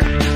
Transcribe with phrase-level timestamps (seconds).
[0.00, 0.29] Bye.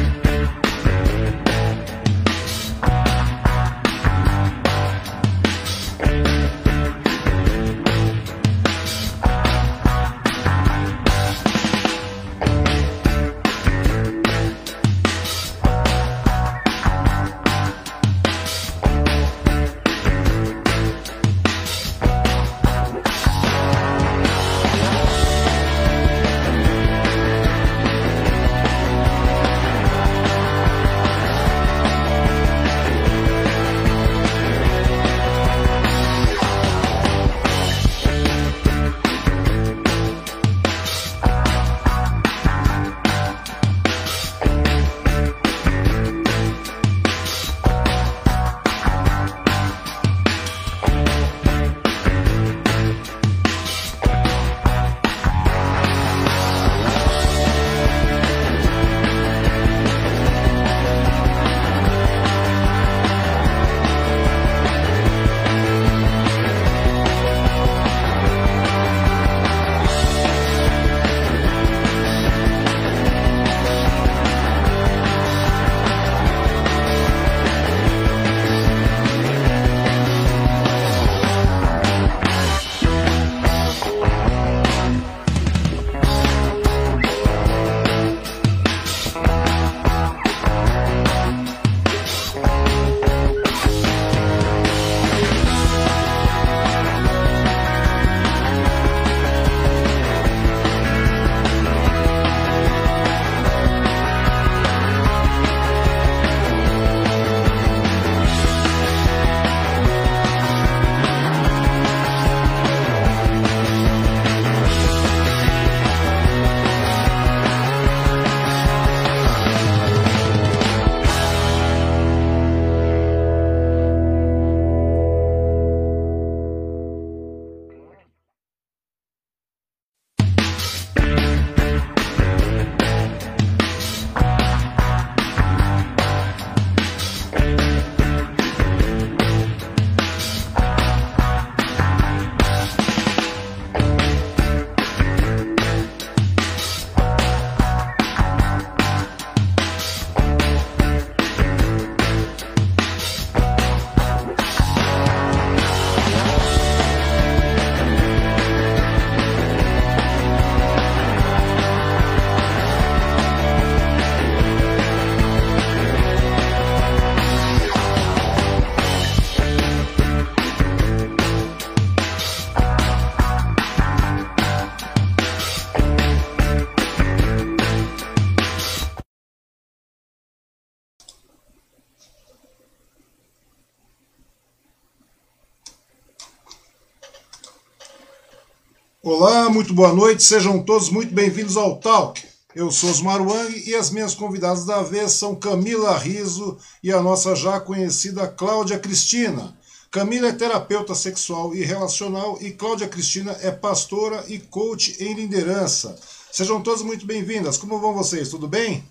[189.50, 192.26] Muito boa noite, sejam todos muito bem-vindos ao Talk.
[192.56, 197.02] Eu sou Osmar Wang e as minhas convidadas da vez são Camila Riso e a
[197.02, 199.54] nossa já conhecida Cláudia Cristina.
[199.90, 205.94] Camila é terapeuta sexual e relacional e Cláudia Cristina é pastora e coach em liderança.
[206.32, 207.58] Sejam todas muito bem-vindas.
[207.58, 208.30] Como vão vocês?
[208.30, 208.82] Tudo bem?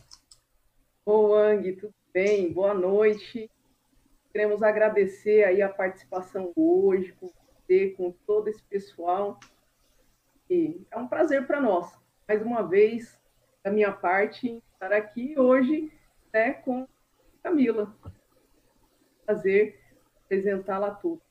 [1.06, 2.53] Oi, Wang, tudo bem?
[2.53, 3.49] Boa noite.
[4.31, 9.39] Queremos agradecer aí a participação hoje com você, com todo esse pessoal
[10.50, 11.98] e é um prazer para nós,
[12.28, 13.19] mais uma vez,
[13.63, 15.92] da minha parte, estar aqui hoje
[16.33, 16.88] né, com
[17.42, 17.95] Camila.
[19.26, 19.80] Prazer
[20.26, 21.23] apresentá-la a todos.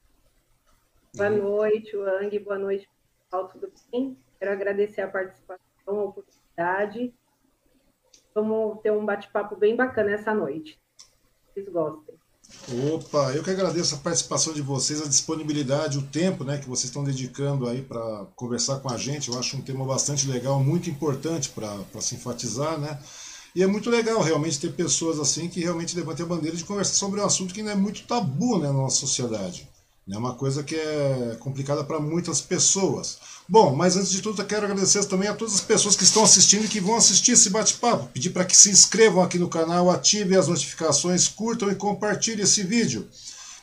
[1.15, 2.39] Boa noite, Wang.
[2.39, 2.89] Boa noite,
[3.25, 3.49] pessoal.
[3.49, 4.17] Tudo bem?
[4.39, 7.15] Quero agradecer a participação, a oportunidade.
[8.35, 10.81] Vamos ter um bate-papo bem bacana essa noite.
[11.47, 12.22] Vocês gostem.
[12.95, 16.85] Opa, eu que agradeço a participação de vocês, a disponibilidade, o tempo né, que vocês
[16.85, 19.31] estão dedicando aí para conversar com a gente.
[19.31, 22.99] Eu acho um tema bastante legal, muito importante para se enfatizar, né?
[23.55, 26.95] E é muito legal realmente ter pessoas assim que realmente levantem a bandeira de conversar
[26.95, 29.69] sobre um assunto que ainda é muito tabu né, na nossa sociedade.
[30.11, 33.19] É uma coisa que é complicada para muitas pessoas.
[33.53, 36.25] Bom, mas antes de tudo, eu quero agradecer também a todas as pessoas que estão
[36.25, 38.09] assistindo e que vão assistir esse bate-papo.
[38.09, 42.63] Pedir para que se inscrevam aqui no canal, ativem as notificações, curtam e compartilhem esse
[42.63, 43.07] vídeo.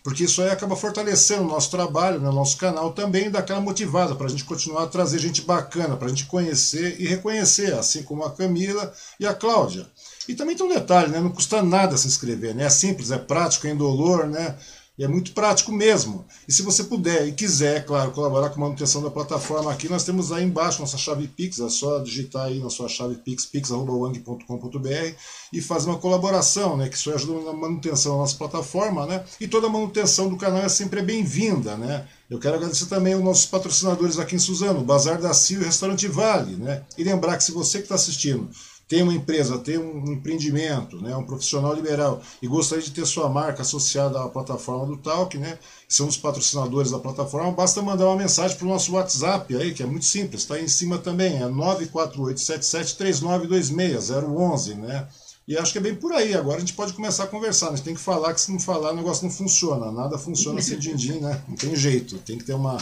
[0.03, 3.59] Porque isso aí acaba fortalecendo o nosso trabalho, né, o nosso canal também, dá aquela
[3.59, 7.73] motivada para a gente continuar a trazer gente bacana, para a gente conhecer e reconhecer,
[7.73, 9.87] assim como a Camila e a Cláudia.
[10.27, 11.19] E também tem um detalhe, né?
[11.19, 12.65] Não custa nada se inscrever, né?
[12.65, 14.55] É simples, é prático, é indolor, né?
[14.99, 16.25] E é muito prático mesmo.
[16.45, 20.03] E se você puder e quiser, claro, colaborar com a manutenção da plataforma aqui, nós
[20.03, 25.15] temos aí embaixo nossa chave Pix, é só digitar aí na sua chave Pix, pix.wang.com.br
[25.53, 26.89] e fazer uma colaboração, né?
[26.89, 29.23] Que isso ajuda na manutenção da nossa plataforma, né?
[29.39, 32.05] E toda a manutenção do canal é sempre bem-vinda, né?
[32.29, 36.09] Eu quero agradecer também aos nossos patrocinadores aqui em Suzano, Bazar da Cio e Restaurante
[36.09, 36.83] Vale, né?
[36.97, 38.49] E lembrar que se você que está assistindo
[38.89, 43.29] tem uma empresa, tem um empreendimento, né, um profissional liberal e gostaria de ter sua
[43.29, 48.15] marca associada à plataforma do Talk, né, são os patrocinadores da plataforma, basta mandar uma
[48.15, 51.45] mensagem para o nosso WhatsApp aí, que é muito simples, está em cima também, é
[51.45, 55.07] 948773926, 011, né?
[55.47, 56.35] E acho que é bem por aí.
[56.35, 57.69] Agora a gente pode começar a conversar.
[57.69, 59.91] A gente tem que falar, que se não falar, o negócio não funciona.
[59.91, 61.41] Nada funciona sem din-din, né?
[61.47, 62.19] Não tem jeito.
[62.19, 62.77] Tem que ter uma,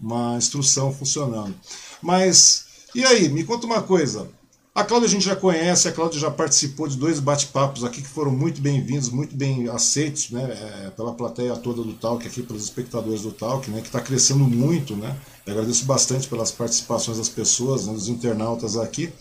[0.00, 1.54] uma instrução funcionando.
[2.02, 3.28] Mas, e aí?
[3.28, 4.28] Me conta uma coisa.
[4.74, 8.08] A Cláudia a gente já conhece, a Cláudia já participou de dois bate-papos aqui que
[8.08, 12.64] foram muito bem-vindos, muito bem aceitos né, é, pela plateia toda do Talk, aqui pelos
[12.64, 14.96] espectadores do Talk, né, que está crescendo muito.
[14.96, 15.14] Né?
[15.44, 19.12] Eu agradeço bastante pelas participações das pessoas, né, dos internautas aqui.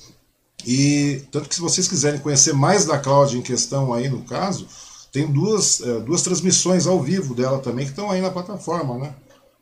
[0.66, 4.66] E tanto que se vocês quiserem conhecer mais da Cláudia em questão aí no caso,
[5.12, 9.14] tem duas, é, duas transmissões ao vivo dela também que estão aí na plataforma, né?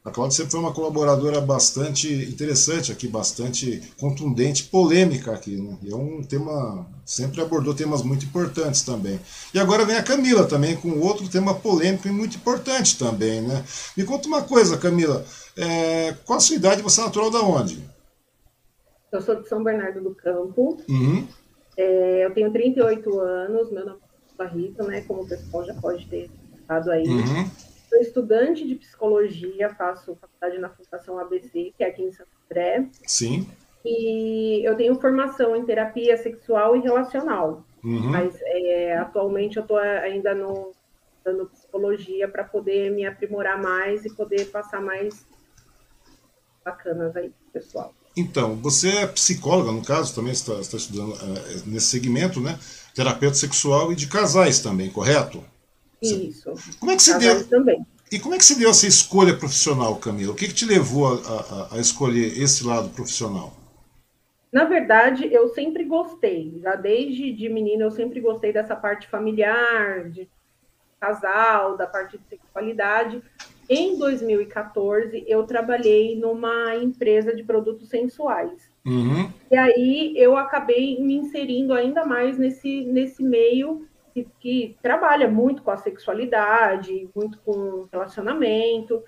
[0.10, 5.56] A Cláudia sempre foi uma colaboradora bastante interessante aqui, bastante contundente, polêmica aqui.
[5.56, 5.78] Né?
[5.84, 9.20] E é um tema, sempre abordou temas muito importantes também.
[9.54, 13.42] E agora vem a Camila também com outro tema polêmico e muito importante também.
[13.42, 13.64] Né?
[13.96, 15.24] Me conta uma coisa, Camila,
[15.56, 16.82] é, qual a sua idade?
[16.82, 17.84] Você é natural da onde?
[19.12, 20.82] Eu sou de São Bernardo do Campo.
[20.90, 21.28] Uhum.
[21.78, 25.02] É, eu tenho 38 anos, meu nome é Barrito, né?
[25.02, 27.08] Como o pessoal já pode ter estado aí.
[27.08, 27.50] Uhum.
[27.90, 32.88] Sou estudante de psicologia, faço faculdade na Fundação ABC, que é aqui em Santo André.
[33.04, 33.50] Sim.
[33.84, 37.66] E eu tenho formação em terapia sexual e relacional.
[37.84, 38.12] Uhum.
[38.12, 40.72] Mas é, atualmente eu estou ainda no,
[41.26, 45.26] dando psicologia para poder me aprimorar mais e poder passar mais
[46.64, 47.94] bacanas aí pro pessoal.
[48.16, 52.60] Então, você é psicóloga, no caso, também está, está estudando uh, nesse segmento, né?
[52.94, 55.44] Terapeuta sexual e de casais também, correto?
[56.02, 56.54] Isso.
[56.80, 57.48] Como é que se deu?
[57.48, 57.86] também.
[58.12, 60.34] E como é que se deu essa escolha profissional, Camila?
[60.34, 63.54] O que, que te levou a, a, a escolher esse lado profissional?
[64.52, 70.10] Na verdade, eu sempre gostei, já desde de menina eu sempre gostei dessa parte familiar,
[70.10, 70.28] de
[71.00, 73.22] casal, da parte de sexualidade.
[73.70, 78.72] Em 2014, eu trabalhei numa empresa de produtos sensuais.
[78.84, 79.32] Uhum.
[79.52, 85.62] E aí eu acabei me inserindo ainda mais nesse, nesse meio que, que trabalha muito
[85.62, 89.04] com a sexualidade, muito com relacionamento.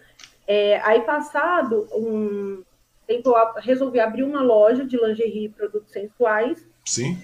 [0.47, 2.63] É, aí, passado um
[3.07, 6.67] tempo, resolvi abrir uma loja de lingerie e produtos sensuais.
[6.85, 7.17] Sim.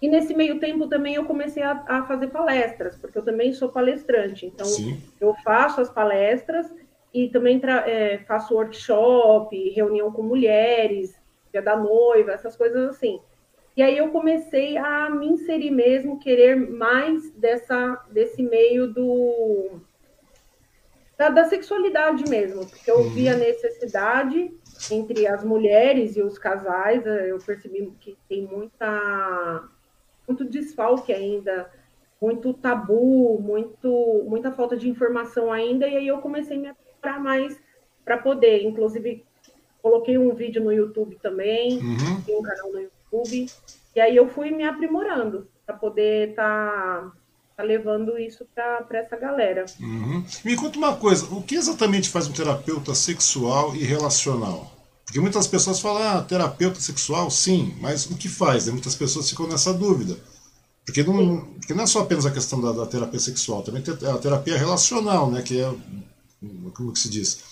[0.00, 3.68] E nesse meio tempo também eu comecei a, a fazer palestras, porque eu também sou
[3.68, 4.46] palestrante.
[4.46, 5.00] Então, Sim.
[5.20, 6.66] eu faço as palestras
[7.14, 11.14] e também é, faço workshop, reunião com mulheres,
[11.52, 13.20] dia da noiva, essas coisas assim.
[13.76, 19.80] E aí eu comecei a me inserir mesmo, querer mais dessa, desse meio do
[21.16, 24.50] da, da sexualidade mesmo, porque eu vi a necessidade
[24.90, 29.68] entre as mulheres e os casais, eu percebi que tem muita
[30.26, 31.70] muito desfalque ainda,
[32.20, 37.20] muito tabu, muito muita falta de informação ainda, e aí eu comecei a me aprimorar
[37.22, 37.60] mais
[38.04, 39.24] para poder, inclusive
[39.82, 42.22] coloquei um vídeo no YouTube também, Uhum.
[42.24, 43.01] tem um canal no YouTube,
[43.94, 47.12] e aí eu fui me aprimorando para poder estar tá,
[47.56, 49.66] tá levando isso para essa galera.
[49.78, 50.24] Uhum.
[50.44, 54.72] Me conta uma coisa, o que exatamente faz um terapeuta sexual e relacional?
[55.04, 58.66] Porque muitas pessoas falam, ah, terapeuta sexual, sim, mas o que faz?
[58.66, 58.72] Né?
[58.72, 60.16] Muitas pessoas ficam nessa dúvida.
[60.84, 63.94] Porque não, porque não é só apenas a questão da, da terapia sexual, também tem
[64.08, 65.42] a terapia relacional, né?
[65.42, 65.72] Que é,
[66.74, 67.51] como que se diz?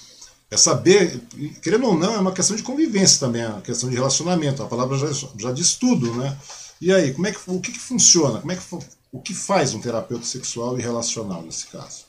[0.50, 1.21] É saber,
[1.62, 4.62] querendo ou não, é uma questão de convivência também, a questão de relacionamento.
[4.62, 5.07] A palavra já,
[5.38, 6.37] já diz tudo, né?
[6.80, 8.40] E aí, como é que, o que, que funciona?
[8.40, 8.62] Como é que,
[9.12, 12.07] o que faz um terapeuta sexual e relacional nesse caso?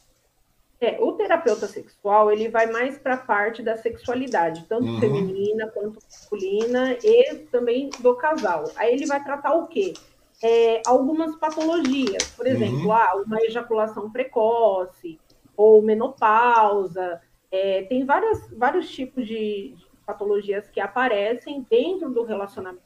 [0.80, 5.00] É, o terapeuta sexual ele vai mais para a parte da sexualidade, tanto Uhum.
[5.00, 8.64] feminina quanto masculina e também do casal.
[8.76, 9.94] Aí ele vai tratar o quê?
[10.42, 12.92] É, algumas patologias, por exemplo, Uhum.
[12.92, 15.20] ah, uma ejaculação precoce
[15.56, 17.22] ou menopausa.
[17.52, 22.84] É, tem várias, vários tipos de, de patologias que aparecem dentro do relacionamento,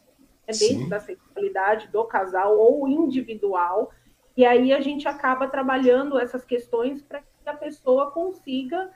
[0.48, 0.89] é dentro Sim.
[0.89, 3.91] da sexualidade do casal ou individual.
[4.36, 8.89] E aí a gente acaba trabalhando essas questões para que a pessoa consiga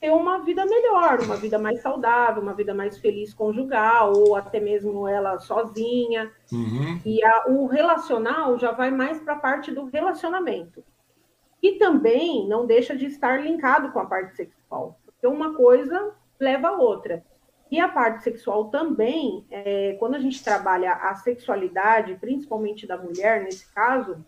[0.00, 4.60] ter uma vida melhor, uma vida mais saudável, uma vida mais feliz conjugal, ou até
[4.60, 6.30] mesmo ela sozinha.
[6.52, 7.00] Uhum.
[7.04, 10.84] E a- o relacional já vai mais para a parte do relacionamento.
[11.62, 16.68] E também não deixa de estar linkado com a parte sexual, porque uma coisa leva
[16.68, 17.24] a outra.
[17.70, 23.42] E a parte sexual também, é, quando a gente trabalha a sexualidade, principalmente da mulher,
[23.42, 24.24] nesse caso,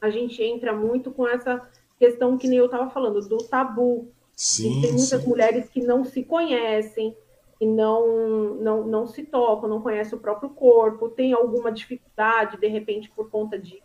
[0.00, 1.68] a gente entra muito com essa
[1.98, 4.08] questão que nem eu estava falando, do tabu.
[4.36, 5.28] Sim, tem muitas sim.
[5.28, 7.16] mulheres que não se conhecem,
[7.58, 12.68] que não, não, não se tocam, não conhecem o próprio corpo, tem alguma dificuldade, de
[12.68, 13.82] repente, por conta de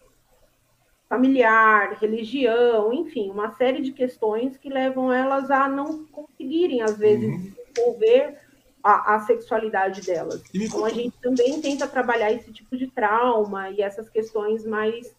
[1.10, 7.26] familiar, religião, enfim, uma série de questões que levam elas a não conseguirem, às vezes,
[7.28, 7.52] Uhum.
[7.74, 8.38] desenvolver
[8.84, 10.42] a, a sexualidade delas.
[10.54, 15.12] Então, a gente também tenta trabalhar esse tipo de trauma e essas questões mais.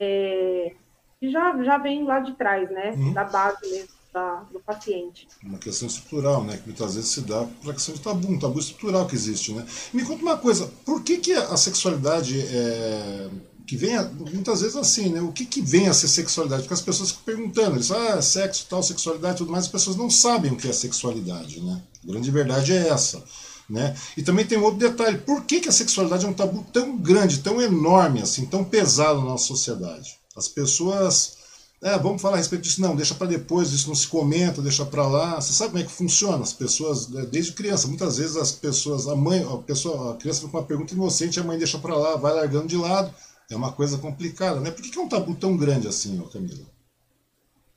[0.00, 0.72] é,
[1.20, 2.92] que já, já vem lá de trás, né?
[2.96, 3.12] Uhum.
[3.12, 5.26] Da base mesmo da, do paciente.
[5.42, 6.56] Uma questão estrutural, né?
[6.56, 9.66] Que muitas vezes se dá pela questão de tabu, um tabu estrutural que existe, né?
[9.92, 13.28] Me conta uma coisa, por que, que a sexualidade é,
[13.68, 15.20] que vem, a- muitas vezes assim, né?
[15.20, 16.62] O que, que vem a ser sexualidade?
[16.62, 20.08] Porque as pessoas ficam perguntando, eles ah, sexo, tal, sexualidade tudo mais, as pessoas não
[20.08, 21.82] sabem o que é sexualidade, né?
[22.02, 23.22] A grande verdade é essa.
[23.68, 23.94] Né?
[24.16, 26.96] E também tem um outro detalhe, por que, que a sexualidade é um tabu tão
[26.96, 30.16] grande, tão enorme, assim, tão pesado na nossa sociedade?
[30.34, 31.36] As pessoas
[31.80, 32.80] é, vamos falar a respeito disso.
[32.80, 35.40] Não, deixa para depois, isso não se comenta, deixa para lá.
[35.40, 36.42] Você sabe como é que funciona?
[36.42, 40.40] As pessoas, né, desde criança, muitas vezes as pessoas, a mãe, a pessoa, a criança
[40.40, 43.14] fica com uma pergunta inocente, a mãe deixa para lá, vai largando de lado.
[43.50, 44.70] É uma coisa complicada, né?
[44.70, 46.66] Por que, é um tabu tão grande assim, Camila?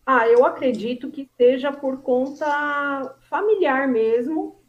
[0.06, 4.62] Ah, eu acredito que seja por conta familiar mesmo,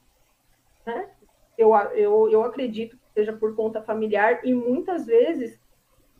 [0.87, 1.11] né?
[1.59, 5.61] Eu, eu, eu acredito que seja por conta familiar e muitas vezes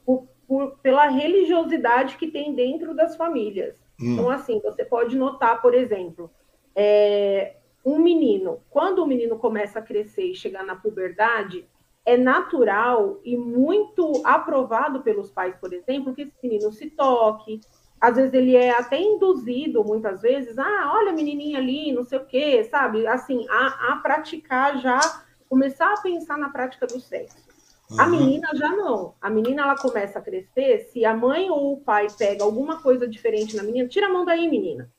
[0.05, 3.77] por, por- pela religiosidade que tem dentro das famílias.
[4.01, 4.13] Hum.
[4.15, 6.31] Então, assim, você pode notar, por exemplo,
[6.75, 11.67] é, um menino, quando o menino começa a crescer e chegar na puberdade,
[12.05, 17.61] é natural e muito aprovado pelos pais, por exemplo, que esse menino se toque.
[18.01, 22.19] Às vezes ele é até induzido, muitas vezes, ah, olha a menininha ali, não sei
[22.19, 23.07] o quê, sabe?
[23.07, 24.99] Assim, a, a praticar já,
[25.49, 27.53] começar a pensar na prática do sexo.
[27.97, 28.11] A Aham.
[28.11, 29.15] menina já não.
[29.21, 33.07] A menina ela começa a crescer, se a mãe ou o pai pega alguma coisa
[33.07, 34.91] diferente na menina, tira a mão daí, menina.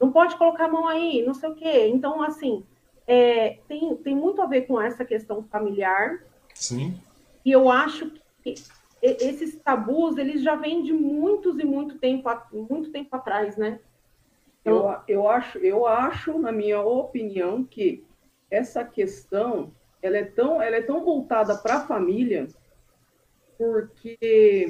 [0.00, 1.88] Não pode colocar a mão aí, não sei o quê.
[1.88, 2.64] Então, assim,
[3.06, 6.25] é, tem, tem muito a ver com essa questão familiar,
[6.58, 6.98] Sim.
[7.44, 8.10] e eu acho
[8.42, 8.54] que
[9.02, 13.78] esses tabus, eles já vêm de muitos e muito tempo, muito tempo atrás, né?
[14.64, 18.04] Eu, eu, acho, eu acho, na minha opinião, que
[18.50, 22.48] essa questão ela é tão, ela é tão voltada para a família,
[23.56, 24.66] porque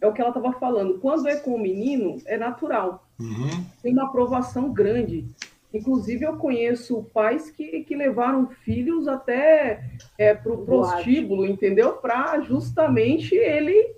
[0.00, 0.98] é o que ela estava falando.
[0.98, 3.06] Quando é com o menino, é natural.
[3.18, 3.64] Uhum.
[3.82, 5.26] Tem uma aprovação grande.
[5.76, 9.82] Inclusive, eu conheço pais que, que levaram filhos até
[10.42, 11.92] para o prostíbulo, entendeu?
[11.94, 13.94] Para justamente ele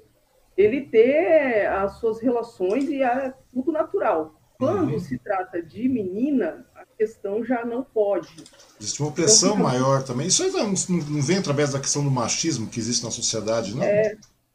[0.56, 4.34] ele ter as suas relações e é tudo natural.
[4.58, 4.98] Quando Uhum.
[4.98, 8.42] se trata de menina, a questão já não pode.
[8.80, 10.26] Existe uma opressão Então, fica- maior também.
[10.26, 13.84] Isso aí não, não- vem através da questão do machismo que existe na sociedade, não?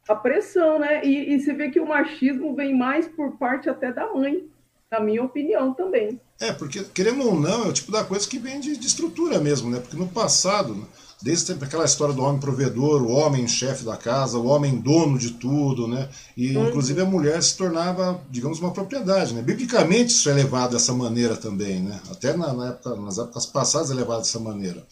[0.06, 1.02] A pressão, né?
[1.02, 4.46] E, e você vê que o machismo vem mais por parte até da mãe,
[4.92, 6.20] na minha opinião também.
[6.40, 9.38] É, porque, querendo ou não, é o tipo da coisa que vem de, de estrutura
[9.40, 9.78] mesmo, né?
[9.78, 10.84] Porque no passado, né,
[11.22, 15.16] desde sempre aquela história do homem provedor, o homem chefe da casa, o homem dono
[15.16, 16.08] de tudo, né?
[16.36, 16.68] E Uhum.
[16.68, 19.42] inclusive a mulher se tornava, digamos, uma propriedade, né?
[19.42, 22.00] Biblicamente isso é levado dessa maneira também, né?
[22.10, 24.84] Até na, na época, nas épocas passadas é levado dessa maneira.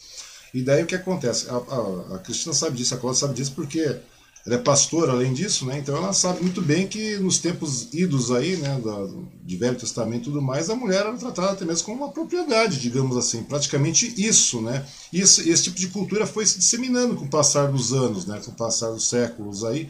[0.55, 1.49] E daí o que acontece?
[1.51, 3.97] A, a, a Cristina sabe disso, a Cláudia sabe disso porque
[4.45, 5.79] ela é pastora, além disso, né?
[5.79, 9.09] Então ela sabe muito bem que nos tempos idos aí, né, da,
[9.45, 12.81] de Velho Testamento e tudo mais, a mulher era tratada até mesmo como uma propriedade,
[12.81, 14.85] digamos assim, praticamente isso, né?
[15.13, 18.41] E esse, esse tipo de cultura foi se disseminando com o passar dos anos, né,
[18.45, 19.89] com o passar dos séculos aí.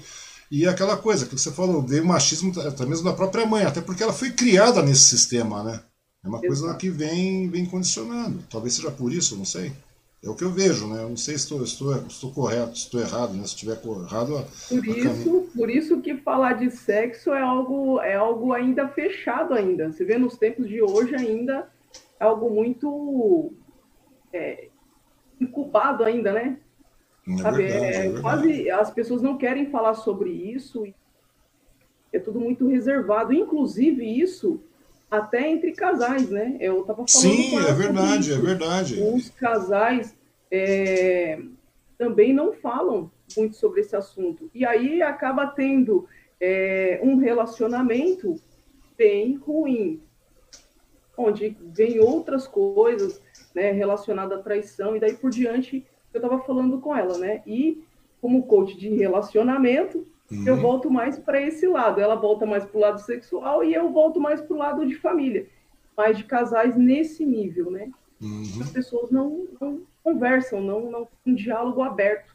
[0.50, 3.80] E aquela coisa que você falou, veio o machismo até mesmo da própria mãe, até
[3.80, 5.80] porque ela foi criada nesse sistema, né?
[6.22, 6.78] É uma coisa Exato.
[6.78, 8.44] que vem, vem condicionando.
[8.50, 9.72] Talvez seja por isso, não sei.
[10.24, 11.02] É o que eu vejo, né?
[11.02, 13.40] Eu não sei se estou, estou, estou correto, se estou errado, né?
[13.42, 18.14] Se estiver errado, a- Por isso, por isso que falar de sexo é algo, é
[18.14, 19.90] algo ainda fechado ainda.
[19.90, 21.68] Você vê nos tempos de hoje ainda
[22.20, 23.52] é algo muito
[24.32, 24.68] é,
[25.40, 26.58] incubado ainda, né?
[27.26, 27.64] é Sabe?
[27.64, 28.22] verdade, É, é verdade.
[28.22, 30.84] quase as pessoas não querem falar sobre isso.
[32.12, 33.32] É tudo muito reservado.
[33.32, 34.60] Inclusive isso
[35.12, 36.56] até entre casais, né?
[36.58, 38.42] Eu estava falando Sim, é verdade, é isso.
[38.42, 39.02] verdade.
[39.02, 40.16] Os casais
[40.50, 41.38] é,
[41.98, 44.50] também não falam muito sobre esse assunto.
[44.54, 46.08] E aí acaba tendo
[46.40, 48.36] é, um relacionamento
[48.96, 50.00] bem ruim,
[51.14, 53.20] onde vem outras coisas
[53.54, 57.42] né, relacionadas à traição, e daí por diante eu estava falando com ela, né?
[57.46, 57.84] E
[58.18, 60.46] como coach de relacionamento, Uhum.
[60.46, 62.00] Eu volto mais para esse lado.
[62.00, 64.94] Ela volta mais para o lado sexual e eu volto mais para o lado de
[64.94, 65.46] família.
[65.96, 67.90] Mais de casais nesse nível, né?
[68.20, 68.62] Uhum.
[68.62, 72.34] As pessoas não, não conversam, não, não tem um diálogo aberto.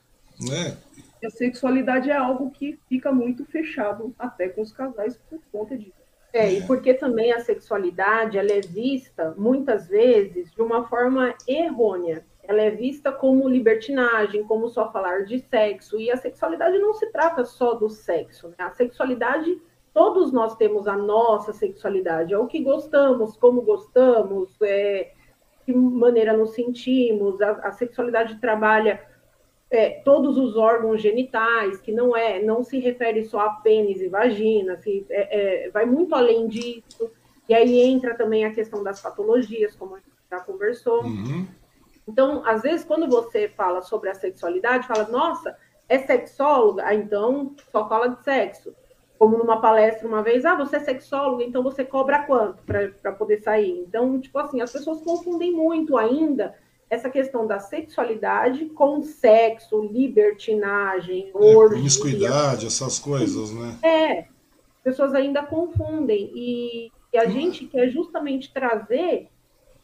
[0.52, 1.26] É.
[1.26, 5.98] A sexualidade é algo que fica muito fechado até com os casais por conta disso.
[6.32, 12.24] É, e porque também a sexualidade ela é vista muitas vezes de uma forma errônea.
[12.48, 16.00] Ela é vista como libertinagem, como só falar de sexo.
[16.00, 18.48] E a sexualidade não se trata só do sexo.
[18.50, 18.56] Né?
[18.60, 19.62] A sexualidade,
[19.94, 22.34] todos nós temos a nossa sexualidade.
[22.34, 25.12] É o que gostamos, como gostamos, é,
[25.66, 27.42] que maneira nos sentimos.
[27.42, 29.02] A, a sexualidade trabalha
[29.70, 34.08] é, todos os órgãos genitais, que não é, não se refere só a pênis e
[34.08, 37.12] vagina, se, é, é, vai muito além disso.
[37.50, 41.04] E aí entra também a questão das patologias, como a gente já conversou.
[41.04, 41.48] Uhum.
[42.08, 45.56] Então, às vezes, quando você fala sobre a sexualidade, fala, nossa,
[45.90, 46.84] é sexóloga?
[46.86, 48.74] Ah, então só fala de sexo.
[49.20, 53.42] Como numa palestra uma vez, ah, você é sexóloga, então você cobra quanto para poder
[53.42, 53.72] sair?
[53.80, 56.56] Então, tipo assim, as pessoas confundem muito ainda
[56.90, 61.70] essa questão da sexualidade com sexo, libertinagem, é, orgia.
[61.70, 63.78] Promiscuidade, essas coisas, né?
[63.82, 64.28] É,
[64.84, 66.32] pessoas ainda confundem.
[66.34, 67.32] E, e a hum.
[67.32, 69.30] gente quer justamente trazer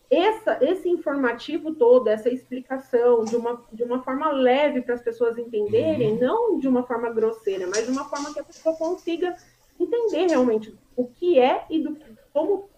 [0.09, 5.37] essa, esse informativo todo, essa explicação de uma, de uma forma leve para as pessoas
[5.37, 6.19] entenderem, uhum.
[6.19, 9.35] não de uma forma grosseira, mas de uma forma que a pessoa consiga
[9.79, 11.97] entender realmente o que é e do,
[12.31, 12.69] como,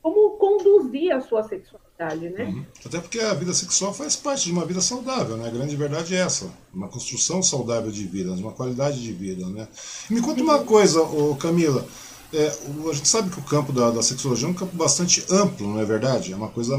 [0.00, 2.44] como conduzir a sua sexualidade né?
[2.44, 2.64] Uhum.
[2.84, 5.48] Até porque a vida sexual faz parte de uma vida saudável, né?
[5.48, 9.66] A grande verdade é essa, uma construção saudável de vida, uma qualidade de vida, né?
[10.10, 11.86] me conta uma coisa, ô Camila,
[12.32, 12.52] é,
[12.90, 15.80] a gente sabe que o campo da, da, sexologia é um campo bastante amplo, não
[15.80, 16.32] é verdade?
[16.32, 16.78] É uma coisa,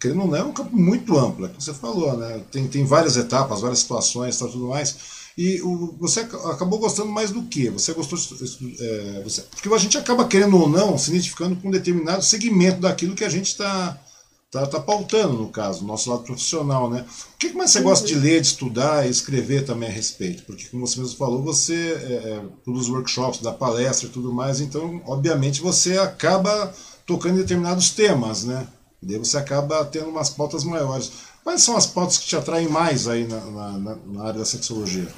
[0.00, 2.42] querendo ou não, é um campo muito amplo, é que você falou, né?
[2.50, 5.22] Tem, tem várias etapas, várias situações, tal, tudo mais.
[5.36, 7.70] E o, você acabou gostando mais do que?
[7.70, 8.18] Você gostou.
[8.18, 12.80] É, você, porque a gente acaba querendo ou não se identificando com um determinado segmento
[12.80, 13.98] daquilo que a gente está
[14.52, 17.06] tá, tá pautando, no caso, nosso lado profissional, né?
[17.34, 17.84] O que mais você uhum.
[17.84, 20.44] gosta de ler, de estudar e escrever também a respeito?
[20.44, 24.60] Porque, como você mesmo falou, você é, é, produz workshops, dá palestra e tudo mais,
[24.60, 26.72] então, obviamente, você acaba
[27.06, 28.68] tocando em determinados temas, né?
[29.02, 31.10] E daí você acaba tendo umas pautas maiores.
[31.42, 35.08] Quais são as pautas que te atraem mais aí na, na, na área da sexologia?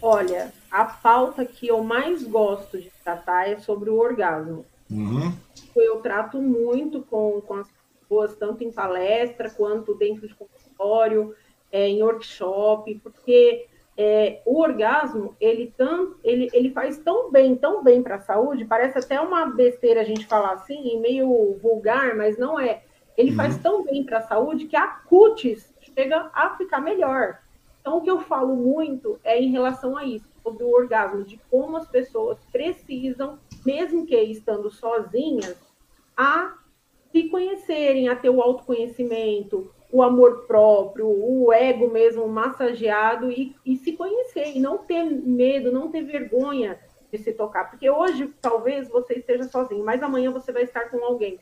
[0.00, 4.64] Olha, a pauta que eu mais gosto de tratar é sobre o orgasmo.
[4.90, 5.32] Uhum.
[5.74, 7.66] Eu trato muito com, com as
[8.06, 11.34] pessoas, tanto em palestra quanto dentro de consultório,
[11.70, 13.66] é, em workshop, porque
[13.96, 18.64] é, o orgasmo ele, tão, ele, ele faz tão bem, tão bem para a saúde,
[18.64, 22.82] parece até uma besteira a gente falar assim, meio vulgar, mas não é.
[23.16, 23.36] Ele uhum.
[23.36, 27.38] faz tão bem para a saúde que a cutis chega a ficar melhor.
[27.80, 31.40] Então, o que eu falo muito é em relação a isso, sobre o orgasmo, de
[31.50, 35.56] como as pessoas precisam, mesmo que estando sozinhas,
[36.16, 36.54] a
[37.16, 43.74] se conhecerem, a ter o autoconhecimento, o amor próprio, o ego mesmo massageado e, e
[43.78, 46.78] se conhecer, e não ter medo, não ter vergonha
[47.10, 47.70] de se tocar.
[47.70, 51.40] Porque hoje, talvez, você esteja sozinho, mas amanhã você vai estar com alguém.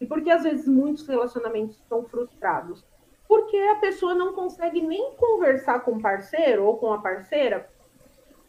[0.00, 2.84] E porque às vezes muitos relacionamentos são frustrados?
[3.26, 7.68] Porque a pessoa não consegue nem conversar com o parceiro ou com a parceira.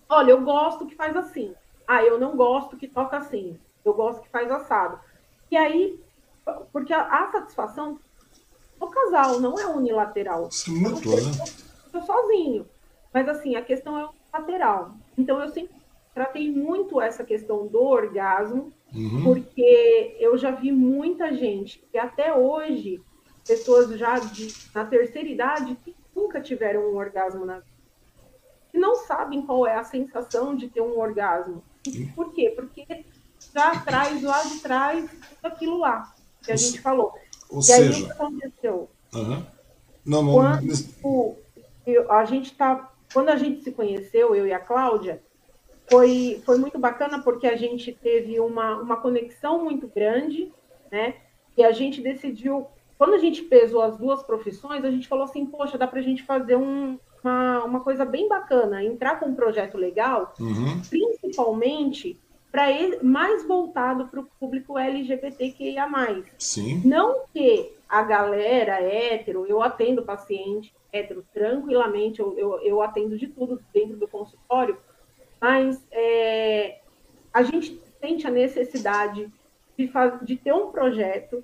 [0.07, 1.55] Olha, eu gosto que faz assim.
[1.87, 3.59] Ah, eu não gosto que toca assim.
[3.83, 4.99] Eu gosto que faz assado.
[5.49, 5.99] E aí
[6.71, 7.99] porque a, a satisfação
[8.79, 10.51] do casal não é unilateral.
[10.51, 10.83] Sim?
[11.93, 12.65] Eu sozinho.
[13.13, 14.91] Mas assim, a questão é lateral.
[15.17, 15.75] Então eu sempre
[16.13, 19.23] tratei muito essa questão do orgasmo, uhum.
[19.23, 23.01] porque eu já vi muita gente que até hoje,
[23.45, 27.77] pessoas já de, na terceira idade, que nunca tiveram um orgasmo na vida.
[28.71, 31.63] Que não sabem qual é a sensação de ter um orgasmo.
[32.15, 32.51] Por quê?
[32.55, 33.05] Porque
[33.53, 35.09] já traz lá de trás
[35.41, 36.13] aquilo lá
[36.47, 37.13] que a ou gente falou.
[37.49, 38.89] Ou e seja, aí o que aconteceu?
[39.13, 39.43] Uhum.
[40.05, 41.37] Não, não, quando,
[41.85, 45.21] eu, a gente tá, quando a gente se conheceu, eu e a Cláudia,
[45.89, 50.51] foi, foi muito bacana porque a gente teve uma, uma conexão muito grande,
[50.91, 51.15] né?
[51.55, 55.45] E a gente decidiu, quando a gente pesou as duas profissões, a gente falou assim,
[55.45, 59.35] poxa, dá para a gente fazer um, uma, uma coisa bem bacana, entrar com um
[59.35, 60.81] projeto legal, uhum.
[60.89, 62.19] principalmente
[62.57, 65.87] para mais voltado para o público LGBTQIA+.
[66.39, 66.81] Sim.
[66.83, 73.27] Não que a galera hétero, eu atendo paciente hétero tranquilamente, eu, eu, eu atendo de
[73.27, 74.75] tudo dentro do consultório,
[75.39, 76.79] mas é,
[77.31, 79.31] a gente sente a necessidade
[79.77, 81.43] de, faz, de ter um projeto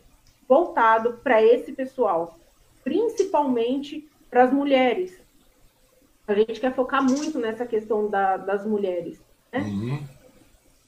[0.49, 2.39] voltado para esse pessoal,
[2.83, 5.15] principalmente para as mulheres.
[6.27, 9.21] A gente quer focar muito nessa questão da, das mulheres.
[9.51, 9.59] Né?
[9.59, 10.22] Uhum.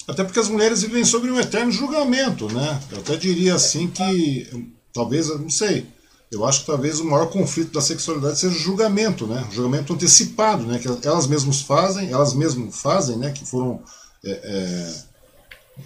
[0.07, 2.79] Até porque as mulheres vivem sobre um eterno julgamento, né?
[2.91, 5.87] Eu até diria assim que, talvez, não sei,
[6.31, 9.45] eu acho que talvez o maior conflito da sexualidade seja o julgamento, né?
[9.49, 10.79] O julgamento antecipado, né?
[10.79, 13.31] Que elas mesmas fazem, elas mesmas fazem, né?
[13.31, 13.81] Que foram,
[14.23, 14.93] é, é,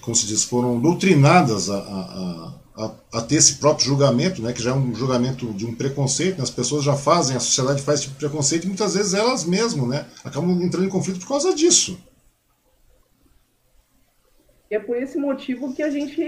[0.01, 4.51] como se diz, foram doutrinadas a, a, a, a, ter esse próprio julgamento, né?
[4.51, 6.43] Que já é um julgamento de um preconceito, né?
[6.43, 9.43] as pessoas já fazem, a sociedade faz esse tipo de preconceito e muitas vezes elas
[9.43, 10.05] mesmas, né?
[10.23, 11.97] Acabam entrando em conflito por causa disso.
[14.69, 16.21] E é por esse motivo que a gente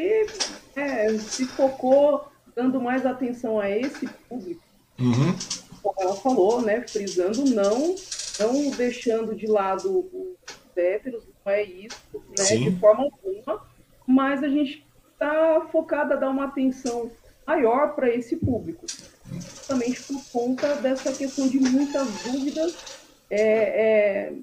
[0.76, 2.26] é, se focou
[2.56, 4.62] dando mais atenção a esse público.
[5.00, 5.36] Uhum.
[5.82, 6.82] Como ela falou, né?
[6.88, 7.96] Frisando, não,
[8.40, 11.98] não deixando de lado os héteros, não é isso,
[12.38, 12.58] né?
[12.58, 13.66] De forma alguma,
[14.06, 17.12] mas a gente está focada a dar uma atenção
[17.46, 18.86] maior para esse público,
[19.32, 22.76] justamente por conta dessa questão de muitas dúvidas
[23.30, 24.34] é, é,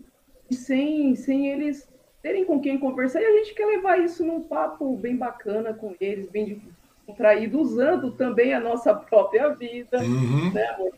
[0.50, 1.88] e sem, sem eles
[2.22, 5.94] terem com quem conversar, e a gente quer levar isso num papo bem bacana com
[6.00, 6.62] eles, bem
[7.07, 10.52] contraído, usando também a nossa própria vida, uhum.
[10.52, 10.92] né, amor?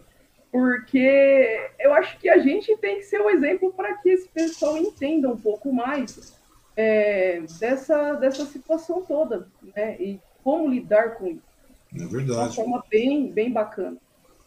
[0.50, 4.28] Porque eu acho que a gente tem que ser o um exemplo para que esse
[4.28, 6.36] pessoal entenda um pouco mais
[6.76, 9.96] é, dessa, dessa situação toda, né?
[10.00, 11.50] E como lidar com isso.
[11.94, 12.24] É verdade.
[12.24, 13.96] De uma forma bem, bem bacana,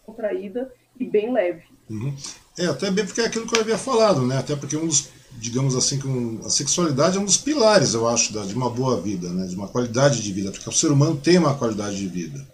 [0.05, 1.63] contraída e bem leve.
[1.89, 2.13] Uhum.
[2.57, 4.37] É, até bem porque é aquilo que eu havia falado, né?
[4.39, 8.07] Até porque um dos digamos assim, que um, a sexualidade é um dos pilares, eu
[8.07, 9.45] acho, da, de uma boa vida, né?
[9.47, 12.45] de uma qualidade de vida, porque o ser humano tem uma qualidade de vida.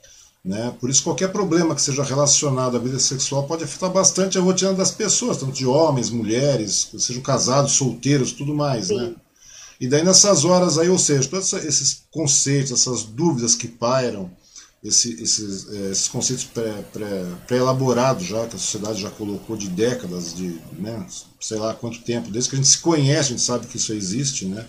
[0.44, 0.74] Né?
[0.80, 4.74] Por isso, qualquer problema que seja relacionado à vida sexual pode afetar bastante a rotina
[4.74, 8.90] das pessoas, tanto de homens, mulheres, sejam casados, solteiros, tudo mais.
[8.90, 9.14] Né?
[9.80, 14.32] E daí, nessas horas aí, ou seja, todos esses conceitos, essas dúvidas que pairam,
[14.84, 16.46] esse, esses, é, esses conceitos
[17.48, 21.06] pré-elaborados pré, pré já, que a sociedade já colocou de décadas, de né,
[21.40, 23.92] sei lá quanto tempo, desde que a gente se conhece, a gente sabe que isso
[23.92, 24.66] existe, né?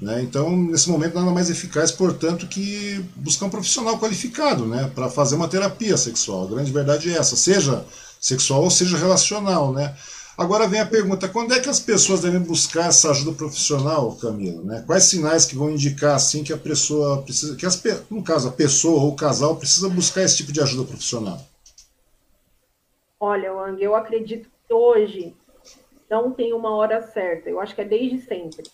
[0.00, 0.22] né?
[0.22, 5.36] Então, nesse momento, nada mais eficaz, portanto, que buscar um profissional qualificado né, para fazer
[5.36, 6.44] uma terapia sexual.
[6.44, 7.84] A grande verdade é essa, seja
[8.20, 9.94] sexual ou seja relacional, né?
[10.36, 14.62] Agora vem a pergunta: quando é que as pessoas devem buscar essa ajuda profissional, Camila?
[14.62, 14.84] Né?
[14.86, 18.52] Quais sinais que vão indicar assim que a pessoa precisa, que as, no caso a
[18.52, 21.40] pessoa ou o casal precisa buscar esse tipo de ajuda profissional?
[23.20, 25.34] Olha, Wang, eu acredito que hoje
[26.10, 27.48] não tem uma hora certa.
[27.48, 28.64] Eu acho que é desde sempre.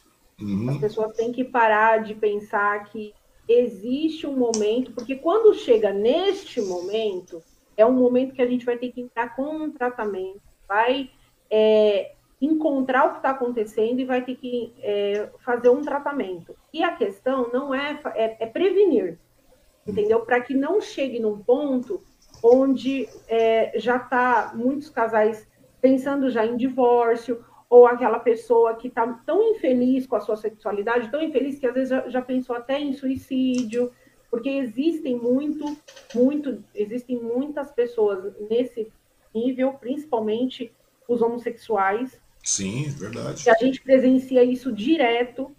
[0.40, 0.70] Uhum.
[0.70, 3.14] As pessoas têm que parar de pensar que
[3.46, 7.42] existe um momento, porque quando chega neste momento,
[7.76, 11.10] é um momento que a gente vai ter que entrar com um tratamento, vai
[11.50, 16.54] é, encontrar o que está acontecendo e vai ter que é, fazer um tratamento.
[16.72, 19.18] E a questão não é, é, é prevenir,
[19.86, 20.20] entendeu?
[20.20, 22.00] Para que não chegue num ponto
[22.42, 25.46] onde é, já está muitos casais
[25.80, 31.08] pensando já em divórcio, ou aquela pessoa que está tão infeliz com a sua sexualidade,
[31.08, 33.92] tão infeliz que às vezes já, já pensou até em suicídio,
[34.28, 35.64] porque existem muito,
[36.12, 38.92] muito, existem muitas pessoas nesse
[39.32, 40.72] nível, principalmente
[41.12, 42.20] os homossexuais.
[42.42, 43.44] Sim, verdade.
[43.46, 45.54] E a gente presencia isso direto,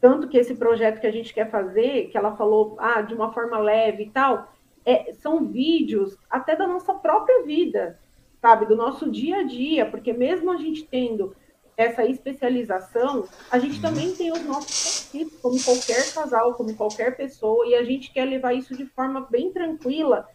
[0.00, 3.32] tanto que esse projeto que a gente quer fazer, que ela falou, ah, de uma
[3.32, 4.52] forma leve e tal,
[4.84, 7.98] é, são vídeos até da nossa própria vida,
[8.40, 11.34] sabe, do nosso dia a dia, porque mesmo a gente tendo
[11.76, 13.82] essa especialização, a gente uhum.
[13.82, 18.24] também tem os nossos conflitos, como qualquer casal, como qualquer pessoa, e a gente quer
[18.24, 20.26] levar isso de forma bem tranquila,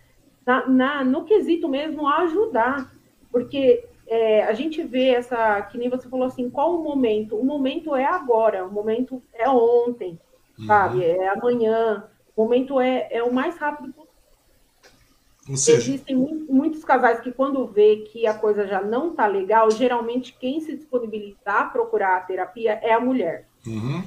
[0.46, 2.94] na, na no quesito mesmo ajudar,
[3.32, 7.38] porque é, a gente vê essa, que nem você falou assim, qual o momento?
[7.38, 10.20] O momento é agora, o momento é ontem,
[10.60, 10.66] uhum.
[10.66, 11.02] sabe?
[11.06, 12.10] É amanhã.
[12.36, 15.56] O momento é, é o mais rápido possível.
[15.56, 15.78] Seja...
[15.78, 20.60] Existem muitos casais que, quando vê que a coisa já não está legal, geralmente quem
[20.60, 23.48] se disponibilizar a procurar a terapia é a mulher.
[23.66, 24.04] Uhum.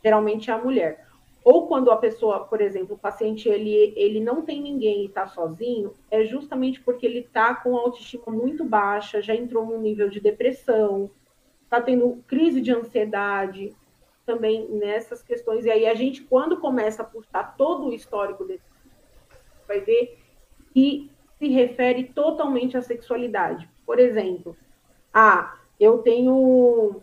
[0.00, 1.03] Geralmente é a mulher.
[1.44, 5.26] Ou quando a pessoa, por exemplo, o paciente ele, ele não tem ninguém e está
[5.26, 10.20] sozinho, é justamente porque ele está com autoestima muito baixa, já entrou num nível de
[10.20, 11.10] depressão,
[11.62, 13.76] está tendo crise de ansiedade,
[14.24, 15.66] também nessas questões.
[15.66, 18.64] E aí a gente, quando começa a puxar todo o histórico desse,
[19.68, 20.18] vai ver
[20.72, 23.68] que se refere totalmente à sexualidade.
[23.84, 24.56] Por exemplo,
[25.12, 27.02] ah, eu tenho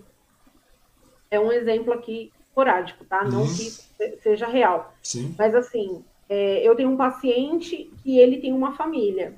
[1.30, 3.24] é um exemplo aqui esporádico, tá?
[3.24, 3.48] Não uhum.
[3.48, 4.94] que seja real.
[5.02, 5.34] Sim.
[5.40, 9.36] Mas assim, é, eu tenho um paciente que ele tem uma família.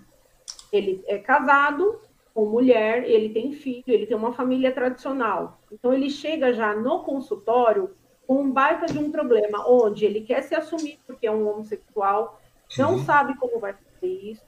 [0.72, 2.02] Ele é casado
[2.34, 5.60] com mulher, ele tem filho, ele tem uma família tradicional.
[5.72, 7.92] Então ele chega já no consultório
[8.26, 12.40] com um baita de um problema, onde ele quer se assumir porque é um homossexual,
[12.78, 13.06] não uhum.
[13.06, 14.42] sabe como vai fazer isso,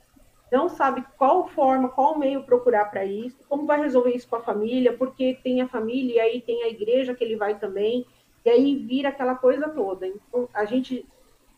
[0.52, 4.42] não sabe qual forma, qual meio procurar para isso, como vai resolver isso com a
[4.42, 8.06] família, porque tem a família e aí tem a igreja que ele vai também,
[8.46, 10.06] e aí vira aquela coisa toda.
[10.08, 11.06] Então, a gente,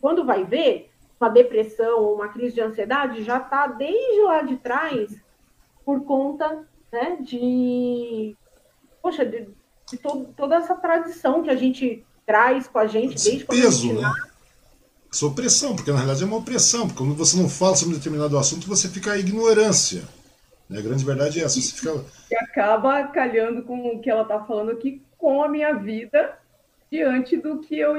[0.00, 4.56] quando vai ver, uma depressão ou uma crise de ansiedade já está desde lá de
[4.56, 5.14] trás
[5.84, 8.34] por conta né, de,
[9.02, 9.48] poxa, de,
[9.90, 13.60] de to, toda essa tradição que a gente traz com a gente Esse desde peso,
[13.60, 14.28] quando a gente né?
[15.10, 17.98] Essa opressão, porque na realidade é uma opressão, porque quando você não fala sobre um
[17.98, 20.02] determinado assunto, você fica em ignorância.
[20.68, 20.78] Né?
[20.78, 22.04] A grande verdade é essa, você fica...
[22.30, 26.38] E acaba calhando com o que ela está falando aqui, com a minha vida,
[26.90, 27.96] diante do que eu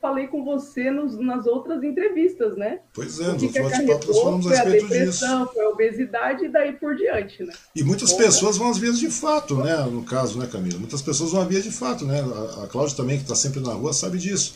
[0.00, 2.80] falei com você nos, nas outras entrevistas, né?
[2.92, 5.52] Pois é, nos bate-papos nós falamos a foi a respeito depressão, disso.
[5.54, 7.52] foi a obesidade e daí por diante, né?
[7.76, 9.76] E muitas pessoas vão às vias de fato, né?
[9.84, 10.78] No caso, né, Camila?
[10.78, 12.20] Muitas pessoas vão à via de fato, né?
[12.20, 14.54] A, a Cláudia também, que está sempre na rua, sabe disso.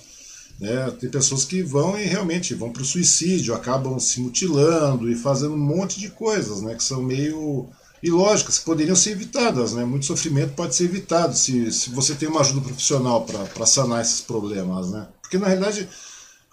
[0.59, 0.91] Né?
[1.01, 5.55] Tem pessoas que vão e realmente vão para o suicídio, acabam se mutilando e fazendo
[5.55, 6.75] um monte de coisas, né?
[6.75, 7.69] Que são meio
[8.05, 9.83] ilógicas, que poderiam ser evitadas, né?
[9.83, 14.21] Muito sofrimento pode ser evitado se, se você tem uma ajuda profissional para sanar esses
[14.21, 15.09] problemas, né?
[15.23, 15.89] Porque na realidade,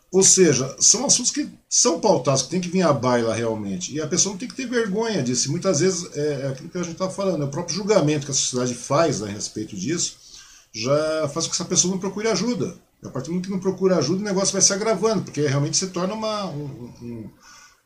[0.09, 3.93] ou seja, são assuntos que são pautados, que tem que vir à baila realmente.
[3.93, 5.49] E a pessoa não tem que ter vergonha disso.
[5.49, 8.25] E muitas vezes é, é aquilo que a gente está falando, é o próprio julgamento
[8.25, 10.15] que a sociedade faz né, a respeito disso,
[10.71, 12.77] já faz com que essa pessoa não procure ajuda.
[13.03, 15.41] E a partir do momento que não procura ajuda, o negócio vai se agravando, porque
[15.41, 16.45] realmente se torna uma.
[16.45, 17.29] Um, um,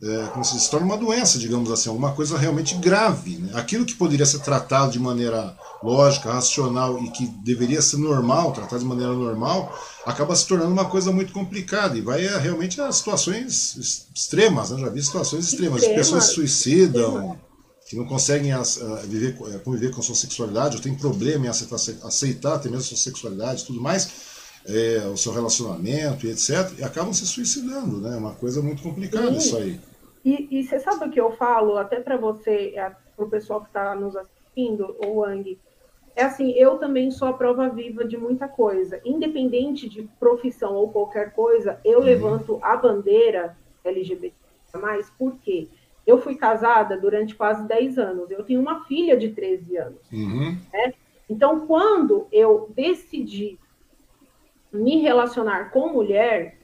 [0.01, 3.37] é, como se, se torna uma doença, digamos assim, uma coisa realmente grave.
[3.37, 3.51] Né?
[3.53, 8.81] Aquilo que poderia ser tratado de maneira lógica, racional e que deveria ser normal, tratado
[8.81, 9.73] de maneira normal,
[10.05, 14.71] acaba se tornando uma coisa muito complicada e vai é, realmente a situações extremas.
[14.71, 14.81] Né?
[14.81, 17.39] Já vi situações extremas, de pessoas se suicidam,
[17.87, 21.49] que não conseguem as, viver, a, conviver com a sua sexualidade, ou tem problema em
[21.49, 24.34] aceitar, aceitar até mesmo a sua sexualidade e tudo mais.
[24.67, 26.79] É, o seu relacionamento e etc.
[26.79, 28.15] E acabam se suicidando, né?
[28.15, 29.37] É uma coisa muito complicada Sim.
[29.37, 29.79] isso aí.
[30.23, 32.73] E, e você sabe o que eu falo, até para você,
[33.15, 35.55] para o pessoal que está nos assistindo, o Wang,
[36.15, 39.01] é assim, eu também sou a prova viva de muita coisa.
[39.05, 42.05] Independente de profissão ou qualquer coisa, eu uhum.
[42.05, 44.33] levanto a bandeira LGBT+,
[45.17, 45.67] por quê?
[46.07, 49.99] Eu fui casada durante quase 10 anos, eu tenho uma filha de 13 anos.
[50.11, 50.57] Uhum.
[50.71, 50.93] Né?
[51.29, 53.59] Então, quando eu decidi
[54.71, 56.57] me relacionar com mulher,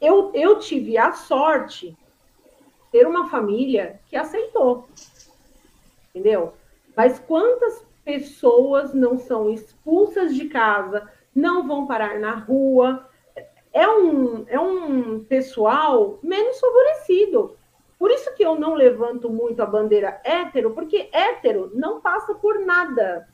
[0.00, 1.96] eu, eu tive a sorte
[2.90, 4.88] ter uma família que aceitou.
[6.08, 6.54] Entendeu?
[6.96, 13.08] Mas quantas pessoas não são expulsas de casa, não vão parar na rua?
[13.72, 17.56] É um, é um pessoal menos favorecido.
[17.98, 22.58] Por isso que eu não levanto muito a bandeira hétero, porque hétero não passa por
[22.58, 23.28] nada.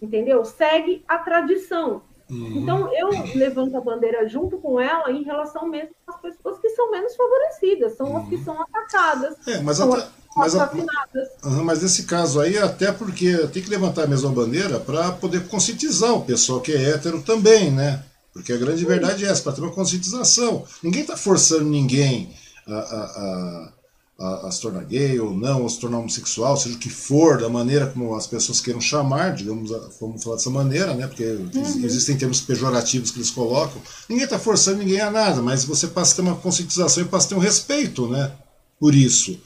[0.00, 0.44] Entendeu?
[0.44, 2.02] Segue a tradição.
[2.34, 2.52] Uhum.
[2.56, 6.90] Então, eu levanto a bandeira junto com ela em relação mesmo às pessoas que são
[6.90, 8.16] menos favorecidas, são uhum.
[8.18, 9.36] as que são atacadas.
[9.46, 14.04] É, mas, são até, mas, uhum, mas nesse caso aí, até porque tem que levantar
[14.04, 18.04] a mesma bandeira para poder conscientizar o pessoal que é hétero também, né?
[18.32, 20.64] Porque a grande verdade é essa, para ter uma conscientização.
[20.82, 22.34] Ninguém está forçando ninguém
[22.66, 23.72] a, a, a
[24.18, 27.38] a, a, se tornar gay ou não, ou se tornar homossexual, seja o que for,
[27.38, 31.06] da maneira como as pessoas queiram chamar, digamos, vamos falar dessa maneira, né?
[31.06, 31.84] Porque uhum.
[31.84, 33.80] existem termos pejorativos que eles colocam.
[34.08, 37.26] Ninguém está forçando ninguém a nada, mas você passa a ter uma conscientização e passa
[37.26, 38.32] a ter um respeito, né?
[38.78, 39.38] Por isso.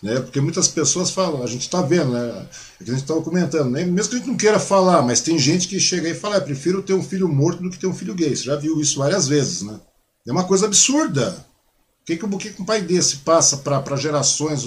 [0.00, 0.20] Né?
[0.20, 2.46] Porque muitas pessoas falam, a gente está vendo, né?
[2.80, 3.84] É que a gente estava comentando, né?
[3.84, 6.40] mesmo que a gente não queira falar, mas tem gente que chega e fala, ah,
[6.40, 8.34] prefiro ter um filho morto do que ter um filho gay.
[8.34, 9.80] Você já viu isso várias vezes, né?
[10.26, 11.44] É uma coisa absurda.
[12.02, 14.66] O que, que, o que um pai desse passa para gerações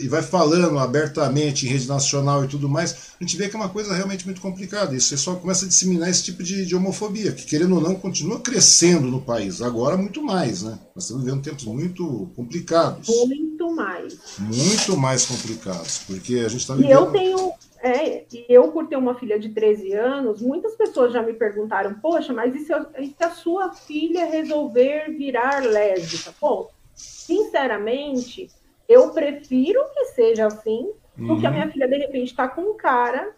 [0.00, 3.58] e vai falando abertamente em rede nacional e tudo mais, a gente vê que é
[3.58, 4.96] uma coisa realmente muito complicada.
[4.96, 8.40] Isso só começa a disseminar esse tipo de, de, homofobia, que querendo ou não continua
[8.40, 9.62] crescendo no país.
[9.62, 10.78] Agora muito mais, né?
[10.94, 13.06] Nós estamos vivendo tempos muito complicados.
[13.06, 14.16] Muito mais.
[14.38, 16.90] Muito mais complicados, porque a gente está vivendo...
[16.90, 17.52] E eu tenho...
[17.86, 21.94] É, e eu, por ter uma filha de 13 anos, muitas pessoas já me perguntaram,
[21.94, 26.34] poxa, mas e se, e se a sua filha resolver virar lésbica?
[26.40, 28.50] Bom, sinceramente,
[28.88, 31.28] eu prefiro que seja assim uhum.
[31.28, 33.36] do que a minha filha, de repente, está com um cara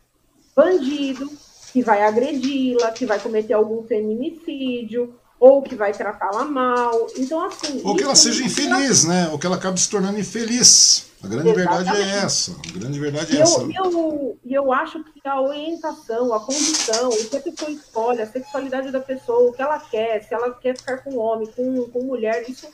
[0.57, 1.31] bandido
[1.71, 7.07] que vai agredi-la, que vai cometer algum feminicídio, ou que vai tratá-la mal.
[7.17, 7.81] Então, assim.
[7.85, 9.29] Ou que ela seja infeliz, né?
[9.31, 11.09] Ou que ela acabe se tornando infeliz.
[11.23, 11.85] A grande Exatamente.
[11.85, 12.53] verdade é essa.
[12.53, 13.63] A grande verdade é eu, essa.
[13.65, 18.27] E eu, eu acho que a orientação, a condição, o que a pessoa escolhe, a
[18.27, 22.03] sexualidade da pessoa, o que ela quer, se ela quer ficar com homem, com, com
[22.05, 22.69] mulher, isso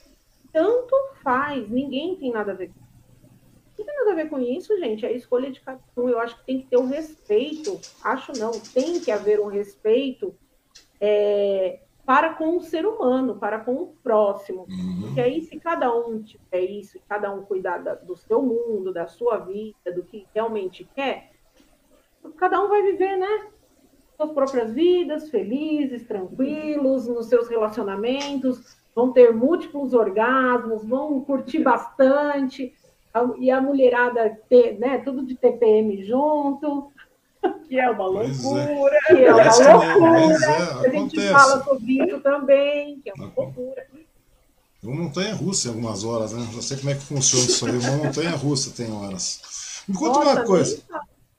[0.52, 2.84] tanto faz, ninguém tem nada a ver com isso.
[3.78, 6.08] Não tem nada a ver com isso, gente, é a escolha de cada um.
[6.08, 10.34] Eu acho que tem que ter um respeito, acho não, tem que haver um respeito
[11.00, 14.66] é, para com o ser humano, para com o próximo.
[14.68, 15.02] Uhum.
[15.02, 19.06] Porque aí, se cada um tiver isso, cada um cuidar da, do seu mundo, da
[19.06, 21.32] sua vida, do que realmente quer,
[22.36, 23.48] cada um vai viver, né?
[24.16, 32.72] Suas próprias vidas, felizes, tranquilos, nos seus relacionamentos, vão ter múltiplos orgasmos, vão curtir bastante,
[33.38, 36.90] e a mulherada ter, né, tudo de TPM junto,
[37.68, 38.06] que é uma é.
[38.06, 39.14] loucura, é.
[39.14, 40.46] que é uma loucura.
[40.46, 43.86] É, a gente fala sobre isso também, que é uma loucura.
[44.82, 46.46] Uma montanha russa em algumas horas, né?
[46.54, 47.78] Já sei como é que funciona isso aí.
[47.78, 49.40] Uma montanha russa tem horas.
[49.88, 50.82] Me conta Nossa, uma coisa.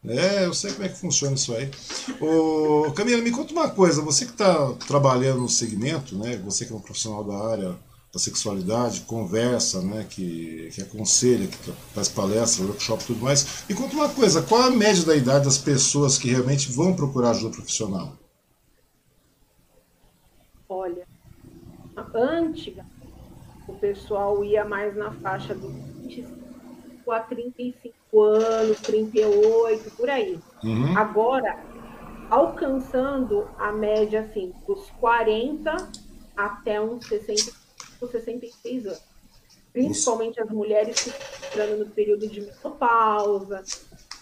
[0.08, 1.70] É, eu sei como é que funciona isso aí.
[2.20, 4.01] Ô, Camila, me conta uma coisa.
[4.01, 6.38] Você que está trabalhando no segmento, né?
[6.38, 7.76] Você que é um profissional da área
[8.16, 11.57] da sexualidade, conversa, né, que, que aconselha, que
[11.93, 13.66] faz palestra, workshop e tudo mais.
[13.68, 17.32] Me conta uma coisa, qual a média da idade das pessoas que realmente vão procurar
[17.32, 18.13] ajuda profissional?
[20.70, 21.05] Olha,
[22.13, 22.74] antes
[23.68, 30.39] o pessoal ia mais na faixa dos 25 a 35 anos, 38, por aí.
[30.63, 30.97] Uhum.
[30.97, 31.59] Agora,
[32.30, 35.76] alcançando a média assim, dos 40
[36.38, 37.64] até uns 60
[38.06, 39.01] com 66 anos.
[39.74, 43.64] Principalmente as mulheres que estão entrando no período de menopausa,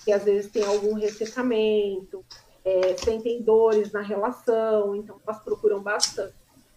[0.04, 2.26] que às vezes tem algum ressecamento,
[2.66, 6.34] é, sentem dores na relação, então elas procuram bastante.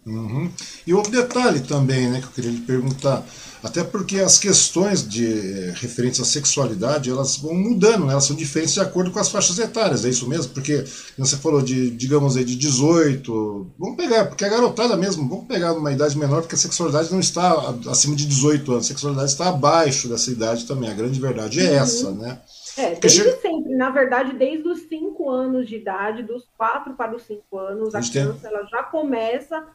[0.06, 0.48] Uhum.
[0.86, 3.26] E outro detalhe também, né, que eu queria lhe perguntar,
[3.60, 8.36] até porque as questões de eh, referentes à sexualidade, elas vão mudando, né, elas são
[8.36, 10.52] diferentes de acordo com as faixas etárias, é isso mesmo?
[10.52, 10.84] Porque
[11.18, 15.74] você falou de, digamos aí, de 18, vamos pegar, porque a garotada mesmo, vamos pegar
[15.74, 19.48] numa idade menor, porque a sexualidade não está acima de 18 anos, a sexualidade está
[19.48, 21.76] abaixo dessa idade também, a grande verdade é uhum.
[21.78, 22.38] essa, né?
[22.78, 23.40] É, desde chega...
[23.40, 27.92] sempre, na verdade, desde os 5 anos de idade, dos 4 para os 5 anos,
[27.92, 28.50] a, a criança tem...
[28.52, 29.66] ela já começa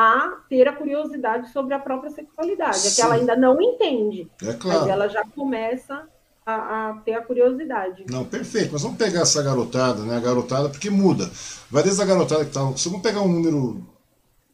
[0.00, 2.78] a ter a curiosidade sobre a própria sexualidade.
[2.78, 2.88] Sim.
[2.88, 4.80] É que ela ainda não entende, é claro.
[4.80, 6.08] mas ela já começa
[6.46, 6.54] a,
[6.88, 8.06] a, ter a curiosidade.
[8.08, 8.70] Não, perfeito.
[8.72, 10.16] Mas vamos pegar essa garotada, né?
[10.16, 11.30] A garotada, porque muda.
[11.70, 12.72] Vai desde a garotada que tá.
[12.78, 13.86] Se vamos pegar um número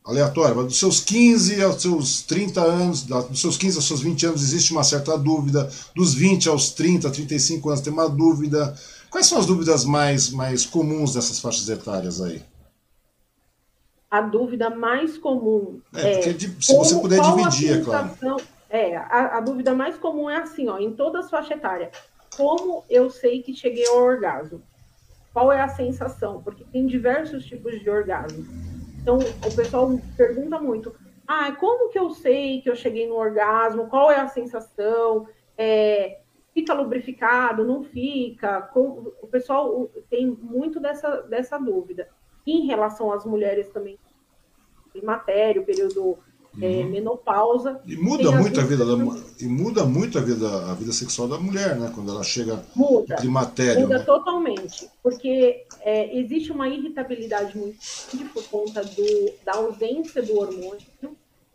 [0.04, 4.42] aleatório, dos seus 15 aos seus 30 anos, dos seus 15 aos seus 20 anos
[4.42, 8.74] existe uma certa dúvida, dos 20 aos 30, 35 anos tem uma dúvida.
[9.10, 12.42] Quais são as dúvidas mais, mais comuns dessas faixas etárias aí?
[14.18, 18.10] A dúvida mais comum é, é se você puder dividir, é claro.
[18.68, 21.90] É, a, a, dúvida mais comum é assim, ó, em todas as faixas etárias.
[22.36, 24.62] Como eu sei que cheguei ao orgasmo?
[25.32, 26.42] Qual é a sensação?
[26.42, 28.44] Porque tem diversos tipos de orgasmo.
[29.00, 30.94] Então, o pessoal pergunta muito:
[31.28, 33.86] ah, como que eu sei que eu cheguei no orgasmo?
[33.86, 35.28] Qual é a sensação?
[35.56, 36.20] É,
[36.52, 37.64] fica lubrificado?
[37.64, 38.68] Não fica?
[38.74, 42.08] O pessoal tem muito dessa, dessa dúvida
[42.46, 43.98] em relação às mulheres também,
[44.96, 46.18] climatério, período
[46.60, 46.80] é, uhum.
[46.80, 47.80] é, menopausa.
[47.86, 48.92] E muda muito a vida da
[49.40, 51.92] e muda muito a vida a vida sexual da mulher, né?
[51.94, 53.82] Quando ela chega muda, climatério.
[53.82, 54.04] Muda né?
[54.04, 57.78] totalmente, porque é, existe uma irritabilidade muito
[58.10, 60.86] grande por conta do, da ausência do hormônio,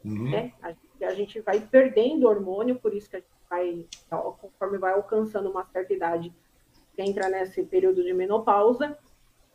[0.05, 0.29] uhum.
[0.29, 0.51] né?
[0.61, 0.73] A,
[1.05, 3.85] a gente vai perdendo hormônio, por isso que a gente vai,
[4.39, 6.31] conforme vai alcançando uma certa idade,
[6.95, 8.95] entra nesse período de menopausa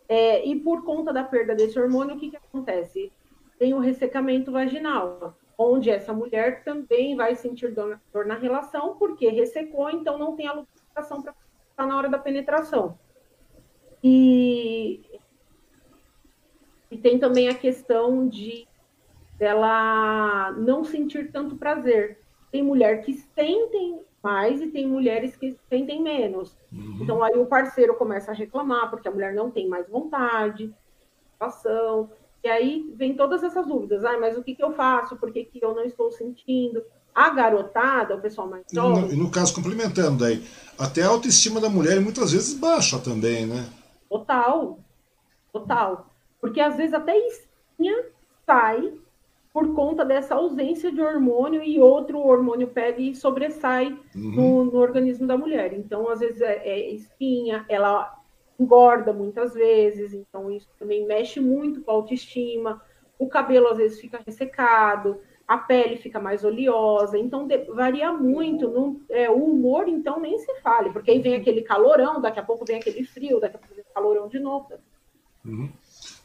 [0.09, 3.13] é, e por conta da perda desse hormônio, o que, que acontece?
[3.59, 9.29] Tem o ressecamento vaginal, onde essa mulher também vai sentir dor, dor na relação, porque
[9.29, 11.35] ressecou, então não tem a lubrificação para
[11.71, 12.99] estar na hora da penetração.
[14.03, 15.01] E,
[16.91, 18.69] e tem também a questão de
[19.39, 22.21] dela não sentir tanto prazer.
[22.51, 26.57] Tem mulher que sentem mais e tem mulheres que sentem menos.
[26.73, 26.99] Uhum.
[27.01, 30.75] Então aí o parceiro começa a reclamar porque a mulher não tem mais vontade,
[31.39, 32.11] ação.
[32.47, 34.05] E aí vem todas essas dúvidas.
[34.05, 35.17] Ah, mas o que, que eu faço?
[35.17, 36.81] Por que, que eu não estou sentindo?
[37.13, 39.11] A garotada, o pessoal mais jovem...
[39.11, 40.45] E no, no caso, complementando aí,
[40.79, 43.69] até a autoestima da mulher muitas vezes baixa também, né?
[44.09, 44.79] Total.
[45.53, 46.07] Total.
[46.41, 48.05] Porque às vezes até espinha
[48.47, 48.93] sai
[49.53, 54.31] por conta dessa ausência de hormônio e outro hormônio pega e sobressai uhum.
[54.37, 55.73] no, no, organismo da mulher.
[55.73, 58.17] Então, às vezes, é, é, espinha, ela
[58.59, 62.83] engorda muitas vezes, então isso também mexe muito com a autoestima.
[63.19, 68.69] O cabelo, às vezes, fica ressecado, a pele fica mais oleosa, então de, varia muito.
[68.69, 72.43] No, é, o humor, então, nem se fale, porque aí vem aquele calorão, daqui a
[72.43, 74.69] pouco vem aquele frio, daqui a pouco vem calorão de novo.
[75.45, 75.71] Uhum.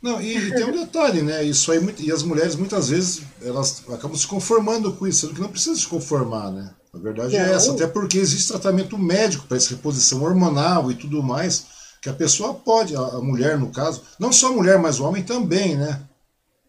[0.02, 1.44] Não, e, e, tem um detalhe, né?
[1.44, 5.42] Isso aí, e as mulheres muitas vezes elas acabam se conformando com isso, sendo que
[5.42, 6.74] não precisa se conformar, né?
[6.92, 10.96] A verdade é, é essa, até porque existe tratamento médico para essa reposição hormonal e
[10.96, 11.68] tudo mais,
[12.02, 15.06] que a pessoa pode, a, a, mulher no caso, não só a mulher, mas o
[15.06, 16.02] homem também, né?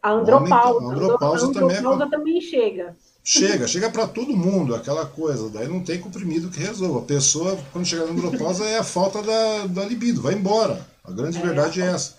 [0.03, 0.85] A andropausa.
[0.85, 2.11] A andropausa, a andropausa também, é...
[2.11, 2.95] também chega.
[3.25, 5.49] Chega, chega para todo mundo aquela coisa.
[5.49, 6.99] Daí não tem comprimido que resolva.
[6.99, 10.87] A pessoa, quando chega na andropausa, é a falta da, da libido, vai embora.
[11.03, 12.17] A grande é, verdade é essa.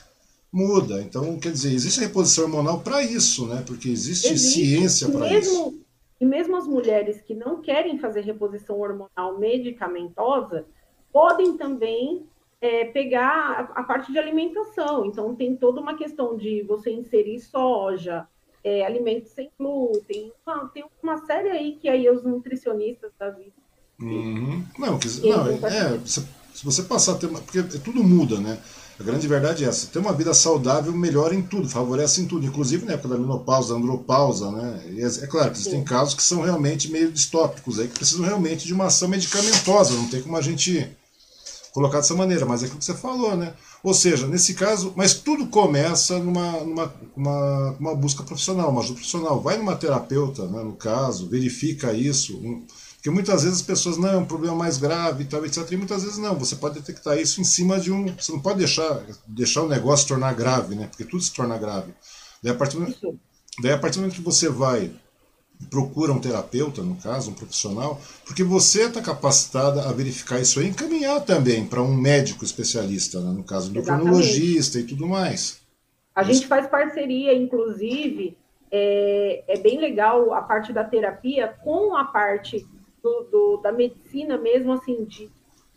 [0.51, 1.01] Muda.
[1.01, 3.63] Então, quer dizer, existe reposição hormonal para isso, né?
[3.65, 4.65] Porque existe, existe.
[4.65, 5.79] ciência para isso.
[6.19, 10.65] E mesmo as mulheres que não querem fazer reposição hormonal medicamentosa
[11.11, 12.25] podem também
[12.63, 15.05] é, pegar a, a, parte de alimentação.
[15.05, 18.25] Então, tem toda uma questão de você inserir soja,
[18.63, 20.31] é, alimentos sem glúten.
[20.41, 23.51] Então, tem uma série aí que aí os nutricionistas da vida.
[23.99, 24.63] Uhum.
[24.79, 27.27] Não, que, não é, se, se você passar a ter.
[27.27, 28.57] Porque tudo muda, né?
[28.97, 29.87] A grande verdade é essa.
[29.87, 33.73] Ter uma vida saudável melhora em tudo, favorece em tudo, inclusive na época da menopausa,
[33.73, 34.83] da andropausa, né?
[34.99, 35.85] É, é, claro que existem Sim.
[35.85, 40.07] casos que são realmente meio distópicos, aí, que precisam realmente de uma ação medicamentosa, não
[40.07, 40.95] tem como a gente
[41.73, 43.53] colocar dessa maneira, mas é aquilo que você falou, né?
[43.83, 48.95] Ou seja, nesse caso, mas tudo começa numa, numa uma, uma busca profissional, uma ajuda
[48.95, 49.41] profissional.
[49.41, 52.37] Vai numa terapeuta, né, no caso, verifica isso.
[52.37, 52.65] Um,
[52.95, 55.69] porque muitas vezes as pessoas, não, é um problema mais grave e tal, etc.
[55.71, 58.05] E muitas vezes não, você pode detectar isso em cima de um.
[58.15, 60.87] Você não pode deixar, deixar o negócio se tornar grave, né?
[60.87, 61.91] Porque tudo se torna grave.
[62.41, 63.19] Daí a partir do,
[63.61, 64.93] daí, a partir do momento que você vai
[65.69, 70.67] procura um terapeuta, no caso, um profissional, porque você está capacitada a verificar isso aí
[70.67, 73.31] encaminhar também para um médico especialista, né?
[73.31, 75.61] no caso, endocrinologista e tudo mais.
[76.15, 76.33] A isso.
[76.33, 78.37] gente faz parceria, inclusive,
[78.71, 82.65] é, é, bem legal a parte da terapia com a parte
[83.01, 85.29] do, do, da medicina mesmo, assim, de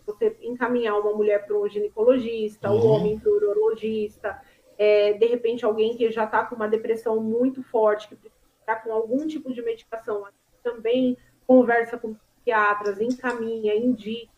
[0.06, 2.78] você encaminhar uma mulher para um ginecologista, uhum.
[2.78, 4.40] um homem para um urologista,
[4.78, 8.35] é, de repente alguém que já está com uma depressão muito forte, que precisa
[8.66, 10.24] está com algum tipo de medicação,
[10.62, 14.28] também conversa com psiquiatras, encaminha, indica,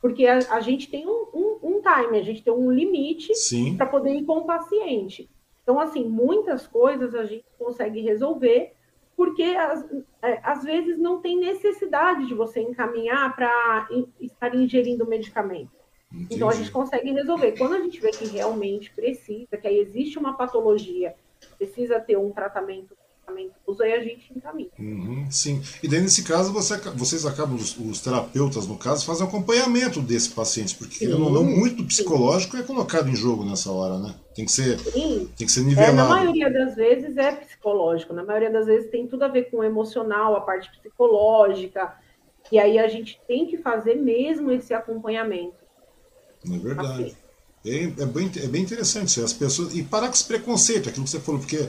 [0.00, 3.32] porque a, a gente tem um, um, um, time, a gente tem um limite
[3.76, 5.30] para poder ir com o paciente.
[5.62, 8.72] Então, assim, muitas coisas a gente consegue resolver,
[9.16, 9.84] porque às,
[10.22, 13.88] é, às vezes não tem necessidade de você encaminhar para
[14.20, 15.70] estar ingerindo medicamento.
[16.12, 16.34] Entendi.
[16.34, 17.52] Então a gente consegue resolver.
[17.52, 21.14] Quando a gente vê que realmente precisa, que aí existe uma patologia,
[21.58, 22.96] precisa ter um tratamento
[23.32, 24.68] medicamentoso, aí a gente encaminha.
[24.78, 25.62] Uhum, sim.
[25.82, 30.30] E daí, nesse caso, você, vocês acabam, os, os, terapeutas, no caso, fazem acompanhamento desse
[30.30, 32.62] paciente, porque, sim, ou não, muito psicológico sim.
[32.62, 34.14] é colocado em jogo nessa hora, né?
[34.34, 35.30] Tem que ser, sim.
[35.36, 35.92] tem que ser nivelado.
[35.92, 39.50] É, na maioria das vezes é psicológico, na maioria das vezes tem tudo a ver
[39.50, 41.94] com o emocional, a parte psicológica,
[42.50, 45.64] e aí a gente tem que fazer mesmo esse acompanhamento.
[46.46, 47.16] É verdade.
[47.66, 49.74] É, é, bem, é bem interessante as pessoas.
[49.74, 51.66] E parar com esse preconceito, aquilo que você falou, porque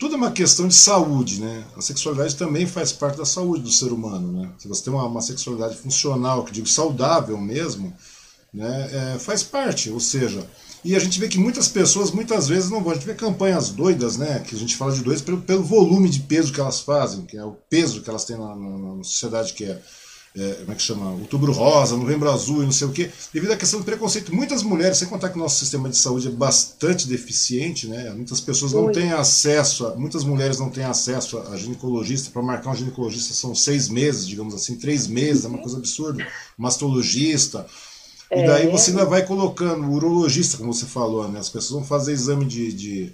[0.00, 1.62] tudo é uma questão de saúde, né?
[1.76, 4.50] A sexualidade também faz parte da saúde do ser humano, né?
[4.56, 7.92] Se você tem uma, uma sexualidade funcional, que digo saudável mesmo,
[8.52, 9.14] né?
[9.14, 10.48] É, faz parte, ou seja,
[10.82, 12.92] e a gente vê que muitas pessoas muitas vezes não vão.
[12.92, 14.38] A gente vê campanhas doidas, né?
[14.40, 17.36] Que a gente fala de doidas pelo, pelo volume de peso que elas fazem, que
[17.36, 19.82] é o peso que elas têm na, na, na sociedade que é
[20.36, 21.10] é, como é que chama?
[21.10, 24.32] Outubro Rosa, Novembro Azul e não sei o quê, devido à questão do preconceito.
[24.32, 28.10] Muitas mulheres, sem contar que o nosso sistema de saúde é bastante deficiente, né?
[28.10, 32.30] Muitas pessoas não têm acesso, a, muitas mulheres não têm acesso a, ginecologista.
[32.30, 36.24] Para marcar um ginecologista são seis meses, digamos assim, três meses, é uma coisa absurda.
[36.56, 37.66] Mastologista.
[38.30, 38.70] E daí é.
[38.70, 41.40] você ainda vai colocando urologista, como você falou, né?
[41.40, 43.12] As pessoas vão fazer exame de, de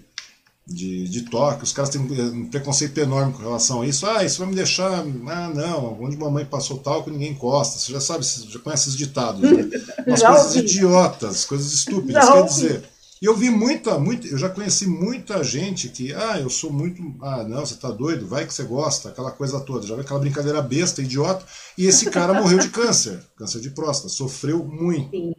[0.67, 4.05] de, de toque, os caras têm um preconceito enorme com relação a isso.
[4.05, 5.05] Ah, isso vai me deixar.
[5.29, 7.79] Ah, não, onde mamãe passou talco, ninguém encosta.
[7.79, 9.71] Você já sabe, você já conhece esses ditados, né?
[10.07, 10.59] Umas coisas ouvi.
[10.59, 12.25] idiotas, coisas estúpidas.
[12.25, 12.49] Já quer ouvi.
[12.49, 12.83] dizer.
[13.23, 17.01] E eu vi muita, muita, eu já conheci muita gente que, ah, eu sou muito,
[17.23, 20.21] ah, não, você tá doido, vai que você gosta, aquela coisa toda, já vi aquela
[20.21, 21.43] brincadeira besta, idiota,
[21.79, 25.11] e esse cara morreu de câncer, câncer de próstata, sofreu muito.
[25.11, 25.33] Sim.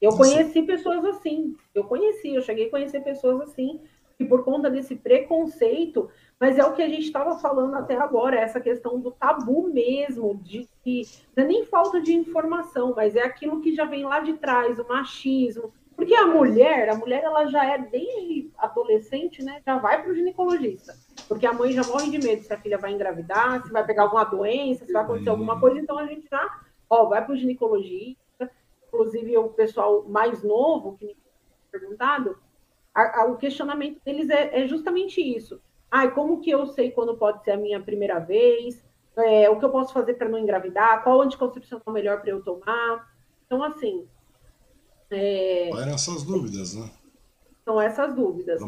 [0.00, 3.78] Eu conheci pessoas assim, eu conheci, eu cheguei a conhecer pessoas assim,
[4.24, 8.60] por conta desse preconceito, mas é o que a gente estava falando até agora, essa
[8.60, 11.02] questão do tabu mesmo, de que
[11.36, 14.78] não é nem falta de informação, mas é aquilo que já vem lá de trás,
[14.78, 15.72] o machismo.
[16.00, 19.60] Porque a mulher, a mulher ela já é desde adolescente, né?
[19.66, 20.94] Já vai para o ginecologista.
[21.28, 24.04] Porque a mãe já morre de medo se a filha vai engravidar, se vai pegar
[24.04, 26.42] alguma doença, se vai acontecer alguma coisa, então a gente já,
[26.88, 28.50] ó, vai para o ginecologista.
[28.88, 31.16] Inclusive o pessoal mais novo, que me
[31.70, 32.38] perguntado,
[32.94, 35.60] a, a, o questionamento deles é, é, justamente isso.
[35.90, 38.82] Ai, como que eu sei quando pode ser a minha primeira vez?
[39.16, 41.02] É, o que eu posso fazer para não engravidar?
[41.02, 43.08] Qual anticoncepção é melhor para eu tomar?
[43.46, 44.06] Então, assim.
[45.10, 45.68] É...
[45.70, 46.88] Eram essas dúvidas, né?
[47.64, 48.60] São essas dúvidas.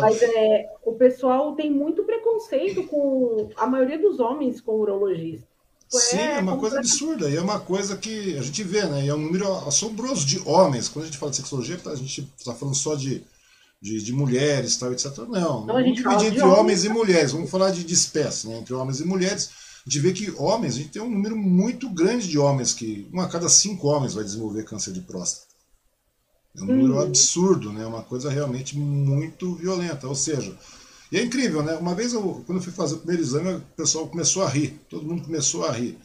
[0.00, 5.46] Mas é, o pessoal tem muito preconceito com a maioria dos homens com urologista.
[5.88, 7.30] Sim, é, é uma coisa absurda.
[7.30, 9.04] E é uma coisa que a gente vê, né?
[9.04, 10.88] E é um número assombroso de homens.
[10.88, 13.24] Quando a gente fala de sexologia, a gente está falando só de
[13.80, 15.18] de, de mulheres, tal, etc.
[15.18, 18.58] Não, não vamos dividir entre homens, e mulheres, vamos falar de, de espécie, né?
[18.58, 19.50] entre homens e mulheres.
[19.86, 23.08] A gente vê que homens, a gente tem um número muito grande de homens que,
[23.12, 25.48] uma a cada cinco homens vai desenvolver câncer de próstata.
[26.56, 27.00] É um número uhum.
[27.00, 27.86] absurdo, né?
[27.86, 30.08] Uma coisa realmente muito violenta.
[30.08, 30.56] Ou seja,
[31.10, 31.74] e é incrível, né?
[31.76, 34.80] Uma vez, eu, quando eu fui fazer o primeiro exame, o pessoal começou a rir.
[34.90, 35.96] Todo mundo começou a rir.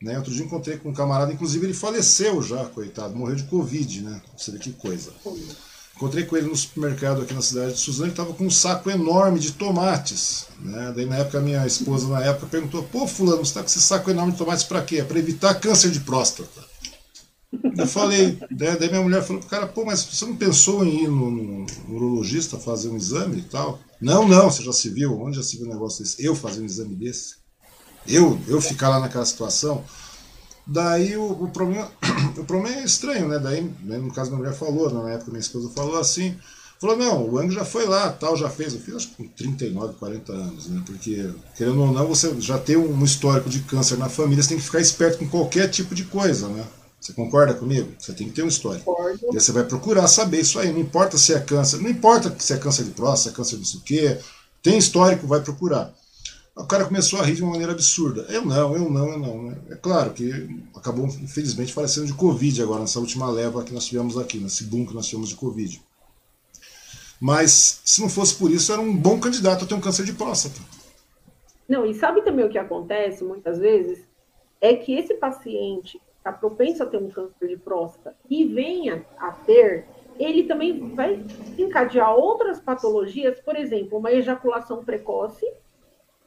[0.00, 0.16] Né?
[0.16, 4.20] Outro dia encontrei com um camarada, inclusive ele faleceu já, coitado, morreu de Covid, né?
[4.36, 5.12] Você vê que coisa.
[5.96, 8.90] Encontrei com ele no supermercado aqui na cidade de Suzano, ele estava com um saco
[8.90, 10.46] enorme de tomates.
[10.58, 10.92] Né?
[10.96, 14.10] Daí na época, minha esposa na época perguntou, pô fulano, você está com esse saco
[14.10, 14.96] enorme de tomates para quê?
[14.96, 16.72] É para evitar câncer de próstata.
[17.76, 21.04] Eu falei, daí, daí minha mulher falou pro cara, pô, mas você não pensou em
[21.04, 23.78] ir no, no, no urologista fazer um exame e tal?
[24.00, 25.20] Não, não, você já se viu?
[25.20, 26.24] Onde já se viu um negócio desse?
[26.24, 27.36] Eu fazer um exame desse?
[28.06, 29.84] Eu, eu ficar lá naquela situação?
[30.66, 31.90] Daí o, o, problema,
[32.36, 33.38] o problema é estranho, né?
[33.38, 36.36] Daí, né, no caso, minha mulher falou, na época minha esposa falou assim,
[36.80, 38.74] falou, não, o Ang já foi lá, tal, já fez.
[38.74, 40.82] Eu fiz acho que com 39, 40 anos, né?
[40.86, 44.58] Porque, querendo ou não, você já tem um histórico de câncer na família, você tem
[44.58, 46.64] que ficar esperto com qualquer tipo de coisa, né?
[47.00, 47.92] Você concorda comigo?
[47.98, 48.84] Você tem que ter um histórico.
[48.84, 49.18] Concordo.
[49.32, 50.72] E você vai procurar saber isso aí.
[50.72, 53.56] Não importa se é câncer, não importa se é câncer de próstata, se é câncer
[53.58, 54.18] de sei o quê.
[54.62, 55.92] Tem histórico, vai procurar.
[56.54, 58.26] O cara começou a rir de uma maneira absurda.
[58.28, 59.42] Eu não, eu não, eu não.
[59.44, 59.56] Né?
[59.70, 64.18] É claro que acabou, infelizmente, falecendo de Covid agora, nessa última leva que nós tivemos
[64.18, 65.80] aqui, nesse boom que nós tivemos de Covid.
[67.18, 70.12] Mas, se não fosse por isso, era um bom candidato a ter um câncer de
[70.12, 70.60] próstata.
[71.66, 74.04] Não, e sabe também o que acontece muitas vezes?
[74.60, 79.32] É que esse paciente está propenso a ter um câncer de próstata e venha a
[79.32, 79.86] ter,
[80.18, 81.24] ele também vai
[81.56, 85.46] encadear outras patologias, por exemplo, uma ejaculação precoce,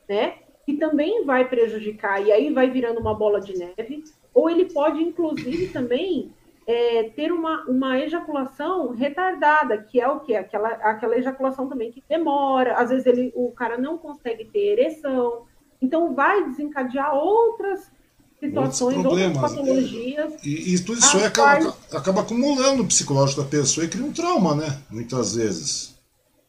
[0.08, 0.36] né?
[0.66, 4.04] Que também vai prejudicar, e aí vai virando uma bola de neve,
[4.34, 6.34] ou ele pode, inclusive, também
[6.68, 10.36] é, ter uma, uma ejaculação retardada, que é o que?
[10.36, 15.44] Aquela, aquela ejaculação também que demora, às vezes ele, o cara não consegue ter ereção,
[15.82, 17.92] então vai desencadear outras
[18.40, 20.34] situações, outras patologias.
[20.44, 24.12] E, e tudo isso aí acaba, acaba acumulando o psicológico da pessoa e cria um
[24.12, 24.82] trauma, né?
[24.90, 25.96] Muitas vezes.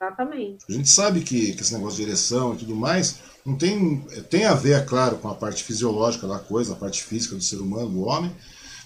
[0.01, 0.65] Exatamente.
[0.69, 4.45] A gente sabe que, que esse negócio de ereção e tudo mais não tem, tem
[4.45, 7.59] a ver, é claro, com a parte fisiológica da coisa, a parte física do ser
[7.59, 8.35] humano, do homem,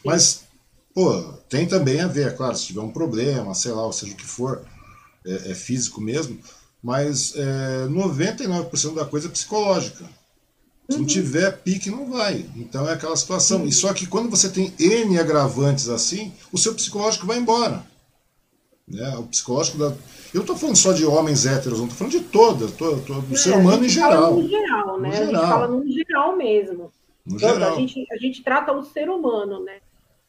[0.05, 0.43] mas,
[0.95, 4.13] pô, tem também a ver, é claro, se tiver um problema, sei lá, ou seja
[4.13, 4.63] o que for,
[5.25, 6.39] é, é físico mesmo,
[6.83, 10.05] mas é, 99% da coisa é psicológica.
[10.89, 11.07] Se não uhum.
[11.07, 12.45] tiver pique, não vai.
[12.57, 13.65] Então é aquela situação.
[13.65, 17.85] E só que quando você tem N agravantes assim, o seu psicológico vai embora.
[18.91, 19.17] Né?
[19.17, 19.95] O psicológico da.
[20.35, 23.35] Eu estou falando só de homens héteros, não estou falando de toda, todo, todo do
[23.35, 24.35] é, ser humano em geral.
[24.35, 25.09] No geral, né?
[25.09, 26.93] No a gente fala no geral mesmo.
[27.25, 27.75] No geral.
[27.75, 29.79] A, gente, a gente trata o ser humano, né?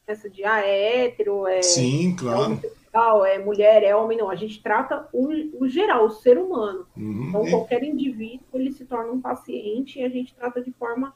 [0.06, 1.62] Essa de ah, é hétero, é.
[1.62, 2.60] Sim, claro.
[2.62, 2.82] É
[3.26, 4.28] é mulher, é homem, não.
[4.28, 5.28] A gente trata o,
[5.64, 6.86] o geral, o ser humano.
[6.96, 7.28] Uhum.
[7.28, 11.14] Então, qualquer indivíduo, ele se torna um paciente e a gente trata de forma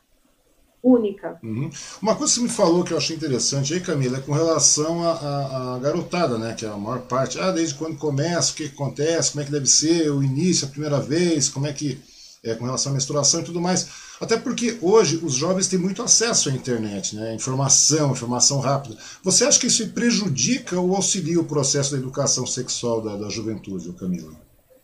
[0.87, 1.37] única.
[1.43, 1.68] Uhum.
[2.01, 5.03] Uma coisa que você me falou que eu achei interessante aí, Camila, é com relação
[5.03, 6.55] à garotada, né?
[6.55, 7.41] Que é a maior parte.
[7.41, 10.70] Ah, desde quando começa, o que acontece, como é que deve ser, o início, a
[10.70, 11.99] primeira vez, como é que.
[12.45, 13.89] É, com relação à menstruação e tudo mais.
[14.20, 17.34] Até porque hoje os jovens têm muito acesso à internet, né?
[17.34, 18.97] informação, informação rápida.
[19.24, 23.93] Você acha que isso prejudica ou auxilia o processo da educação sexual da, da juventude,
[23.95, 24.30] Camila?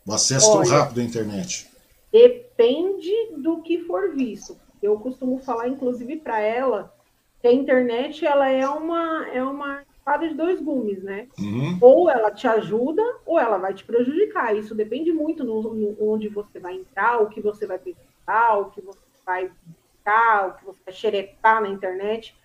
[0.05, 1.67] O acesso Olha, tão rápido à internet?
[2.11, 4.57] Depende do que for visto.
[4.83, 6.93] Eu costumo falar, inclusive, para ela,
[7.39, 11.27] que a internet ela é uma, é uma espada de dois gumes, né?
[11.39, 11.77] Uhum.
[11.81, 14.55] Ou ela te ajuda, ou ela vai te prejudicar.
[14.55, 18.71] Isso depende muito no, no onde você vai entrar, o que você vai pesquisar, o
[18.71, 22.35] que você vai buscar, o que você vai xeretar na internet.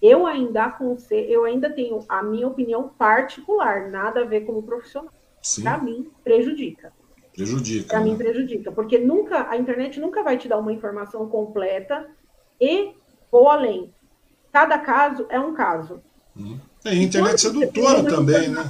[0.00, 5.12] Eu ainda aconselho, eu ainda tenho a minha opinião particular, nada a ver como profissional.
[5.62, 6.92] Para mim, prejudica.
[7.38, 7.88] Prejudica.
[7.90, 8.06] Para né?
[8.06, 8.72] mim, prejudica.
[8.72, 12.10] Porque nunca, a internet nunca vai te dar uma informação completa
[12.60, 12.94] e
[13.30, 13.94] vou além.
[14.52, 16.02] Cada caso é um caso.
[16.36, 16.58] Hum.
[16.84, 18.68] É, a internet sedutora também, né?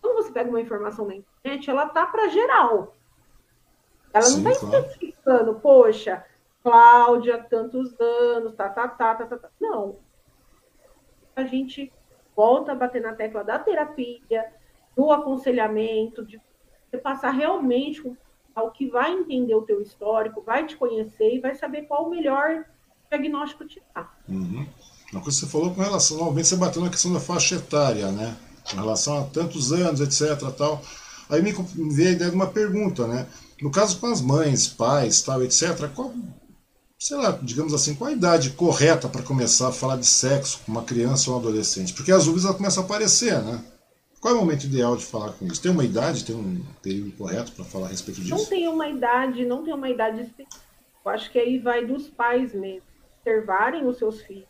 [0.00, 2.94] Quando você pega uma informação na internet, ela tá para geral.
[4.14, 4.86] Ela Sim, não está claro.
[4.86, 6.24] especificando, poxa,
[6.62, 9.50] Cláudia, tantos anos, tá, tá, tá, tá, tá, tá.
[9.60, 9.96] Não.
[11.34, 11.92] A gente
[12.36, 14.52] volta a bater na tecla da terapia,
[14.94, 16.40] do aconselhamento, de
[16.92, 18.02] você passar realmente
[18.54, 22.10] ao que vai entender o teu histórico, vai te conhecer e vai saber qual o
[22.10, 22.66] melhor
[23.10, 24.10] diagnóstico te dá.
[24.28, 24.66] Uhum.
[25.10, 28.12] Uma coisa que você falou com relação, normalmente você bateu na questão da faixa etária,
[28.12, 28.36] né?
[28.70, 30.38] Com relação a tantos anos, etc.
[30.56, 30.82] Tal.
[31.30, 31.52] Aí me
[31.94, 33.26] veio a ideia de uma pergunta, né?
[33.60, 35.88] No caso com as mães, pais, tal, etc.
[35.94, 36.12] Qual,
[36.98, 40.72] sei lá, digamos assim, qual a idade correta para começar a falar de sexo com
[40.72, 41.94] uma criança ou um adolescente?
[41.94, 43.64] Porque as dúvidas começam a aparecer, né?
[44.22, 45.60] Qual é o momento ideal de falar com isso?
[45.60, 48.36] Tem uma idade, tem um período correto para falar a respeito disso?
[48.36, 50.64] Não tem uma idade, não tem uma idade específica.
[51.04, 52.86] Eu acho que aí vai dos pais mesmo,
[53.18, 54.46] observarem os seus filhos,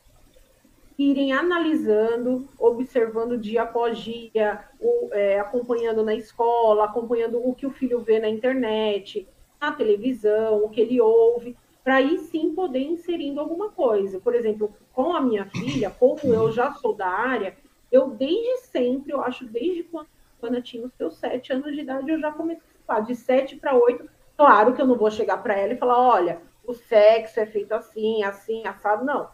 [0.99, 7.71] irem analisando, observando dia após dia, o, é, acompanhando na escola, acompanhando o que o
[7.71, 9.27] filho vê na internet,
[9.59, 14.21] na televisão, o que ele ouve, para aí sim poder inserindo alguma coisa.
[14.21, 17.57] Por exemplo, com a minha filha, como eu já sou da área,
[17.93, 20.09] eu desde sempre, eu acho desde quando,
[20.41, 23.15] quando eu tinha os seus sete anos de idade, eu já comecei a falar de
[23.15, 24.09] sete para oito.
[24.37, 27.73] Claro que eu não vou chegar para ela e falar, olha, o sexo é feito
[27.73, 29.29] assim, assim, assado, não.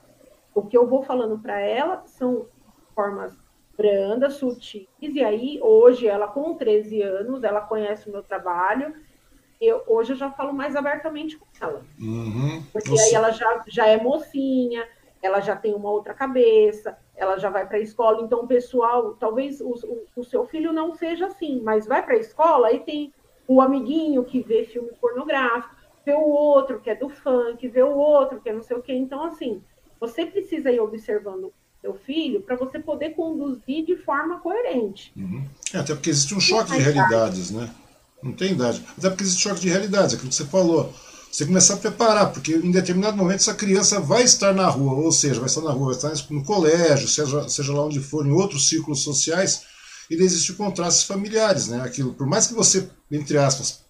[0.52, 2.46] O que eu vou falando para ela são
[2.94, 3.32] formas
[3.76, 8.92] brandas, sutis, e aí hoje ela com 13 anos, ela conhece o meu trabalho,
[9.60, 11.84] eu, hoje eu já falo mais abertamente com ela.
[12.00, 12.62] Uhum.
[12.72, 13.02] Porque Você...
[13.02, 14.84] aí ela já, já é mocinha,
[15.22, 18.22] ela já tem uma outra cabeça, ela já vai para a escola.
[18.22, 22.14] Então, o pessoal, talvez o, o, o, seu filho não seja assim, mas vai para
[22.14, 23.12] a escola e tem
[23.46, 25.74] o amiguinho que vê filme pornográfico,
[26.06, 28.82] vê o outro que é do funk, vê o outro que é não sei o
[28.82, 28.94] quê.
[28.94, 29.60] Então, assim,
[30.00, 35.12] você precisa ir observando seu filho para você poder conduzir de forma coerente.
[35.16, 35.44] Uhum.
[35.72, 37.70] É, até porque existe um choque de realidades, né?
[38.22, 38.84] Não tem idade.
[38.96, 40.92] Até porque existe choque de realidades, aquilo que você falou.
[41.30, 45.12] Você começar a preparar, porque em determinado momento essa criança vai estar na rua, ou
[45.12, 48.32] seja, vai estar na rua, vai estar no colégio, seja, seja lá onde for, em
[48.32, 49.62] outros círculos sociais,
[50.10, 51.82] e existem contrastes familiares, né?
[51.82, 53.80] Aquilo, por mais que você, entre aspas,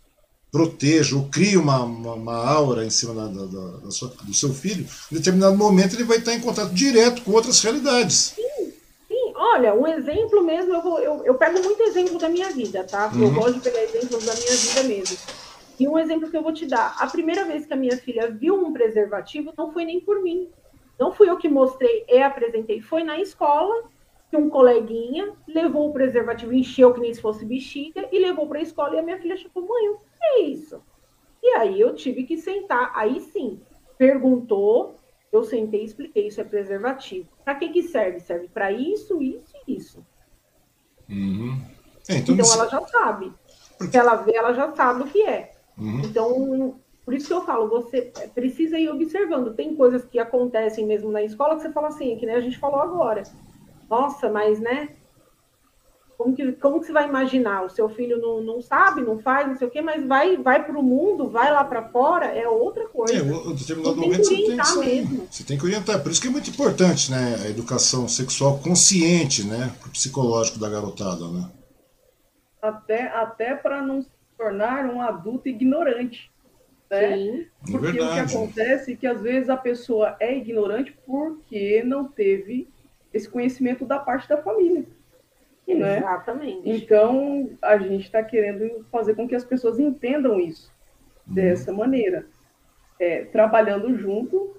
[0.51, 4.53] proteja ou crie uma, uma, uma aura em cima da, da, da sua, do seu
[4.53, 8.35] filho, em determinado momento ele vai estar em contato direto com outras realidades.
[8.35, 8.73] Sim,
[9.07, 9.33] sim.
[9.37, 13.11] Olha, um exemplo mesmo, eu, vou, eu, eu pego muito exemplo da minha vida, tá?
[13.15, 13.25] Uhum.
[13.25, 15.17] Eu gosto de pegar exemplos da minha vida mesmo.
[15.79, 18.31] E um exemplo que eu vou te dar: a primeira vez que a minha filha
[18.31, 20.49] viu um preservativo não foi nem por mim.
[20.99, 23.89] Não fui eu que mostrei e apresentei, foi na escola
[24.31, 28.59] que um coleguinha levou o preservativo, encheu que nem se fosse bexiga e levou para
[28.59, 30.83] a escola e a minha filha chegou, mãe, o que é isso?
[31.43, 33.61] E aí eu tive que sentar, aí sim,
[33.97, 34.97] perguntou,
[35.33, 37.29] eu sentei e expliquei, isso é preservativo.
[37.45, 38.21] Para que que serve?
[38.21, 40.05] Serve para isso, isso e isso.
[41.09, 41.59] Uhum.
[42.09, 43.33] É, então, então ela já sabe.
[43.91, 45.53] Se ela vê, ela já sabe o que é.
[45.79, 46.01] Uhum.
[46.01, 46.75] Então,
[47.05, 49.55] por isso que eu falo, você precisa ir observando.
[49.55, 52.59] Tem coisas que acontecem mesmo na escola que você fala assim, que nem a gente
[52.59, 53.23] falou agora.
[53.89, 54.91] Nossa, mas né?
[56.19, 57.65] Como que, como que você vai imaginar?
[57.65, 60.67] O seu filho não, não sabe, não faz, não sei o quê, mas vai, vai
[60.67, 63.15] para o mundo, vai lá para fora, é outra coisa.
[63.15, 65.29] É, em determinado momento você tem que mesmo.
[65.31, 66.03] Você tem que orientar.
[66.03, 67.37] Por isso que é muito importante, né?
[67.45, 69.73] A educação sexual consciente, né?
[69.81, 71.49] Pro psicológico da garotada, né?
[72.61, 74.05] Até, até para não
[74.39, 76.31] tornar um adulto ignorante.
[76.89, 77.17] Né?
[77.17, 77.47] Sim.
[77.69, 82.07] É porque o que acontece é que às vezes a pessoa é ignorante porque não
[82.07, 82.69] teve
[83.13, 84.85] esse conhecimento da parte da família.
[85.67, 85.99] Né?
[85.99, 86.63] Exatamente.
[86.65, 90.73] Então, a gente está querendo fazer com que as pessoas entendam isso
[91.27, 91.35] uhum.
[91.35, 92.27] dessa maneira.
[92.99, 94.57] É, trabalhando junto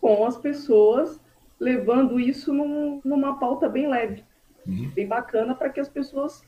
[0.00, 1.20] com as pessoas,
[1.58, 4.24] levando isso num, numa pauta bem leve,
[4.66, 4.90] uhum.
[4.94, 6.44] bem bacana, para que as pessoas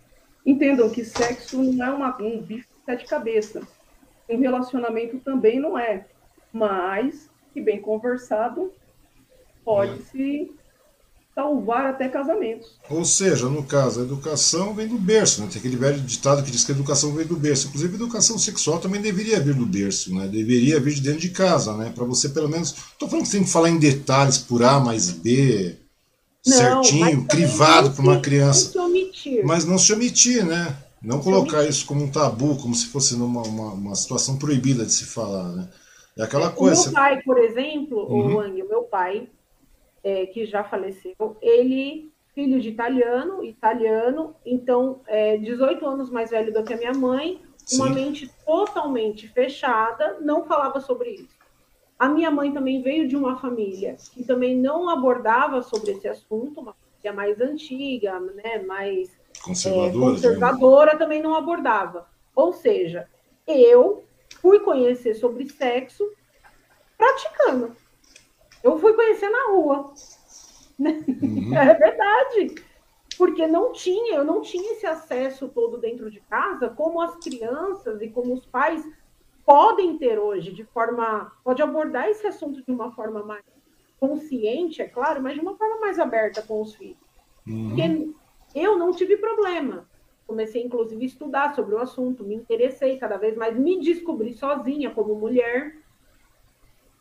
[0.51, 3.65] entendam que sexo não é uma, um bicho de sete cabeças.
[4.29, 6.07] Um relacionamento também não é.
[6.53, 8.73] Mas, que bem conversado,
[9.63, 10.51] pode se
[11.35, 12.79] salvar até casamentos.
[12.89, 15.49] Ou seja, no caso, a educação vem do berço, né?
[15.49, 17.69] Tem aquele velho ditado que diz que a educação vem do berço.
[17.69, 20.27] Inclusive, a educação sexual também deveria vir do berço, né?
[20.27, 21.93] Deveria vir de dentro de casa, né?
[21.95, 22.71] Para você, pelo menos.
[22.71, 25.77] Estou falando que você tem que falar em detalhes por A mais B,
[26.47, 28.73] não, certinho, crivado para uma criança.
[29.45, 30.77] Mas não se omitir, né?
[31.03, 34.93] Não colocar isso como um tabu, como se fosse numa, uma, uma situação proibida de
[34.93, 35.69] se falar, né?
[36.17, 36.81] É aquela coisa.
[36.81, 38.35] O meu pai, por exemplo, uhum.
[38.35, 39.29] o Wang, meu pai,
[40.03, 46.53] é, que já faleceu, ele, filho de italiano, italiano, então, é, 18 anos mais velho
[46.53, 47.77] do que a minha mãe, Sim.
[47.77, 51.38] uma mente totalmente fechada, não falava sobre isso.
[51.99, 56.61] A minha mãe também veio de uma família que também não abordava sobre esse assunto,
[56.61, 59.11] uma família mais antiga, né, mais
[59.43, 62.07] conservadora, é, conservadora também não abordava.
[62.37, 63.09] Ou seja,
[63.47, 64.05] eu
[64.41, 66.09] fui conhecer sobre sexo
[66.97, 67.75] praticando.
[68.63, 69.93] Eu fui conhecer na rua.
[70.79, 71.53] Uhum.
[71.59, 72.55] É verdade.
[73.17, 78.01] Porque não tinha, eu não tinha esse acesso todo dentro de casa, como as crianças
[78.01, 78.85] e como os pais
[79.49, 81.33] podem ter hoje, de forma.
[81.43, 83.43] Pode abordar esse assunto de uma forma mais
[83.99, 86.99] consciente, é claro, mas de uma forma mais aberta com os filhos.
[87.47, 87.69] Uhum.
[87.71, 88.11] Porque
[88.55, 89.89] eu não tive problema.
[90.27, 94.91] Comecei, inclusive, a estudar sobre o assunto, me interessei cada vez mais, me descobri sozinha
[94.91, 95.79] como mulher.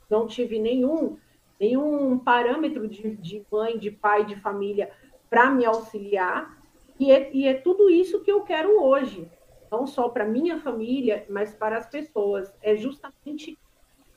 [0.10, 1.18] Não tive nenhum,
[1.60, 4.90] nenhum parâmetro de, de mãe, de pai, de família
[5.30, 6.58] para me auxiliar.
[6.98, 9.30] E é, e é tudo isso que eu quero hoje,
[9.72, 12.52] não só para minha família, mas para as pessoas.
[12.62, 13.58] É justamente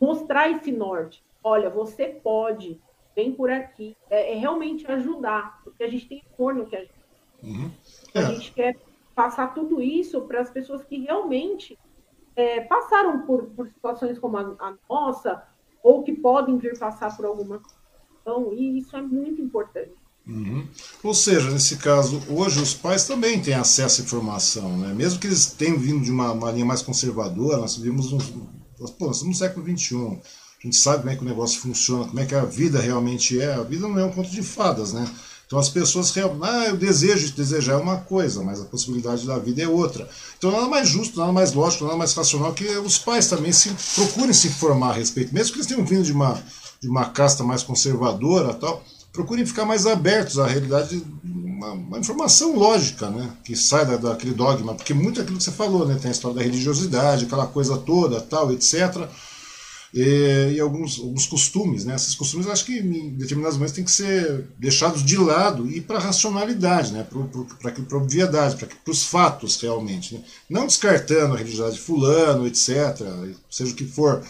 [0.01, 1.23] mostrar esse norte.
[1.43, 2.81] Olha, você pode,
[3.15, 3.97] vem por aqui.
[4.09, 7.01] É, é realmente ajudar, porque a gente tem amor no que a gente.
[7.43, 7.71] Uhum.
[8.15, 8.19] É.
[8.19, 8.77] A gente quer
[9.15, 11.79] passar tudo isso para as pessoas que realmente
[12.37, 15.47] é, passaram por, por, situações como a, a, nossa,
[15.83, 20.00] ou que podem vir passar por alguma situação, e isso é muito importante.
[20.31, 20.65] Uhum.
[21.03, 24.95] Ou seja, nesse caso, hoje os pais também têm acesso à informação, né?
[24.95, 29.07] mesmo que eles tenham vindo de uma, uma linha mais conservadora, nós vivemos uns, pô,
[29.07, 29.97] nós estamos no século XXI,
[30.63, 33.41] a gente sabe como é que o negócio funciona, como é que a vida realmente
[33.41, 33.55] é.
[33.55, 35.11] A vida não é um conto de fadas, né?
[35.47, 39.39] Então as pessoas realmente, ah, eu desejo, desejar é uma coisa, mas a possibilidade da
[39.39, 40.09] vida é outra.
[40.39, 43.71] Então nada mais justo, nada mais lógico, nada mais racional que os pais também se
[43.95, 46.41] procurem se informar a respeito, mesmo que eles tenham vindo de uma,
[46.81, 52.57] de uma casta mais conservadora tal, procurem ficar mais abertos à realidade, uma, uma informação
[52.57, 56.09] lógica, né, que sai da, daquele dogma, porque muito aquilo que você falou, né, tem
[56.09, 59.09] a história da religiosidade, aquela coisa toda, tal, etc.,
[59.93, 61.85] e, e, alguns, alguns costumes.
[61.85, 61.95] Né?
[61.95, 65.99] Esses costumes acho que em determinados momentos têm que ser deixados de lado e para
[65.99, 67.05] a racionalidade, né?
[67.05, 70.15] para a obviedade, para os fatos realmente.
[70.15, 70.23] Né?
[70.49, 73.05] Não descartando a religiosidade de fulano, etc.,
[73.51, 74.23] seja o que for,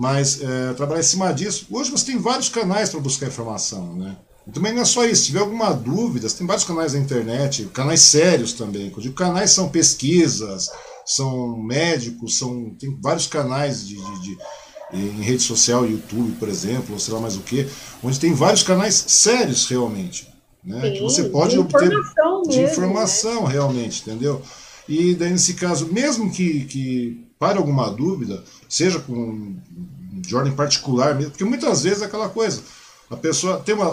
[0.00, 1.66] mas é, trabalhar em cima disso.
[1.70, 3.94] Hoje você tem vários canais para buscar informação.
[3.94, 4.16] Né?
[4.46, 7.00] E também não é só isso, se tiver alguma dúvida, você tem vários canais na
[7.00, 8.90] internet, canais sérios também.
[8.90, 10.70] Eu digo canais são pesquisas,
[11.04, 14.38] são médicos, são, tem vários canais de, de, de
[14.90, 17.68] em rede social, YouTube, por exemplo, ou sei lá mais o que,
[18.02, 20.32] onde tem vários canais sérios realmente.
[20.64, 23.52] Né, Sim, que você pode de obter informação de mesmo, informação né?
[23.52, 24.40] realmente, entendeu?
[24.88, 29.56] E daí, nesse caso, mesmo que, que para alguma dúvida, seja com
[30.36, 32.62] ordem particular mesmo, porque muitas vezes é aquela coisa,
[33.10, 33.88] a pessoa tem uma,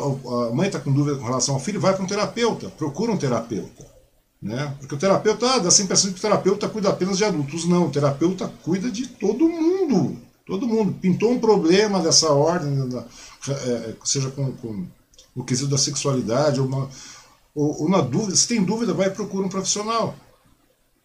[0.49, 3.17] a mãe está com dúvida com relação ao filho, vai para um terapeuta, procura um
[3.17, 3.85] terapeuta.
[4.39, 4.75] Né?
[4.79, 7.65] Porque o terapeuta ah, dá essa impressão que o terapeuta cuida apenas de adultos.
[7.65, 10.17] Não, o terapeuta cuida de todo mundo.
[10.45, 13.03] Todo mundo pintou um problema dessa ordem, da,
[13.49, 14.85] é, seja com, com
[15.35, 16.89] o quesito da sexualidade, ou, uma,
[17.53, 20.15] ou, ou, na dúvida, se tem dúvida, vai procurar um profissional.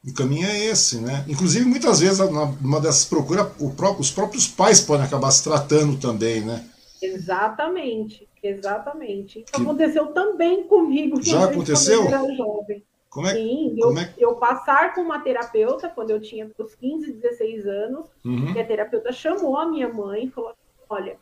[0.06, 1.24] O caminho é esse, né?
[1.28, 2.18] Inclusive, muitas vezes,
[2.60, 3.46] numa dessas procuras,
[3.76, 6.68] próprio, os próprios pais podem acabar se tratando também, né?
[7.00, 9.40] Exatamente, exatamente.
[9.40, 9.62] Isso que...
[9.62, 11.22] aconteceu também comigo.
[11.22, 12.02] Já aconteceu?
[12.02, 12.84] Quando eu era jovem.
[13.08, 14.14] Como é, Sim, como eu, é?
[14.16, 18.54] eu passar com uma terapeuta quando eu tinha uns 15, 16 anos, uhum.
[18.56, 20.54] e a terapeuta chamou a minha mãe e falou:
[20.88, 21.18] Olha,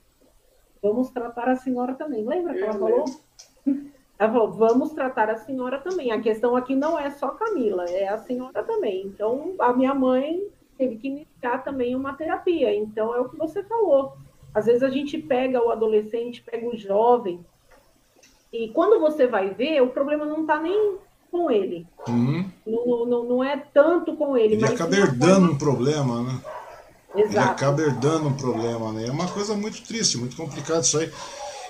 [0.81, 2.25] vamos tratar a senhora também.
[2.25, 3.05] Lembra que ela falou?
[4.21, 6.13] Ela falou: Vamos tratar a senhora também.
[6.13, 9.07] A questão aqui não é só Camila, é a senhora também.
[9.07, 10.43] Então, a minha mãe
[10.77, 12.73] teve que iniciar também uma terapia.
[12.75, 14.13] Então, é o que você falou.
[14.55, 17.45] Às vezes a gente pega o adolescente, pega o jovem,
[18.53, 20.99] e quando você vai ver, o problema não está nem
[21.31, 21.87] com ele.
[22.09, 22.45] Uhum.
[22.67, 24.55] Não, não, não é tanto com ele.
[24.55, 25.53] Ele mas acaba herdando forma...
[25.53, 26.41] um problema, né?
[27.15, 27.29] Exato.
[27.29, 29.07] Ele acaba herdando um problema, né?
[29.07, 31.11] É uma coisa muito triste, muito complicado isso aí.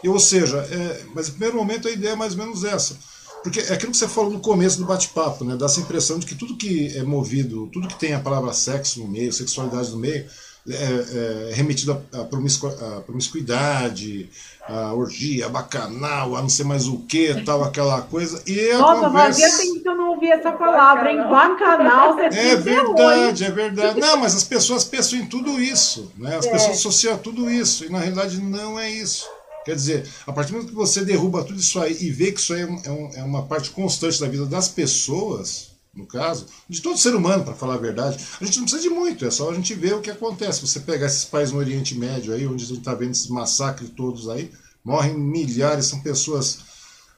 [0.03, 2.97] E, ou seja, é, mas no primeiro momento a ideia é mais ou menos essa.
[3.43, 5.57] Porque é aquilo que você falou no começo do bate-papo, né?
[5.57, 9.01] Dá essa impressão de que tudo que é movido, tudo que tem a palavra sexo
[9.01, 10.27] no meio, sexualidade no meio,
[10.69, 14.29] é, é remetido à, promiscu à promiscuidade,
[14.69, 18.43] a orgia, a bacanal, a não sei mais o que, tal, aquela coisa.
[18.47, 19.41] E Nossa, conversa...
[19.41, 21.19] fazia tempo que eu não ouvi essa palavra, hein?
[21.29, 24.01] Bacanal, você É verdade, é verdade.
[24.01, 26.37] Não, mas as pessoas pensam em tudo isso, né?
[26.37, 26.51] As é.
[26.51, 29.27] pessoas associam tudo isso, e na realidade não é isso.
[29.71, 32.41] Quer dizer, a partir do momento que você derruba tudo isso aí e vê que
[32.41, 36.83] isso aí é, um, é uma parte constante da vida das pessoas, no caso, de
[36.83, 38.19] todo ser humano, para falar a verdade.
[38.41, 40.67] A gente não precisa de muito, é só a gente ver o que acontece.
[40.67, 43.91] Você pegar esses países no Oriente Médio aí, onde a gente está vendo esses massacres
[43.91, 44.51] todos aí,
[44.85, 46.59] morrem milhares, são pessoas.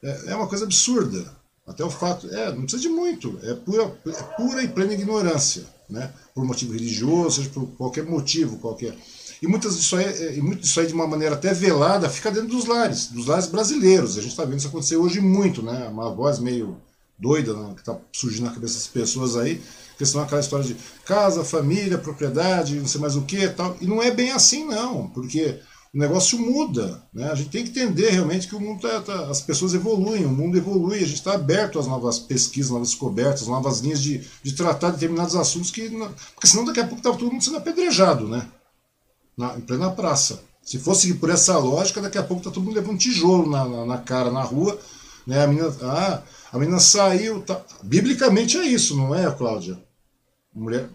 [0.03, 1.25] É, é, uma coisa absurda.
[1.65, 2.27] Até o fato.
[2.29, 6.13] É, não precisa de muito, é pura, é pura e plena ignorância, né?
[6.35, 8.95] Por motivo religioso, seja por qualquer motivo qualquer.
[9.43, 12.31] E muitas disso aí, é, e muito disso aí, de uma maneira até velada, fica
[12.31, 14.17] dentro dos lares, dos lares brasileiros.
[14.17, 15.85] A gente está vendo isso acontecer hoje muito, né?
[15.89, 16.77] Uma voz meio
[17.19, 19.61] doida né, que está surgindo na cabeça das pessoas aí,
[19.97, 23.75] questão aquela história de casa, família, propriedade, não sei mais o que tal.
[23.81, 25.59] E não é bem assim, não, porque
[25.93, 27.03] o negócio muda.
[27.13, 27.29] Né?
[27.29, 30.31] A gente tem que entender realmente que o mundo tá, tá as pessoas evoluem, o
[30.31, 34.53] mundo evolui, a gente está aberto às novas pesquisas, novas descobertas, novas linhas de, de
[34.53, 35.89] tratar determinados assuntos que.
[36.33, 38.47] Porque senão daqui a pouco estava todo mundo sendo apedrejado, né?
[39.37, 40.43] Na, em plena praça.
[40.61, 43.65] Se fosse por essa lógica, daqui a pouco está todo mundo levando um tijolo na,
[43.65, 44.79] na, na cara, na rua.
[45.27, 45.43] Né?
[45.43, 46.21] A menina, ah,
[46.51, 47.41] a menina saiu.
[47.41, 47.61] Tá...
[47.81, 49.77] Biblicamente é isso, não é, Cláudia?
[50.53, 50.87] Mulher.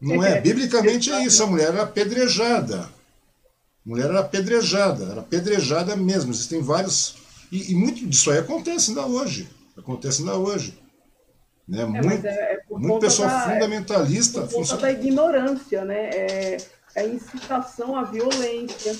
[0.00, 0.40] Não é.
[0.40, 1.42] Biblicamente é isso.
[1.42, 2.80] A mulher era apedrejada.
[2.80, 5.04] A mulher era apedrejada.
[5.04, 6.32] Era apedrejada mesmo.
[6.32, 7.14] Existem vários.
[7.52, 9.48] E, e muito disso aí acontece ainda hoje.
[9.76, 10.76] Acontece ainda hoje.
[11.68, 11.82] Né?
[11.82, 14.40] É, muito é, é muito pessoal da, fundamentalista.
[14.40, 14.82] Por conta funciona...
[14.82, 16.10] da ignorância, né?
[16.10, 16.56] É,
[16.96, 18.92] a incitação à violência.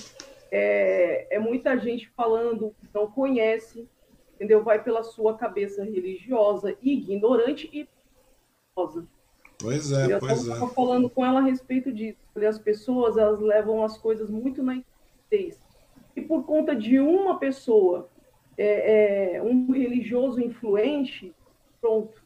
[0.51, 3.89] É, é muita gente falando que não conhece,
[4.35, 4.63] entendeu?
[4.63, 7.89] Vai pela sua cabeça religiosa, ignorante e
[8.77, 9.07] religiosa.
[9.59, 10.35] Pois é, eu pois é.
[10.35, 12.19] Eu estava falando com ela a respeito disso.
[12.37, 15.63] As pessoas, elas levam as coisas muito na inocência.
[16.15, 18.09] E por conta de uma pessoa,
[18.59, 21.35] é, é, um religioso influente,
[21.81, 22.22] pronto.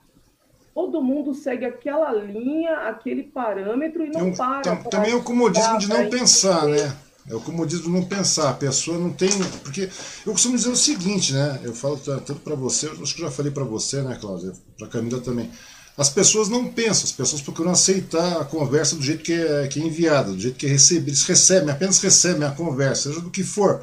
[0.77, 4.61] Todo mundo segue aquela linha, aquele parâmetro e não para.
[4.61, 6.95] Tam, também é o comodismo de não pensar, né?
[7.27, 8.51] É o comodismo de não pensar.
[8.51, 9.31] A pessoa não tem.
[9.63, 9.89] Porque
[10.27, 11.61] eu costumo dizer o seguinte, né?
[11.65, 14.53] Eu falo tanto para você, acho que eu já falei para você, né, Cláudia?
[14.77, 15.51] Para a Camila também.
[15.97, 19.81] As pessoas não pensam, as pessoas procuram aceitar a conversa do jeito que é, que
[19.81, 21.09] é enviada, do jeito que é recebida.
[21.09, 23.83] Eles recebem, apenas recebem a conversa, seja do que for.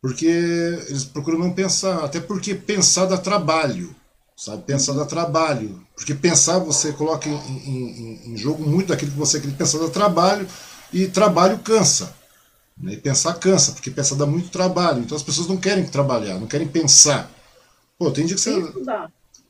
[0.00, 3.92] Porque eles procuram não pensar, até porque pensar dá trabalho,
[4.44, 4.62] sabe?
[4.64, 5.80] Pensar dá trabalho.
[5.94, 9.88] Porque pensar você coloca em, em, em jogo muito daquilo que você quer pensar dá
[9.88, 10.48] trabalho,
[10.92, 12.14] e trabalho cansa.
[12.76, 12.94] Né?
[12.94, 15.00] E pensar cansa, porque pensar dá muito trabalho.
[15.00, 17.30] Então as pessoas não querem trabalhar, não querem pensar.
[17.96, 18.72] Pô, tem dia que você.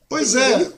[0.09, 0.71] Pois é.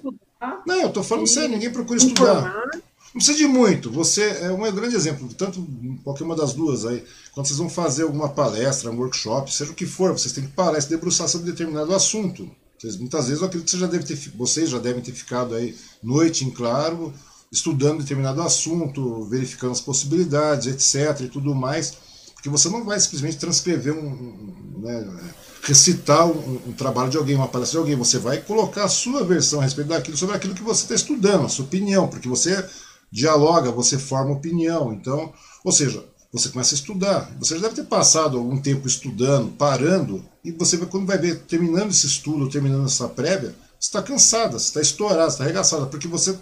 [0.64, 2.54] Não, eu tô falando sério, ninguém procura estudar.
[2.72, 3.90] Não precisa de muito.
[3.90, 5.66] Você é um grande exemplo, tanto
[6.04, 7.04] qualquer uma das duas aí.
[7.32, 10.52] Quando vocês vão fazer alguma palestra, um workshop, seja o que for, vocês têm que
[10.52, 12.48] parar e se debruçar sobre determinado assunto.
[12.84, 15.54] Vocês, muitas vezes eu acredito que você já deve ter, vocês já devem ter ficado
[15.54, 17.14] aí noite em claro,
[17.50, 21.22] estudando determinado assunto, verificando as possibilidades, etc.
[21.22, 21.96] e tudo mais.
[22.34, 24.06] Porque você não vai simplesmente transcrever um.
[24.06, 25.32] um né,
[25.62, 27.96] recitar um, um, trabalho de alguém, uma palestra de alguém.
[27.96, 31.46] Você vai colocar a sua versão a respeito daquilo, sobre aquilo que você está estudando,
[31.46, 32.68] a sua opinião, porque você
[33.10, 34.92] dialoga, você forma opinião.
[34.92, 35.32] Então,
[35.64, 36.04] ou seja,
[36.34, 37.30] você começa a estudar.
[37.38, 41.90] Você já deve ter passado algum tempo estudando, parando, e você quando vai ver, terminando
[41.90, 46.08] esse estudo, terminando essa prévia, você está cansada, você está estourada, você está arregaçada, porque
[46.08, 46.36] você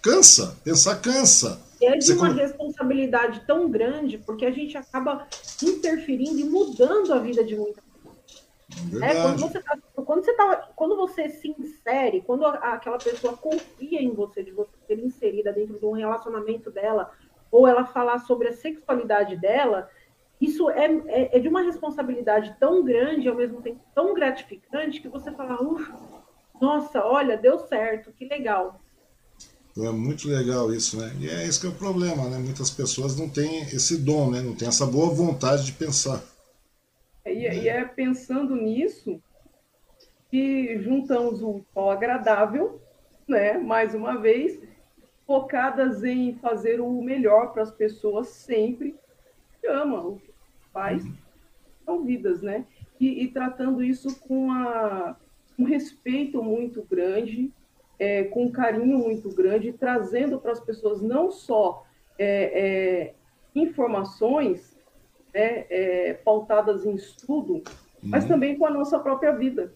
[0.00, 1.60] cansa, pensar cansa.
[1.82, 5.26] É de uma responsabilidade tão grande, porque a gente acaba
[5.62, 7.84] interferindo e mudando a vida de muita
[9.02, 14.02] é, quando, você tá, quando, você tá, quando você se insere, quando aquela pessoa confia
[14.02, 17.10] em você, de você ser inserida dentro de um relacionamento dela,
[17.54, 19.88] ou ela falar sobre a sexualidade dela,
[20.40, 25.08] isso é, é, é de uma responsabilidade tão grande, ao mesmo tempo tão gratificante, que
[25.08, 25.56] você fala,
[26.60, 28.80] nossa, olha, deu certo, que legal.
[29.78, 31.12] É muito legal isso, né?
[31.20, 32.38] E é esse que é o problema, né?
[32.38, 34.40] Muitas pessoas não têm esse dom, né?
[34.40, 36.22] Não têm essa boa vontade de pensar.
[37.24, 39.20] E, e é pensando nisso
[40.28, 42.80] que juntamos o ao agradável,
[43.28, 43.58] né?
[43.58, 44.60] Mais uma vez,
[45.26, 48.94] focadas em fazer o melhor para as pessoas sempre
[49.60, 50.20] que amam
[50.72, 51.04] faz,
[51.84, 52.66] são vidas, né?
[53.00, 55.16] E, e, tratando isso com a,
[55.58, 57.52] um respeito muito grande,
[57.98, 61.84] é, com um carinho muito grande, trazendo para as pessoas não só
[62.18, 63.14] é, é,
[63.54, 64.76] informações,
[65.32, 67.62] né, é, pautadas em estudo,
[68.02, 68.30] mas uhum.
[68.30, 69.72] também com a nossa própria vida,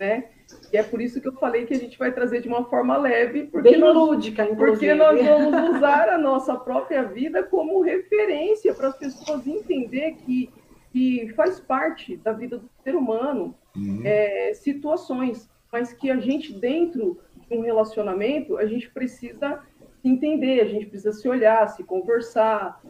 [0.00, 0.30] né?
[0.72, 2.96] E é por isso que eu falei que a gente vai trazer de uma forma
[2.96, 4.70] leve, porque Bem nós, lúdica, inclusive.
[4.70, 10.50] Porque nós vamos usar a nossa própria vida como referência para as pessoas entender que,
[10.90, 14.00] que faz parte da vida do ser humano uhum.
[14.02, 19.62] é, situações, mas que a gente, dentro de um relacionamento, a gente precisa
[20.02, 22.80] entender, a gente precisa se olhar, se conversar,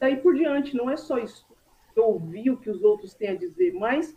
[0.00, 1.46] daí por diante, não é só isso,
[1.94, 4.16] ouvir o que os outros têm a dizer, mas.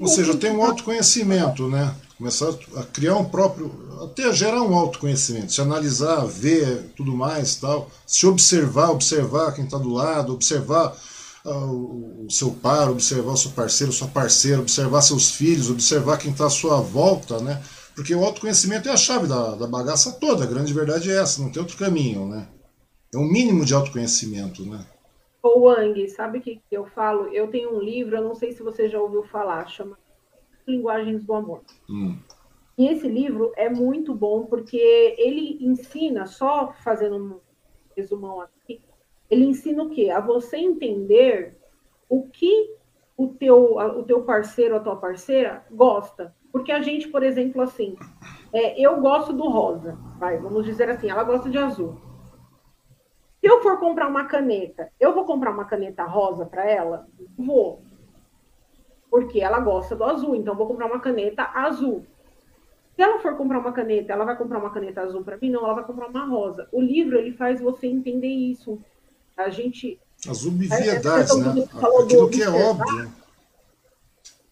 [0.00, 1.94] Ou seja, tem um autoconhecimento, né?
[2.16, 3.70] Começar a criar um próprio.
[4.02, 9.78] até gerar um autoconhecimento, se analisar, ver tudo mais tal, se observar, observar quem está
[9.78, 10.96] do lado, observar
[11.44, 16.30] uh, o seu par, observar o seu parceiro, sua parceira, observar seus filhos, observar quem
[16.30, 17.62] está à sua volta, né?
[17.94, 21.42] Porque o autoconhecimento é a chave da, da bagaça toda, a grande verdade é essa,
[21.42, 22.48] não tem outro caminho, né?
[23.14, 24.86] É um mínimo de autoconhecimento, né?
[25.42, 27.28] Ô Wang, sabe o que eu falo?
[27.28, 29.98] Eu tenho um livro, eu não sei se você já ouviu falar, chama
[30.66, 31.62] Linguagens do Amor.
[31.90, 32.16] Hum.
[32.78, 34.78] E esse livro é muito bom porque
[35.18, 37.40] ele ensina, só fazendo um
[37.96, 38.80] resumão aqui,
[39.28, 40.10] ele ensina o quê?
[40.10, 41.56] A você entender
[42.08, 42.76] o que
[43.16, 46.34] o teu, o teu parceiro, a tua parceira gosta.
[46.52, 47.96] Porque a gente, por exemplo, assim,
[48.52, 51.96] é, eu gosto do rosa, vai, vamos dizer assim, ela gosta de azul.
[53.42, 57.08] Se eu for comprar uma caneta, eu vou comprar uma caneta rosa para ela?
[57.36, 57.82] Vou.
[59.10, 62.06] Porque ela gosta do azul, então vou comprar uma caneta azul.
[62.94, 65.50] Se ela for comprar uma caneta, ela vai comprar uma caneta azul para mim?
[65.50, 66.68] Não, ela vai comprar uma rosa.
[66.70, 68.78] O livro ele faz você entender isso.
[69.36, 71.64] A gente as obviedades, né?
[72.00, 73.12] Aquilo que é óbvio.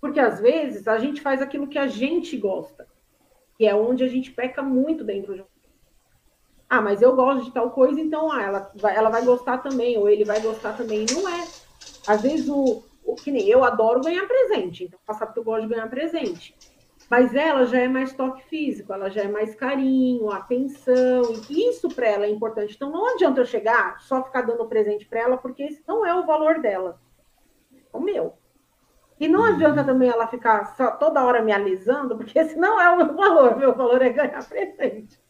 [0.01, 2.88] Porque às vezes a gente faz aquilo que a gente gosta.
[3.57, 5.49] que é onde a gente peca muito dentro de um.
[6.71, 9.99] Ah, mas eu gosto de tal coisa, então ah, ela, vai, ela vai gostar também,
[9.99, 11.05] ou ele vai gostar também.
[11.12, 11.49] Não é.
[12.07, 15.62] Às vezes, o, o que nem eu adoro ganhar presente, então sabe que eu gosto
[15.62, 16.57] de ganhar presente.
[17.11, 21.89] Mas ela já é mais toque físico, ela já é mais carinho, atenção, e isso
[21.89, 22.77] para ela é importante.
[22.77, 26.14] Então não adianta eu chegar só ficar dando presente para ela, porque esse não é
[26.14, 27.01] o valor dela,
[27.93, 28.35] é o meu.
[29.18, 32.89] E não adianta também ela ficar só toda hora me alisando, porque esse não é
[32.91, 35.21] o meu valor, meu valor é ganhar presente.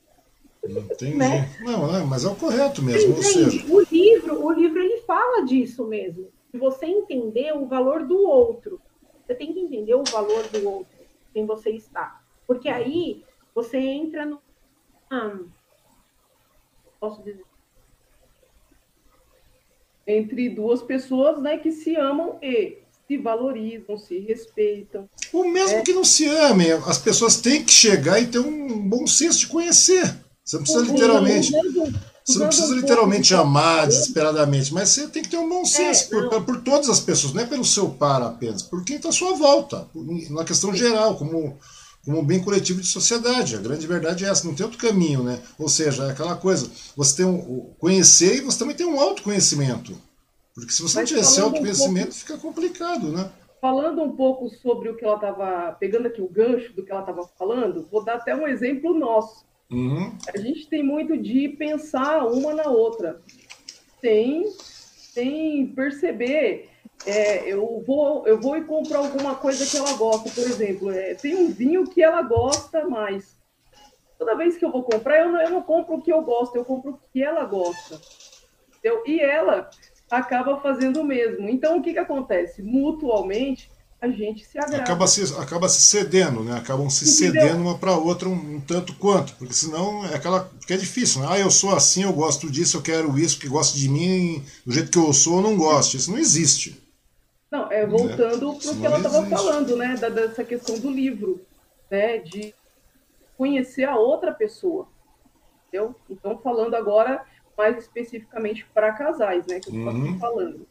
[0.64, 1.16] Entendi.
[1.16, 1.48] Né?
[1.60, 3.22] Não, mas é o correto mesmo.
[3.22, 3.64] Seja...
[3.72, 6.28] O livro, o livro ele fala disso mesmo.
[6.52, 8.80] De você entender o valor do outro.
[9.24, 11.00] Você tem que entender o valor do outro
[11.32, 12.20] quem você está.
[12.46, 14.40] Porque aí você entra no.
[15.10, 15.38] Ah,
[17.00, 17.44] posso dizer?
[20.06, 25.08] Entre duas pessoas né, que se amam e se valorizam, se respeitam.
[25.32, 25.82] Ou mesmo é.
[25.82, 29.48] que não se amem, as pessoas têm que chegar e ter um bom senso de
[29.48, 30.16] conhecer.
[30.50, 31.52] Você não precisa literalmente.
[32.26, 36.28] Você não precisa literalmente amar desesperadamente, mas você tem que ter um bom senso é,
[36.28, 39.12] por, por, todas as pessoas, não é pelo seu par apenas, por quem está à
[39.12, 39.88] sua volta,
[40.30, 41.56] na questão geral, como,
[42.04, 43.56] como bem coletivo de sociedade.
[43.56, 45.40] A grande verdade é essa, não tem outro caminho, né?
[45.58, 49.96] Ou seja, é aquela coisa, você tem um conhecer e você também tem um autoconhecimento.
[50.54, 53.30] Porque se você mas não tiver esse autoconhecimento, um pouco, fica complicado, né?
[53.60, 57.02] Falando um pouco sobre o que ela estava, pegando aqui o gancho do que ela
[57.02, 59.48] estava falando, vou dar até um exemplo nosso.
[59.70, 60.16] Uhum.
[60.32, 63.20] A gente tem muito de pensar uma na outra,
[64.00, 66.68] sem, sem perceber.
[67.06, 70.90] É, eu, vou, eu vou e compro alguma coisa que ela gosta, por exemplo.
[70.90, 73.38] É, tem um vinho que ela gosta mais.
[74.18, 76.56] Toda vez que eu vou comprar, eu não, eu não compro o que eu gosto,
[76.56, 77.98] eu compro o que ela gosta.
[78.68, 79.02] Entendeu?
[79.06, 79.70] E ela
[80.10, 81.48] acaba fazendo o mesmo.
[81.48, 82.62] Então, o que, que acontece?
[82.62, 83.69] Mutualmente,
[84.00, 84.82] a gente se agrada.
[84.82, 86.56] Acaba se, acaba se cedendo, né?
[86.56, 87.42] Acabam se Entendeu?
[87.42, 91.20] cedendo uma para outra um, um, tanto quanto, porque senão é aquela que é difícil,
[91.20, 91.28] né?
[91.30, 94.72] Ah, eu sou assim, eu gosto disso, eu quero isso, que gosta de mim do
[94.72, 95.96] jeito que eu sou, eu não gosto.
[95.96, 96.80] Isso não existe.
[97.50, 98.58] Não, é voltando né?
[98.62, 99.96] para o que ela estava falando, né?
[99.96, 101.44] Da, dessa questão do livro,
[101.90, 102.18] né?
[102.18, 102.54] De
[103.36, 104.88] conhecer a outra pessoa.
[105.68, 105.94] Entendeu?
[106.08, 107.22] Então, falando agora
[107.56, 109.60] mais especificamente para casais, né?
[109.60, 110.18] Que eu estou uhum.
[110.18, 110.66] falando.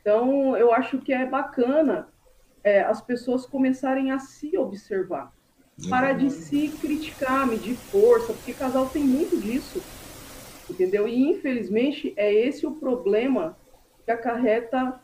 [0.00, 2.08] Então, eu acho que é bacana
[2.64, 5.32] é, as pessoas começarem a se observar.
[5.88, 9.82] Para de se criticar, medir força, porque casal tem muito disso.
[10.70, 11.06] Entendeu?
[11.06, 13.56] E infelizmente é esse o problema
[14.04, 15.00] que acarreta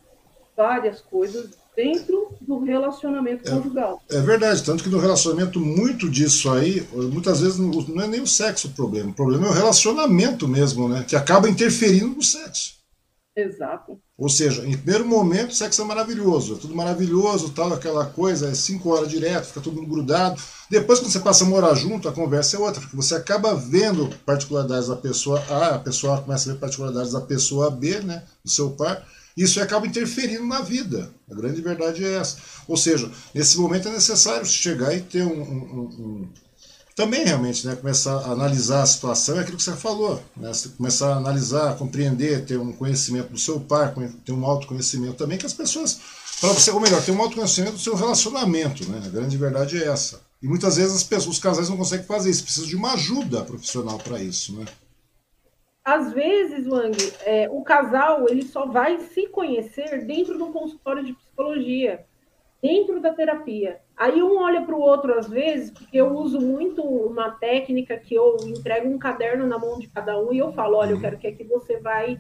[0.56, 4.02] várias coisas dentro do relacionamento é, conjugal.
[4.10, 8.26] É verdade, tanto que no relacionamento muito disso aí, muitas vezes não é nem o
[8.26, 11.04] sexo o problema, o problema é o relacionamento mesmo, né?
[11.06, 12.78] Que acaba interferindo no sexo.
[13.34, 14.00] Exato.
[14.20, 18.54] Ou seja, em primeiro momento, sexo é maravilhoso, é tudo maravilhoso, tal, aquela coisa, é
[18.54, 20.38] cinco horas direto, fica todo mundo grudado.
[20.68, 24.10] Depois, quando você passa a morar junto, a conversa é outra, porque você acaba vendo
[24.26, 28.50] particularidades da pessoa A, a pessoa começa a ver particularidades da pessoa B, né, do
[28.50, 29.02] seu par,
[29.34, 31.10] e isso acaba interferindo na vida.
[31.30, 32.36] A grande verdade é essa.
[32.68, 36.28] Ou seja, nesse momento é necessário chegar e ter um, um, um
[37.00, 40.68] também realmente, né, começar a analisar a situação é aquilo que você falou, né, você
[40.68, 45.46] começar a analisar, compreender, ter um conhecimento do seu par, ter um autoconhecimento também, que
[45.46, 45.98] as pessoas,
[46.38, 49.86] para você, ou melhor, ter um autoconhecimento do seu relacionamento, né, a grande verdade é
[49.86, 50.20] essa.
[50.42, 53.44] E muitas vezes as pessoas, os casais não conseguem fazer isso, precisam de uma ajuda
[53.44, 54.66] profissional para isso, né.
[55.82, 61.02] Às vezes, Wang, é, o casal ele só vai se conhecer dentro de um consultório
[61.02, 62.04] de psicologia
[62.62, 63.80] dentro da terapia.
[64.00, 68.14] Aí um olha para o outro às vezes, porque eu uso muito uma técnica que
[68.14, 71.18] eu entrego um caderno na mão de cada um e eu falo, olha, eu quero
[71.18, 72.18] que aqui você vai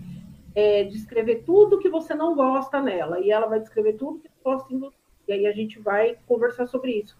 [0.54, 4.70] é, descrever tudo que você não gosta nela e ela vai descrever tudo que gosta
[4.74, 4.94] em você.
[5.26, 7.16] E aí a gente vai conversar sobre isso.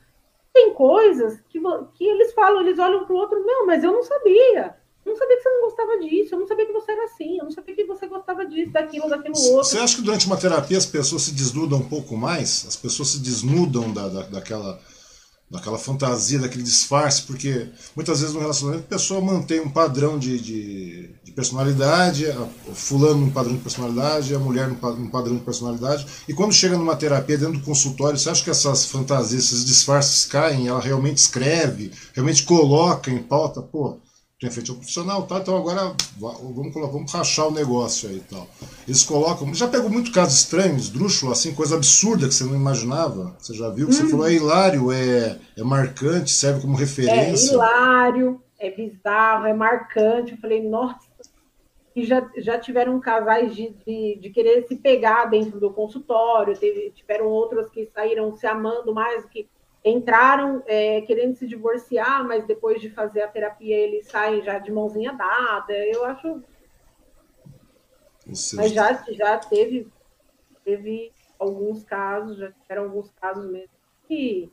[0.52, 1.58] Tem coisas que,
[1.94, 4.76] que eles falam, eles olham para o outro, não, mas eu não sabia.
[5.04, 7.38] Eu não sabia que você não gostava disso, eu não sabia que você era assim,
[7.38, 9.64] eu não sabia que você gostava disso, daquilo, daquilo outro.
[9.64, 12.66] Você acha que durante uma terapia as pessoas se desnudam um pouco mais?
[12.68, 14.78] As pessoas se desnudam da, da, daquela,
[15.50, 17.22] daquela fantasia, daquele disfarce?
[17.22, 22.26] Porque muitas vezes no relacionamento a pessoa mantém um padrão de, de, de personalidade,
[22.68, 26.76] o fulano um padrão de personalidade, a mulher um padrão de personalidade, e quando chega
[26.76, 31.16] numa terapia dentro do consultório, você acha que essas fantasias, esses disfarces caem, ela realmente
[31.16, 33.98] escreve, realmente coloca em pauta, pô
[34.40, 35.36] tem feito um profissional, tá?
[35.36, 38.48] Então agora vamos, vamos rachar o negócio aí e tal.
[38.88, 39.54] Eles colocam.
[39.54, 43.36] Já pegou muito casos estranhos, esdrúxulo, assim, coisa absurda que você não imaginava.
[43.38, 47.50] Você já viu que você falou, é hilário, é, é marcante, serve como referência.
[47.50, 50.32] É hilário, é bizarro, é marcante.
[50.32, 51.10] Eu falei, nossa.
[51.94, 56.92] E já, já tiveram casais de, de, de querer se pegar dentro do consultório, teve,
[56.92, 59.46] tiveram outros que saíram se amando mais do que
[59.84, 64.70] entraram é, querendo se divorciar, mas depois de fazer a terapia eles saem já de
[64.70, 65.72] mãozinha dada.
[65.72, 66.42] Eu acho.
[68.54, 69.88] Mas já, já teve,
[70.64, 74.50] teve alguns casos, já tiveram alguns casos mesmo que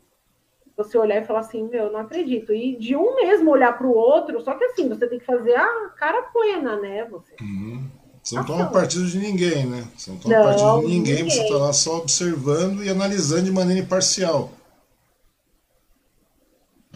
[0.78, 2.54] você olhar e falar assim, meu, não acredito.
[2.54, 5.56] E de um mesmo olhar para o outro, só que assim, você tem que fazer
[5.56, 7.06] a cara plena, né?
[7.06, 7.34] Você.
[7.42, 7.90] Uhum.
[8.22, 9.88] Você não toma partido de ninguém, né?
[9.98, 11.30] Você não toma não, partido de ninguém, ninguém.
[11.30, 14.52] você está lá só observando e analisando de maneira imparcial.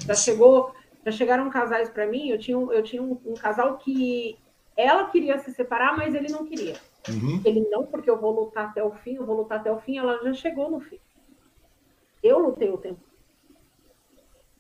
[0.06, 0.74] Já chegou,
[1.06, 4.38] já chegaram casais para mim, eu tinha, eu tinha um, um, casal que
[4.76, 6.76] ela queria se separar, mas ele não queria.
[7.10, 7.42] Uhum.
[7.44, 9.98] Ele não, porque eu vou lutar até o fim, eu vou lutar até o fim,
[9.98, 11.00] ela já chegou no fim.
[12.22, 13.00] Eu lutei o tempo.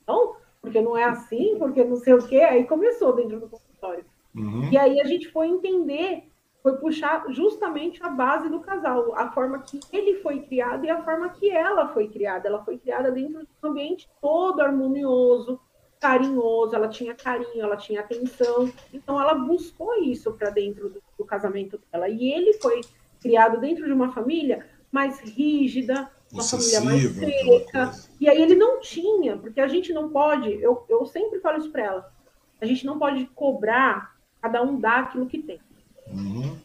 [0.07, 4.05] Não, porque não é assim, porque não sei o quê, aí começou dentro do consultório.
[4.35, 4.69] Uhum.
[4.71, 6.30] E aí a gente foi entender,
[6.61, 11.03] foi puxar justamente a base do casal, a forma que ele foi criado e a
[11.03, 12.47] forma que ela foi criada.
[12.47, 15.59] Ela foi criada dentro de um ambiente todo harmonioso,
[15.99, 18.71] carinhoso, ela tinha carinho, ela tinha atenção.
[18.93, 22.07] Então ela buscou isso para dentro do, do, casamento dela.
[22.09, 22.81] E ele foi
[23.19, 27.91] criado dentro de uma família mais rígida, uma família mais seca.
[28.19, 31.71] E aí ele não tinha, porque a gente não pode, eu, eu sempre falo isso
[31.71, 32.13] para ela,
[32.59, 35.59] a gente não pode cobrar cada um dar aquilo que tem.
[36.07, 36.57] Uhum.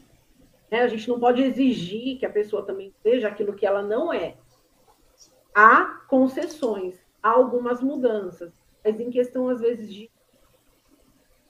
[0.70, 0.82] Né?
[0.82, 4.36] A gente não pode exigir que a pessoa também seja aquilo que ela não é.
[5.54, 8.52] Há concessões, há algumas mudanças
[8.86, 10.08] mas em questão, às vezes, de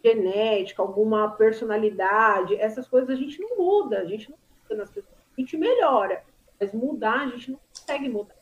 [0.02, 5.18] genética, alguma personalidade, essas coisas a gente não muda, a gente não muda nas pessoas,
[5.36, 6.24] a gente melhora,
[6.58, 8.36] mas mudar a gente não consegue mudar.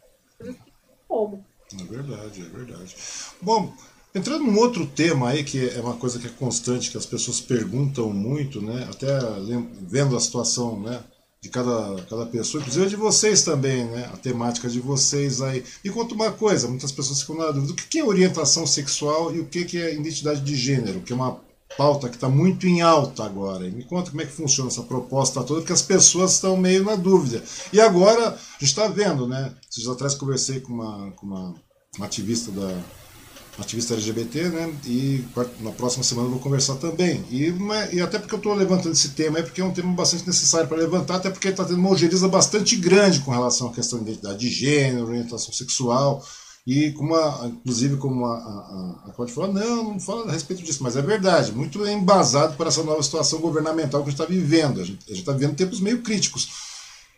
[1.09, 1.45] Como?
[1.73, 2.97] É verdade, é verdade.
[3.43, 3.75] Bom,
[4.15, 7.41] entrando num outro tema aí, que é uma coisa que é constante, que as pessoas
[7.41, 8.87] perguntam muito, né?
[8.91, 9.09] Até
[9.83, 11.03] vendo a situação, né?
[11.45, 14.09] de cada, cada pessoa, inclusive de vocês também, né?
[14.15, 15.63] A temática de vocês aí.
[15.85, 19.41] E conta uma coisa, muitas pessoas ficam na dúvida, o que é orientação sexual e
[19.41, 21.39] o que é identidade de gênero, que é uma
[21.77, 23.69] pauta que está muito em alta agora.
[23.69, 26.97] Me conta como é que funciona essa proposta toda, porque as pessoas estão meio na
[26.97, 27.45] dúvida.
[27.71, 29.55] E agora, a gente está vendo, né?
[29.71, 31.55] Dias atrás conversei com uma, com uma,
[31.99, 32.75] uma ativista da
[33.59, 34.75] ativista LGBT, né?
[34.87, 35.25] E
[35.61, 37.25] na próxima semana eu vou conversar também.
[37.31, 37.53] E,
[37.93, 40.69] e até porque eu estou levantando esse tema, é porque é um tema bastante necessário
[40.69, 44.11] para levantar, até porque está tendo uma ojeriza bastante grande com relação à questão de
[44.11, 46.25] identidade de gênero, orientação sexual.
[46.67, 50.63] E como a, inclusive como a, a, a Cláudia falou, não, não fala a respeito
[50.63, 54.33] disso, mas é verdade, muito embasado por essa nova situação governamental que a gente está
[54.33, 54.81] vivendo.
[54.81, 56.49] A gente está vivendo tempos meio críticos.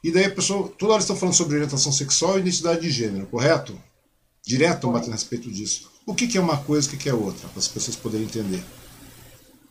[0.02, 3.26] E daí a pessoa, toda hora está falando sobre orientação sexual e identidade de gênero,
[3.26, 3.78] correto?
[4.44, 5.95] Direto batendo a respeito disso.
[6.08, 7.96] O que, que é uma coisa e o que, que é outra, para as pessoas
[7.96, 8.62] poderem entender?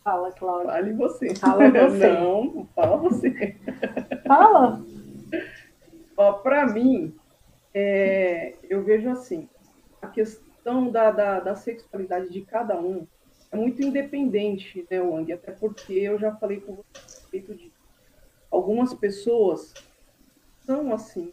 [0.03, 0.71] Fala, Cláudia.
[0.73, 1.35] Fale você.
[1.35, 2.09] Fala você.
[2.09, 3.55] Não, fala você.
[4.27, 4.85] Fala.
[6.43, 7.15] Para mim,
[7.73, 9.47] é, eu vejo assim,
[10.01, 13.07] a questão da, da, da, sexualidade de cada um
[13.49, 15.31] é muito independente, né, Wang?
[15.31, 17.71] Até porque eu já falei com você a respeito de
[18.51, 19.73] algumas pessoas
[20.65, 21.31] são assim,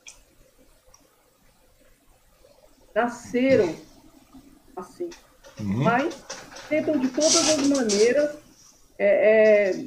[2.95, 3.74] nasceram
[4.77, 5.11] assim.
[5.61, 5.85] Uhum.
[5.85, 6.24] Mas
[6.69, 8.39] tentam de todas as maneiras
[8.99, 9.85] é, é,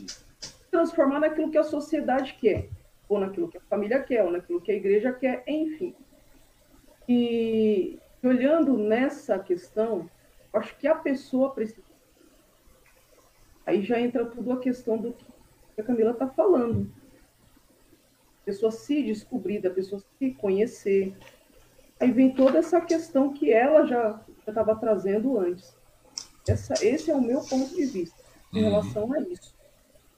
[0.69, 2.69] transformar naquilo que a sociedade quer,
[3.07, 5.95] ou naquilo que a família quer, ou naquilo que a igreja quer, enfim.
[7.07, 10.09] E olhando nessa questão,
[10.53, 11.83] acho que a pessoa precisa.
[13.65, 16.91] Aí já entra tudo a questão do que a Camila está falando.
[18.41, 21.15] A pessoa se descobrir, da pessoa se conhecer.
[21.99, 25.75] Aí vem toda essa questão que ela já eu estava trazendo antes.
[26.47, 28.23] Essa, esse é o meu ponto de vista
[28.53, 28.69] em uhum.
[28.69, 29.55] relação a isso.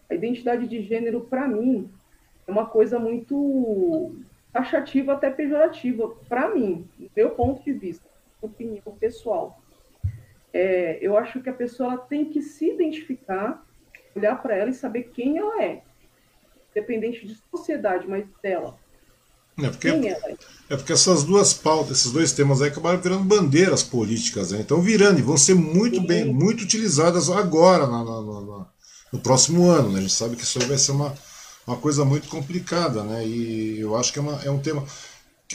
[0.09, 1.89] A identidade de gênero, para mim,
[2.45, 4.15] é uma coisa muito
[4.53, 8.07] taxativa, até pejorativa, para mim, do meu ponto de vista,
[8.41, 9.61] opinião pessoal.
[10.53, 13.65] É, eu acho que a pessoa tem que se identificar,
[14.15, 15.83] olhar para ela e saber quem ela é,
[16.71, 18.77] independente de sociedade, mas dela.
[19.59, 24.51] É porque, é porque essas duas pautas, esses dois temas aí acabaram virando bandeiras políticas,
[24.51, 24.59] né?
[24.59, 28.65] então virando e vão ser muito bem, muito utilizadas agora, na, na, na,
[29.11, 29.89] no próximo ano.
[29.89, 29.99] Né?
[29.99, 31.13] A gente sabe que isso aí vai ser uma,
[31.65, 33.25] uma coisa muito complicada, né?
[33.25, 34.85] E eu acho que é, uma, é um tema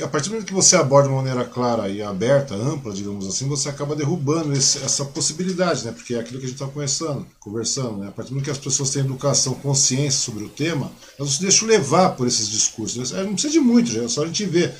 [0.01, 3.27] a partir do momento que você aborda de uma maneira clara e aberta, ampla, digamos
[3.27, 5.93] assim, você acaba derrubando esse, essa possibilidade, né?
[5.93, 8.09] Porque é aquilo que a gente está conversando, conversando, né?
[8.09, 11.43] A partir do momento que as pessoas têm educação, consciência sobre o tema, elas se
[11.43, 13.10] deixam levar por esses discursos.
[13.10, 13.23] Né?
[13.23, 14.74] Não precisa de muito, é só a gente ver.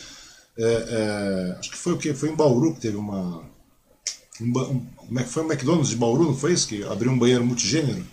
[0.57, 3.43] É, é, acho que foi o que foi em Bauru que teve uma
[4.41, 7.45] um, um, é foi o McDonald's de Bauru, não foi isso que abriu um banheiro
[7.45, 8.05] multigênero?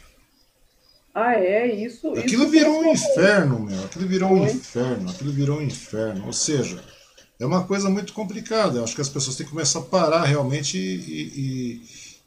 [1.20, 2.08] Ah, é isso.
[2.14, 3.84] Aquilo isso virou um inferno, meu.
[3.84, 5.10] Aquilo virou um inferno.
[5.10, 6.26] Aquilo virou um inferno.
[6.28, 6.82] Ou seja,
[7.38, 8.80] é uma coisa muito complicada.
[8.80, 11.82] Eu acho que as pessoas têm que começar a parar realmente e,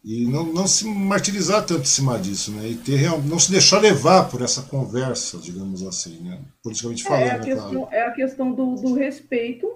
[0.05, 2.69] e, e não, não se martirizar tanto em cima disso, né?
[2.69, 6.39] E ter, não se deixar levar por essa conversa, digamos assim, né?
[6.63, 7.23] Politicamente falando.
[7.23, 7.89] É a questão, claro.
[7.93, 9.73] é a questão do, do respeito,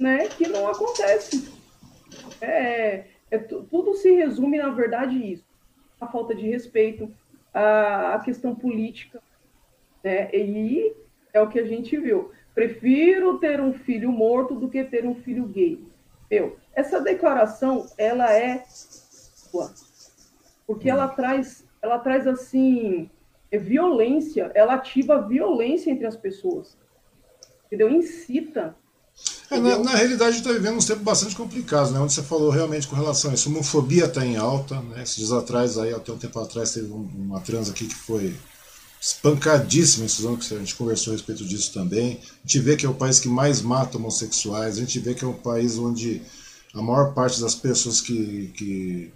[0.00, 0.26] né?
[0.26, 1.46] Que não acontece.
[2.40, 5.44] É, é, tudo se resume, na verdade, isso.
[6.00, 7.12] A falta de respeito,
[7.52, 9.20] a, a questão política,
[10.02, 10.30] né?
[10.34, 10.94] E
[11.32, 12.30] é o que a gente viu.
[12.54, 15.84] Prefiro ter um filho morto do que ter um filho gay.
[16.30, 18.64] Meu, essa declaração, ela é
[20.66, 23.08] porque ela traz, ela traz assim,
[23.50, 26.76] é violência, ela ativa violência entre as pessoas.
[27.66, 27.88] Entendeu?
[27.88, 28.76] Incita
[29.50, 31.98] é, na, na, realidade, a gente está vivendo uns tempos bastante complicados, né?
[31.98, 33.48] Onde você falou realmente com relação a isso.
[33.48, 35.02] Homofobia está em alta, né?
[35.02, 38.34] Esses dias atrás, aí, até um tempo atrás, teve uma trans aqui que foi
[39.00, 42.20] espancadíssima em Suzano, que a gente conversou a respeito disso também.
[42.44, 45.24] A gente vê que é o país que mais mata homossexuais, a gente vê que
[45.24, 46.20] é um país onde
[46.74, 49.12] a maior parte das pessoas que, que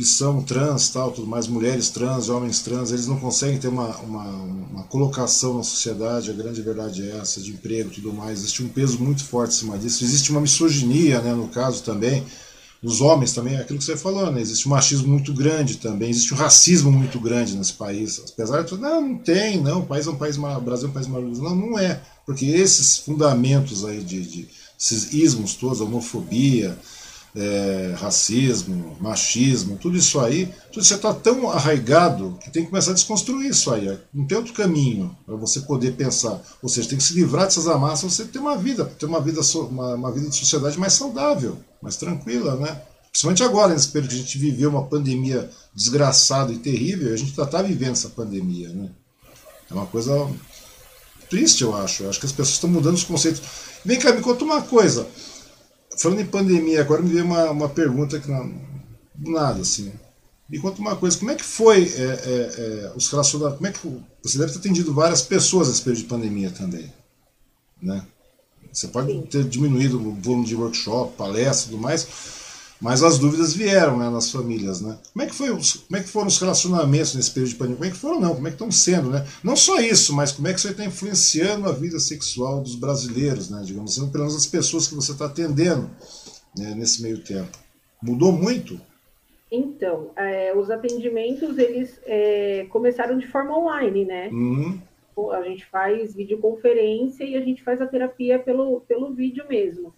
[0.00, 3.94] que são trans, tal, tudo mais, mulheres trans, homens trans, eles não conseguem ter uma,
[3.98, 8.38] uma, uma colocação na sociedade, a grande verdade é essa, de emprego tudo mais.
[8.38, 10.02] Existe um peso muito forte em cima disso.
[10.02, 12.24] Existe uma misoginia, né, no caso também,
[12.82, 14.40] nos homens também, é aquilo que você falou, né?
[14.40, 18.22] Existe um machismo muito grande também, existe um racismo muito grande nesse país.
[18.32, 20.94] Apesar de não, não tem, não, o país é um país, o Brasil é um
[20.94, 21.42] país maravilhoso.
[21.42, 22.00] Não, não é.
[22.24, 24.48] Porque esses fundamentos aí de, de
[24.78, 26.74] esses ismos todos, homofobia,
[27.34, 32.90] é, racismo, machismo, tudo isso aí, tudo isso está tão arraigado que tem que começar
[32.90, 33.98] a desconstruir isso aí.
[34.12, 36.42] Não tem outro caminho para você poder pensar.
[36.62, 39.40] Ou seja, tem que se livrar dessas amasas você ter uma vida, ter uma vida,
[39.70, 42.82] uma, uma vida de sociedade mais saudável, mais tranquila, né?
[43.10, 47.30] Principalmente agora, nesse período que a gente viveu uma pandemia desgraçada e terrível, a gente
[47.30, 48.88] está tá vivendo essa pandemia, né?
[49.68, 50.28] É uma coisa
[51.28, 52.02] triste, eu acho.
[52.02, 53.40] Eu acho que as pessoas estão mudando os conceitos.
[53.84, 55.06] Vem cá, me conta uma coisa.
[56.00, 58.50] Falando em pandemia, agora me veio uma, uma pergunta que não,
[59.18, 59.92] nada, assim.
[60.48, 63.58] Me conta uma coisa, como é que foi é, é, é, os relacionamentos?
[63.58, 66.90] Como é que você deve ter atendido várias pessoas nesse período de pandemia também,
[67.82, 68.02] né?
[68.72, 69.22] Você pode Sim.
[69.22, 72.06] ter diminuído o volume de workshop, palestra, tudo mais,
[72.80, 74.96] mas as dúvidas vieram né, nas famílias, né?
[75.12, 77.76] Como é que foi os, como é que foram os relacionamentos nesse período de pandemia?
[77.76, 78.34] Como é que foram não?
[78.34, 79.26] Como é que estão sendo, né?
[79.44, 83.50] Não só isso, mas como é que isso está influenciando a vida sexual dos brasileiros,
[83.50, 83.62] né?
[83.64, 85.90] Digamos assim, pelo menos as pessoas que você está atendendo
[86.56, 87.58] né, nesse meio tempo.
[88.02, 88.80] Mudou muito?
[89.52, 94.28] Então, é, os atendimentos eles é, começaram de forma online, né?
[94.28, 94.80] Uhum.
[95.32, 99.92] A gente faz videoconferência e a gente faz a terapia pelo, pelo vídeo mesmo.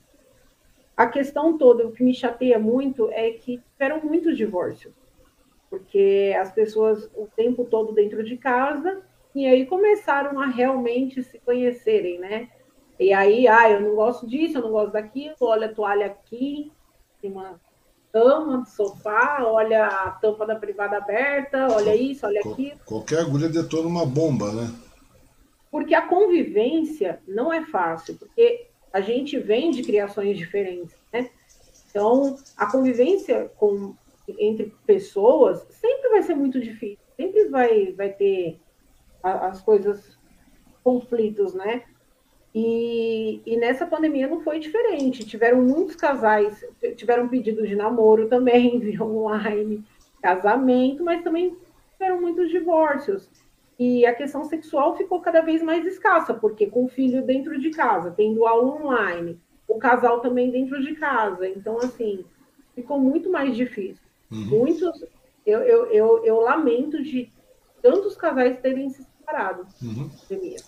[1.02, 4.94] A questão toda, o que me chateia muito é que tiveram muitos divórcios,
[5.68, 9.02] porque as pessoas o tempo todo dentro de casa
[9.34, 12.50] e aí começaram a realmente se conhecerem, né?
[13.00, 16.70] E aí, ah, eu não gosto disso, eu não gosto daquilo, olha a toalha aqui,
[17.20, 17.60] uma
[18.12, 22.78] cama, sofá, olha a tampa da privada aberta, olha isso, olha aquilo.
[22.86, 24.72] Qualquer agulha detona uma bomba, né?
[25.68, 31.30] Porque a convivência não é fácil, porque a gente vem de criações diferentes, né?
[31.90, 33.94] Então, a convivência com,
[34.38, 38.60] entre pessoas sempre vai ser muito difícil, sempre vai, vai ter
[39.22, 40.18] as coisas,
[40.82, 41.82] conflitos, né?
[42.54, 45.24] E, e, nessa pandemia não foi diferente.
[45.24, 46.62] Tiveram muitos casais,
[46.96, 49.82] tiveram pedido de namoro também, via online,
[50.20, 51.56] casamento, mas também
[51.92, 53.30] tiveram muitos divórcios.
[53.84, 57.70] E a questão sexual ficou cada vez mais escassa, porque com o filho dentro de
[57.70, 61.48] casa, tendo aula online, o casal também dentro de casa.
[61.48, 62.24] Então, assim,
[62.76, 64.04] ficou muito mais difícil.
[64.30, 64.44] Uhum.
[64.44, 65.04] Muitos,
[65.44, 67.28] eu, eu, eu, eu, lamento de
[67.82, 69.66] tantos casais terem se separado.
[69.82, 70.08] Uhum.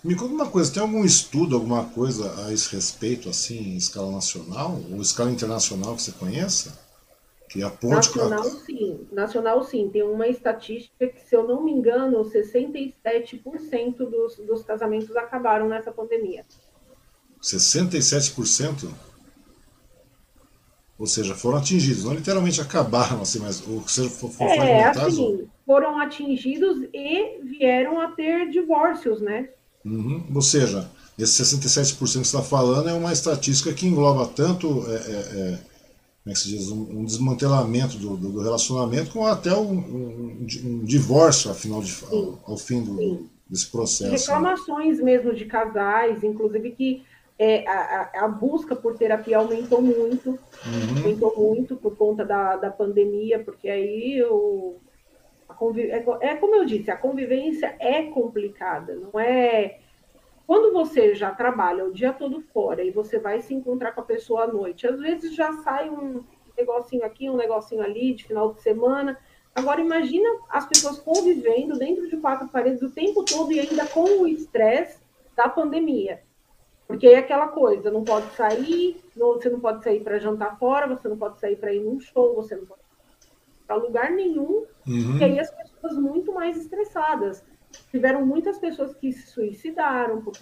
[0.03, 4.11] Me conta uma coisa, tem algum estudo, alguma coisa a esse respeito, assim, em escala
[4.11, 6.84] nacional ou escala internacional que você conheça?
[7.55, 9.07] Que aponte Nacional, sim.
[9.13, 9.89] Nacional, sim.
[9.89, 15.89] Tem uma estatística que, se eu não me engano, 67% dos, dos casamentos acabaram nessa
[15.89, 16.45] pandemia.
[17.41, 18.89] 67%?
[20.99, 25.97] Ou seja, foram atingidos, não literalmente acabaram, assim, mas ou seja, foram é, assim, foram
[25.97, 29.47] atingidos e vieram a ter divórcios, né?
[29.85, 30.25] Uhum.
[30.35, 34.95] Ou seja, esse 67% que você está falando é uma estatística que engloba tanto é,
[34.95, 35.74] é, é
[36.25, 40.47] como é que se diz, um, um desmantelamento do, do, relacionamento com até um, um,
[40.63, 44.11] um divórcio, afinal, de, ao, ao, fim do, desse processo.
[44.11, 44.17] Né?
[44.17, 45.03] Reclamações né?
[45.03, 47.05] mesmo de casais, inclusive que
[47.37, 50.97] é, a, a, busca por terapia aumentou muito, uhum.
[50.97, 54.77] aumentou muito por conta da, da pandemia, porque aí o,
[55.59, 55.91] conviv...
[55.91, 59.77] é, é como eu disse, a convivência é complicada, não é
[60.45, 64.05] quando você já trabalha o dia todo fora e você vai se encontrar com a
[64.05, 66.23] pessoa à noite, às vezes já sai um
[66.57, 69.17] negocinho aqui, um negocinho ali, de final de semana.
[69.53, 74.21] Agora, imagina as pessoas convivendo dentro de quatro paredes o tempo todo e ainda com
[74.21, 74.99] o estresse
[75.35, 76.21] da pandemia.
[76.87, 80.87] Porque é aquela coisa, não pode sair, não, você não pode sair para jantar fora,
[80.87, 82.85] você não pode sair para ir num show, você não pode
[83.65, 84.65] para lugar nenhum.
[84.87, 85.17] Uhum.
[85.19, 87.43] E aí as pessoas muito mais estressadas.
[87.91, 90.33] Tiveram muitas pessoas que se suicidaram por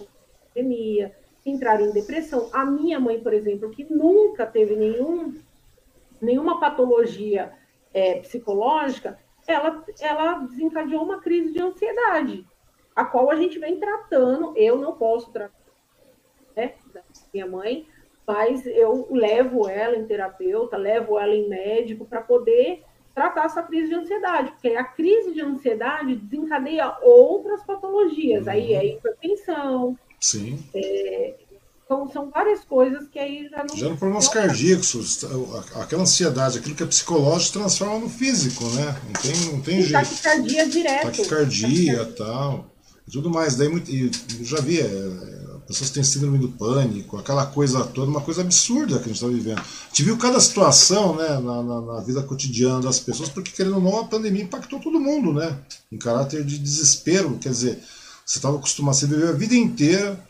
[0.54, 2.48] pandemia, entraram em depressão.
[2.52, 5.34] A minha mãe, por exemplo, que nunca teve nenhum,
[6.20, 7.52] nenhuma patologia
[7.92, 12.46] é, psicológica, ela, ela desencadeou uma crise de ansiedade,
[12.96, 14.56] a qual a gente vem tratando.
[14.56, 15.64] Eu não posso tratar
[16.56, 16.74] né,
[17.32, 17.86] minha mãe,
[18.26, 22.82] mas eu levo ela em terapeuta, levo ela em médico para poder
[23.14, 28.52] tratar essa crise de ansiedade, porque a crise de ansiedade desencadeia outras patologias, uhum.
[28.52, 29.96] aí é hipertensão.
[30.18, 30.58] Sim.
[30.74, 31.34] É,
[31.84, 33.76] então, são várias coisas que aí já não.
[33.76, 35.24] Gera problemas cardíacos,
[35.76, 38.96] aquela ansiedade, aquilo que é psicológico, transforma no físico, né?
[39.04, 39.92] Não tem, não tem jeito.
[39.92, 41.04] Taquicardia direto.
[41.04, 42.70] Taquicardia e tal.
[43.12, 43.56] Tudo mais.
[43.56, 44.86] Daí, eu já vi, é,
[45.66, 49.26] pessoas têm síndrome do pânico, aquela coisa toda, uma coisa absurda que a gente está
[49.26, 49.58] vivendo.
[49.58, 53.76] A gente viu cada situação né, na, na, na, vida cotidiana das pessoas, porque, querendo
[53.76, 55.58] ou não, a pandemia impactou todo mundo, né?
[55.90, 57.38] Em caráter de desespero.
[57.40, 57.82] Quer dizer,
[58.24, 60.22] você estava acostumado, você viveu a vida inteira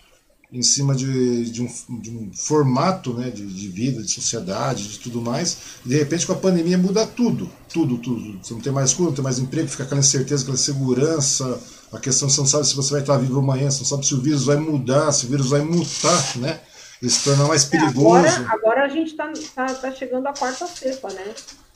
[0.52, 4.98] em cima de, de, um, de um, formato né, de, de, vida, de sociedade, de
[5.00, 8.38] tudo mais, e de repente com a pandemia muda tudo, tudo, tudo.
[8.40, 11.60] Você não tem mais cura, não tem mais emprego, fica aquela incerteza, aquela segurança,
[11.94, 14.14] a questão você não sabe se você vai estar vivo amanhã, você não sabe se
[14.14, 16.60] o vírus vai mudar, se o vírus vai mutar, né?
[17.00, 18.26] E se tornar mais perigoso.
[18.26, 21.34] É, agora, agora, a gente está tá, tá chegando à quarta cepa, né?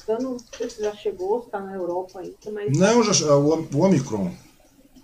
[0.08, 2.76] Eu não sei se já chegou, se está na Europa ainda, mas.
[2.76, 4.32] Não, já, o, o Omicron.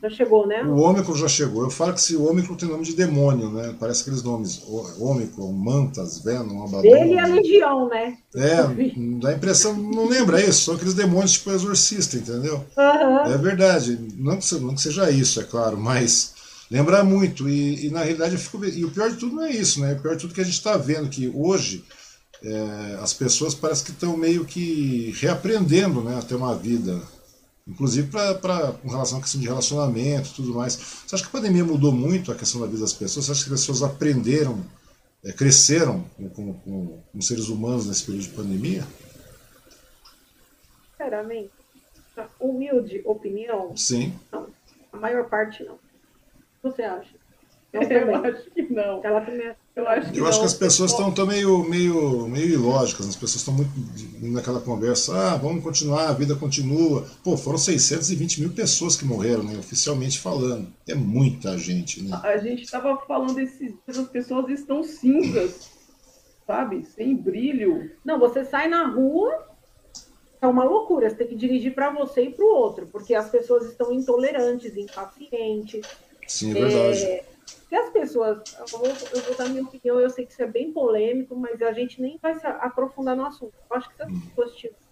[0.04, 0.62] Já chegou, né?
[0.62, 1.62] O Ômicron já chegou.
[1.62, 3.74] Eu falo que esse Ômicron tem nome de demônio, né?
[3.80, 4.62] Parece aqueles nomes.
[4.98, 6.94] Ômicron, Mantas, Venom, Abaddon.
[6.94, 8.18] Ele a Legião, né?
[8.34, 8.62] É,
[9.18, 12.62] dá a impressão, não lembra isso, são aqueles demônios tipo exorcista, entendeu?
[12.76, 13.32] Uhum.
[13.32, 13.98] É verdade.
[14.18, 16.34] Não que, não que seja isso, é claro, mas
[16.70, 17.48] lembra muito.
[17.48, 18.62] E, e, na realidade eu fico.
[18.62, 19.94] E o pior de tudo não é isso, né?
[19.94, 21.82] O pior de tudo é que a gente está vendo que hoje
[22.42, 27.00] é, as pessoas parece que estão meio que reaprendendo né, a ter uma vida
[27.66, 30.74] Inclusive para com relação à questão de relacionamento e tudo mais.
[30.74, 33.24] Você acha que a pandemia mudou muito a questão da vida das pessoas?
[33.24, 34.62] Você acha que as pessoas aprenderam,
[35.24, 36.04] é, cresceram
[36.34, 38.84] com, com, com, seres humanos nesse período de pandemia?
[40.90, 41.50] Sinceramente,
[42.38, 43.74] humilde opinião?
[43.74, 44.14] Sim.
[44.30, 44.46] Não,
[44.92, 45.74] a maior parte não.
[45.74, 47.14] O que você acha?
[47.74, 49.04] Eu, eu acho que não.
[49.04, 53.08] Ela também eu acho que, eu acho que as pessoas estão meio, meio, meio ilógicas,
[53.08, 53.72] as pessoas estão muito
[54.22, 57.04] naquela conversa, ah, vamos continuar, a vida continua.
[57.24, 60.72] Pô, foram 620 mil pessoas que morreram, né, oficialmente falando.
[60.88, 62.20] É muita gente, né?
[62.22, 65.70] A gente estava falando esses dias, as pessoas estão cinzas,
[66.46, 66.84] sabe?
[66.84, 67.90] Sem brilho.
[68.04, 69.44] Não, você sai na rua,
[70.40, 73.28] é uma loucura, você tem que dirigir para você e para o outro, porque as
[73.28, 75.84] pessoas estão intolerantes, impacientes.
[76.28, 77.04] Sim, é verdade.
[77.04, 77.33] É
[77.76, 80.72] as pessoas, eu vou, eu vou dar minha opinião, eu sei que isso é bem
[80.72, 83.54] polêmico, mas a gente nem vai se aprofundar no assunto.
[83.70, 84.84] Eu acho que se as pessoas tiverem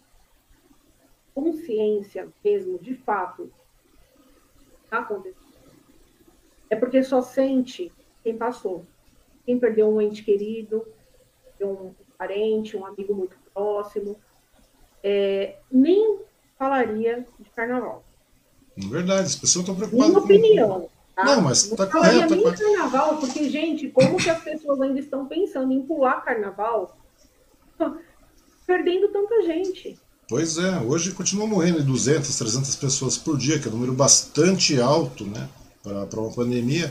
[1.34, 3.50] consciência mesmo, de fato,
[4.84, 5.52] está acontecendo,
[6.70, 7.92] é porque só sente
[8.22, 8.86] quem passou.
[9.44, 10.86] Quem perdeu um ente querido,
[11.60, 14.16] um parente, um amigo muito próximo,
[15.02, 16.20] é, nem
[16.58, 18.04] falaria de carnaval.
[18.76, 20.08] Verdade, as pessoas estão preocupadas.
[20.08, 20.88] Minha opinião.
[21.14, 21.24] Tá?
[21.24, 22.34] Não, mas está correto.
[22.34, 26.96] Nem carnaval, porque, gente, como que as pessoas ainda estão pensando em pular carnaval,
[28.66, 29.98] perdendo tanta gente.
[30.28, 34.80] Pois é, hoje continua morrendo 200, 300 pessoas por dia, que é um número bastante
[34.80, 35.48] alto, né,
[35.82, 36.90] para uma pandemia.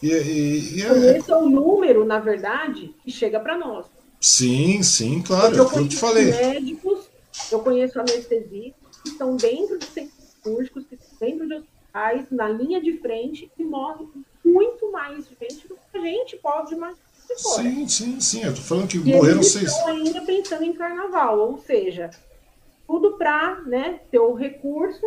[0.00, 1.18] E, e, e é...
[1.18, 3.86] Esse é o número, na verdade, que chega para nós.
[4.20, 6.26] Sim, sim, claro, eu, eu te falei.
[6.26, 7.08] médicos,
[7.50, 11.54] eu conheço anestesistas que estão dentro de centros cirúrgicos, que estão dentro de
[12.30, 14.06] na linha de frente e morre
[14.44, 17.06] muito mais gente do que a gente pode imaginar.
[17.36, 18.44] Sim, sim, sim.
[18.44, 19.70] Eu tô falando que e morreram eles seis.
[19.70, 22.10] Estão ainda pensando em carnaval, ou seja,
[22.86, 25.04] tudo para né, ter o recurso,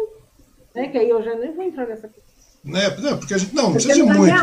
[0.75, 0.89] né?
[0.89, 2.29] Que aí eu já nem vou entrar nessa questão.
[2.63, 4.33] Né, não, porque a gente não, não precisa de muito.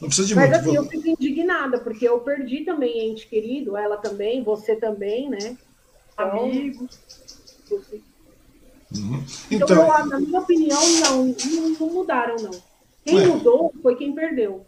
[0.00, 0.60] Não precisa de Mas muito.
[0.60, 5.56] assim, eu fico indignada, porque eu perdi também ente querido, ela também, você também, né?
[6.12, 6.98] Então, Amigos.
[8.98, 9.24] Uhum.
[9.50, 11.34] Então, então eu, na minha opinião, não,
[11.78, 12.50] não, mudaram, não.
[13.04, 13.26] Quem é.
[13.26, 14.66] mudou foi quem perdeu.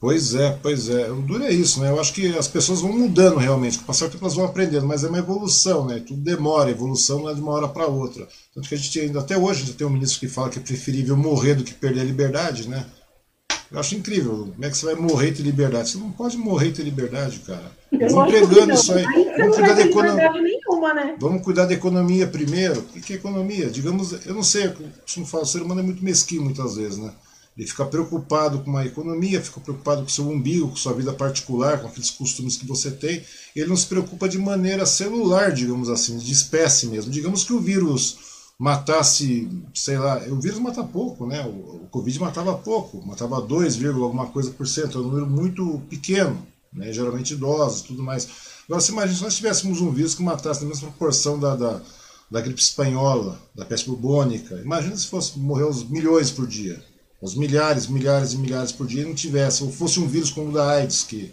[0.00, 1.10] Pois é, pois é.
[1.10, 1.88] O duro é isso, né?
[1.88, 4.44] Eu acho que as pessoas vão mudando realmente, com o passar do tempo elas vão
[4.44, 6.02] aprendendo, mas é uma evolução, né?
[6.06, 8.28] Tudo demora, evolução não é de uma hora para outra.
[8.54, 10.58] Tanto que a gente ainda, até hoje, a gente tem um ministro que fala que
[10.58, 12.84] é preferível morrer do que perder a liberdade, né?
[13.74, 14.52] Eu acho incrível.
[14.54, 15.90] Como é que você vai morrer ter liberdade?
[15.90, 17.72] Você não pode morrer ter liberdade, cara.
[18.08, 19.02] Vamos pegando isso aí.
[19.36, 20.32] Vamos cuidar, da economia.
[20.32, 21.16] Nenhuma, né?
[21.18, 22.78] Vamos cuidar da economia primeiro.
[22.94, 23.68] O que é economia?
[23.68, 26.98] Digamos, eu não sei, eu costumo falar, o ser humano é muito mesquinho muitas vezes,
[26.98, 27.12] né?
[27.58, 31.12] Ele fica preocupado com a economia, fica preocupado com o seu umbigo, com sua vida
[31.12, 33.24] particular, com aqueles costumes que você tem.
[33.56, 37.10] Ele não se preocupa de maneira celular, digamos assim, de espécie mesmo.
[37.10, 41.44] Digamos que o vírus matasse, sei lá, o vírus mata pouco, né?
[41.46, 46.44] O, Covid matava pouco, matava 2, alguma coisa por cento, é um número muito pequeno,
[46.72, 46.92] né?
[46.92, 48.28] geralmente idosos tudo mais.
[48.66, 51.80] Agora, você imagina se nós tivéssemos um vírus que matasse na mesma proporção da, da,
[52.30, 54.56] da gripe espanhola, da peste bubônica.
[54.56, 56.82] Imagina se fosse morrer os milhões por dia
[57.24, 60.52] os milhares, milhares e milhares por dia, não tivesse, ou fosse um vírus como o
[60.52, 61.32] da AIDS, que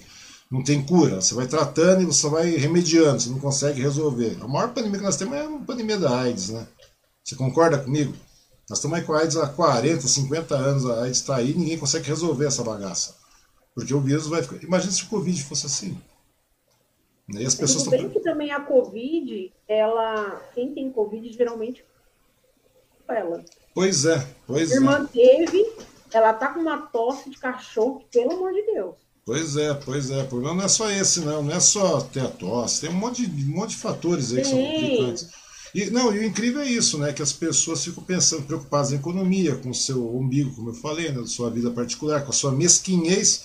[0.49, 4.37] não tem cura, você vai tratando e você vai remediando, você não consegue resolver.
[4.39, 6.65] A maior pandemia que nós temos é a pandemia da AIDS, né?
[7.23, 8.13] Você concorda comigo?
[8.69, 11.77] Nós estamos aí com a AIDS há 40, 50 anos, a AIDS está aí, ninguém
[11.77, 13.17] consegue resolver essa bagaça.
[13.75, 14.63] Porque o vírus vai ficar.
[14.63, 15.97] Imagina se o Covid fosse assim.
[17.29, 21.83] E as pessoas Tudo bem que também a Covid, ela, quem tem Covid geralmente
[23.07, 23.43] ela.
[23.73, 24.93] Pois é, pois Minha é.
[24.93, 25.73] irmã teve,
[26.13, 28.95] ela tá com uma tosse de cachorro, pelo amor de Deus.
[29.25, 30.23] Pois é, pois é.
[30.23, 31.43] O problema não é só esse, não.
[31.43, 32.81] Não é só ter a tosse.
[32.81, 34.49] Tem um monte de, um monte de fatores aí Sim.
[34.49, 35.29] que são complicantes.
[35.73, 37.13] E, não, e o incrível é isso, né?
[37.13, 41.11] Que as pessoas ficam pensando, preocupadas em economia, com o seu umbigo, como eu falei,
[41.11, 43.43] né, da sua vida particular, com a sua mesquinhez.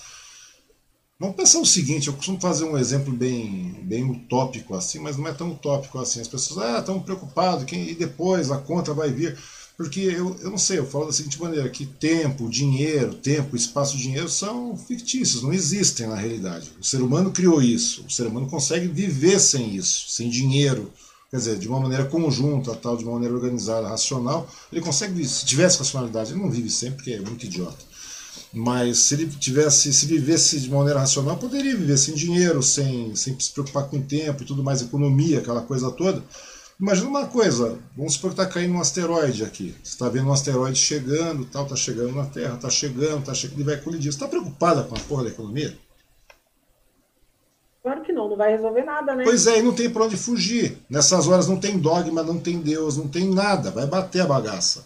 [1.19, 5.27] Vamos pensar o seguinte, eu costumo fazer um exemplo bem, bem utópico assim, mas não
[5.27, 6.21] é tão utópico assim.
[6.21, 9.37] As pessoas ah, estão preocupadas, quem, e depois a conta vai vir.
[9.75, 13.97] Porque eu, eu não sei, eu falo da seguinte maneira, que tempo, dinheiro, tempo, espaço,
[13.97, 16.71] dinheiro são fictícios, não existem na realidade.
[16.79, 20.91] O ser humano criou isso, o ser humano consegue viver sem isso, sem dinheiro,
[21.29, 25.45] quer dizer, de uma maneira conjunta, tal, de uma maneira organizada, racional, ele consegue, se
[25.45, 27.85] tivesse racionalidade, ele não vive sempre, porque é muito idiota.
[28.53, 33.37] Mas se ele tivesse, se vivesse de maneira racional, poderia viver sem dinheiro, sem, sem
[33.39, 36.23] se preocupar com o tempo e tudo mais, economia, aquela coisa toda.
[36.79, 39.75] Imagina uma coisa, vamos supor que está caindo um asteroide aqui.
[39.83, 43.59] Você está vendo um asteroide chegando, tal, está chegando na Terra, está chegando, está chegando,
[43.59, 44.11] e vai colidir.
[44.11, 45.77] Você está preocupada com a porra da economia?
[47.87, 49.23] Claro que não, não vai resolver nada, né?
[49.23, 50.77] Pois é, e não tem para onde fugir.
[50.89, 53.71] Nessas horas não tem dogma, não tem Deus, não tem nada.
[53.71, 54.85] Vai bater a bagaça.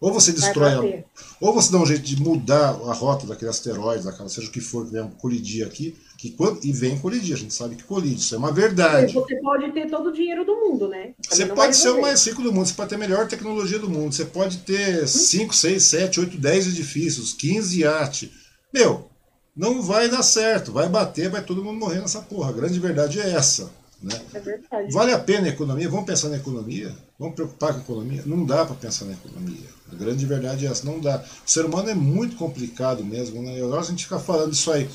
[0.00, 1.04] Ou você destrói, a,
[1.44, 4.62] ou você dá um jeito de mudar a rota daquele asteroide, daquela, seja o que
[4.62, 8.16] for que venha colidir aqui, que quando, e vem colidir, a gente sabe que colide,
[8.16, 9.12] isso é uma verdade.
[9.12, 11.12] Você pode ter todo o dinheiro do mundo, né?
[11.28, 13.90] Você pode ser o mais rico do mundo, você pode ter a melhor tecnologia do
[13.90, 18.30] mundo, você pode ter 5, 6, 7, 8, 10 edifícios, 15 iates.
[18.72, 19.11] Meu,
[19.54, 22.50] não vai dar certo, vai bater, vai todo mundo morrer nessa porra.
[22.50, 23.70] A grande verdade é essa.
[24.02, 24.20] Né?
[24.34, 24.92] É verdade.
[24.92, 25.88] Vale a pena a economia?
[25.88, 26.92] Vamos pensar na economia?
[27.18, 28.22] Vamos preocupar com a economia?
[28.26, 29.68] Não dá para pensar na economia.
[29.92, 31.22] A grande verdade é essa, não dá.
[31.46, 33.62] O ser humano é muito complicado mesmo, né?
[33.62, 34.88] Agora a gente fica falando isso aí.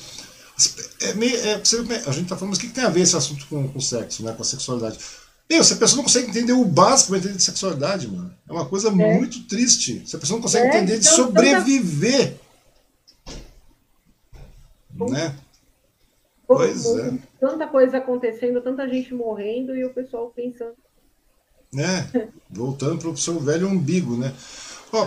[1.00, 3.46] É meio, é, a gente está falando, mas o que, tem a ver esse assunto
[3.46, 4.32] com, com o sexo, né?
[4.32, 4.98] com a sexualidade?
[5.48, 8.52] Meu, se a pessoa não consegue entender o básico para entender de sexualidade, mano, é
[8.52, 8.90] uma coisa é.
[8.90, 10.02] muito triste.
[10.04, 12.40] Se a pessoa não consegue é, entender então, de sobreviver, tanta...
[15.06, 15.36] né?
[16.46, 17.18] Pois é.
[17.38, 20.74] Tanta coisa acontecendo, tanta gente morrendo e o pessoal pensando.
[21.76, 24.34] É, voltando para o seu velho umbigo, né?
[24.90, 25.06] Ó,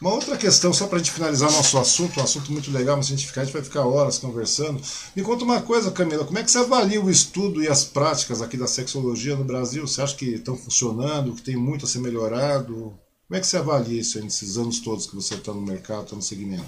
[0.00, 3.06] uma outra questão, só para a gente finalizar nosso assunto, um assunto muito legal, mas
[3.06, 4.80] se a gente ficar, a gente vai ficar horas conversando.
[5.16, 8.42] Me conta uma coisa, Camila, como é que você avalia o estudo e as práticas
[8.42, 9.86] aqui da sexologia no Brasil?
[9.86, 12.96] Você acha que estão funcionando, que tem muito a ser melhorado?
[13.26, 16.04] Como é que você avalia isso aí, nesses anos todos que você está no mercado,
[16.04, 16.64] está no segmento?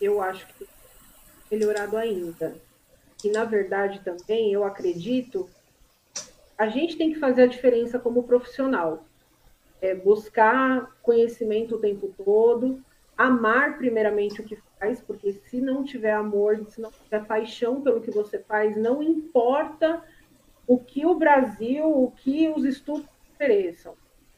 [0.00, 0.68] Eu acho que
[1.50, 2.56] melhorado ainda.
[3.24, 5.48] E, na verdade, também, eu acredito,
[6.56, 9.04] a gente tem que fazer a diferença como profissional
[9.80, 12.82] é buscar conhecimento o tempo todo,
[13.16, 18.00] amar primeiramente o que faz, porque se não tiver amor, se não tiver paixão pelo
[18.00, 20.02] que você faz, não importa
[20.66, 23.94] o que o Brasil, o que os estudos ofereçam.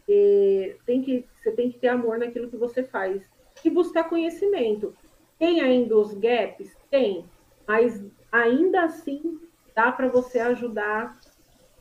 [0.09, 3.23] E tem que, você tem que ter amor naquilo que você faz
[3.65, 4.95] e buscar conhecimento.
[5.41, 6.69] Tem ainda os gaps?
[6.91, 7.25] Tem,
[7.67, 7.99] mas
[8.31, 9.41] ainda assim
[9.75, 11.19] dá para você ajudar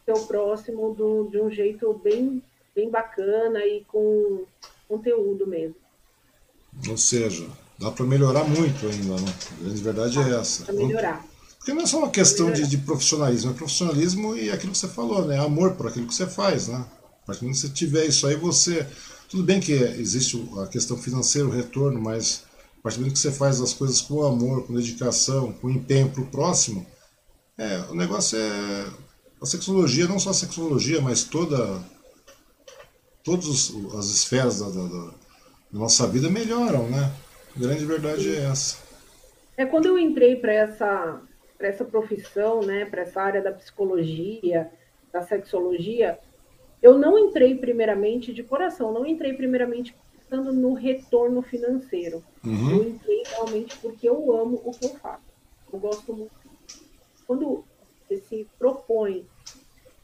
[0.06, 2.42] seu próximo do, de um jeito bem
[2.74, 4.46] bem bacana e com
[4.88, 5.76] conteúdo mesmo.
[6.88, 7.46] Ou seja,
[7.78, 9.34] dá para melhorar muito ainda, né?
[9.52, 10.64] A grande verdade é essa.
[10.64, 11.26] Para melhorar.
[11.58, 14.88] Porque não é só uma questão de, de, profissionalismo, é profissionalismo e aquilo que você
[14.88, 15.38] falou, né?
[15.38, 16.86] Amor por aquilo que você faz, né?
[17.24, 18.88] A partir que você tiver isso aí, você.
[19.28, 22.46] Tudo bem que existe a questão financeira, o retorno, mas
[22.80, 26.10] a partir do momento que você faz as coisas com amor, com dedicação, com empenho
[26.10, 26.86] para o próximo,
[27.58, 29.10] é, o negócio é.
[29.42, 31.82] A sexologia, não só a sexologia, mas toda
[33.24, 35.14] todas as esferas da, da, da,
[35.72, 37.12] nossa vida melhoram, né?
[37.56, 38.78] A grande verdade é essa.
[39.56, 41.22] É quando eu entrei para essa
[41.58, 44.72] para essa profissão, né, para essa área da psicologia,
[45.12, 46.18] da sexologia,
[46.82, 49.94] eu não entrei primeiramente de coração, não entrei primeiramente
[50.30, 52.24] pensando no retorno financeiro.
[52.46, 52.72] Uhum.
[52.72, 55.24] Eu entrei realmente porque eu amo o que eu faço.
[55.72, 56.32] Eu gosto muito.
[57.26, 57.64] Quando
[58.08, 59.26] você se propõe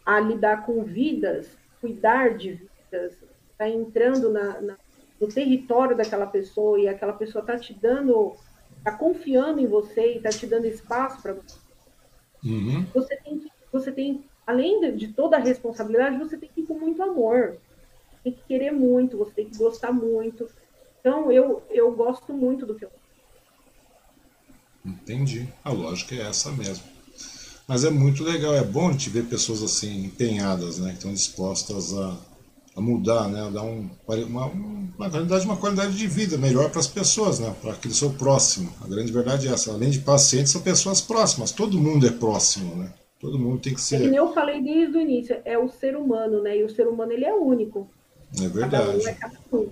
[0.06, 1.48] a lidar com vidas,
[1.80, 3.14] cuidar de vidas,
[3.52, 4.78] está entrando na, na,
[5.20, 8.36] no território daquela pessoa e aquela pessoa está te dando,
[8.78, 11.58] está confiando em você e está te dando espaço para você.
[12.44, 12.86] Uhum.
[12.94, 16.80] Você tem você tem, além de, de toda a responsabilidade, você tem que ir com
[16.80, 17.58] muito amor,
[18.26, 20.50] tem que querer muito, você tem que gostar muito.
[21.00, 22.90] Então eu, eu gosto muito do que eu
[24.84, 25.48] Entendi.
[25.64, 26.84] A lógica é essa mesmo.
[27.68, 31.12] Mas é muito legal, é bom a gente ver pessoas assim empenhadas, né, que estão
[31.12, 32.16] dispostas a,
[32.76, 36.80] a mudar, né, a dar um, uma, uma qualidade, uma qualidade de vida melhor para
[36.80, 38.72] as pessoas, né, para aquele seu próximo.
[38.84, 39.72] A grande verdade é essa.
[39.72, 41.52] Além de pacientes, são pessoas próximas.
[41.52, 42.94] Todo mundo é próximo, né?
[43.20, 44.06] Todo mundo tem que ser.
[44.06, 46.60] É que eu falei desde o início, é o ser humano, né?
[46.60, 47.90] E o ser humano ele é único.
[48.44, 48.86] É verdade.
[48.86, 49.70] Cada um é cada um.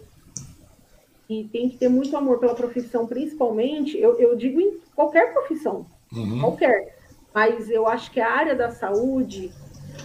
[1.29, 3.97] E tem que ter muito amor pela profissão, principalmente.
[3.97, 6.39] Eu, eu digo em qualquer profissão, uhum.
[6.39, 6.93] qualquer
[7.33, 9.51] mas eu acho que a área da saúde,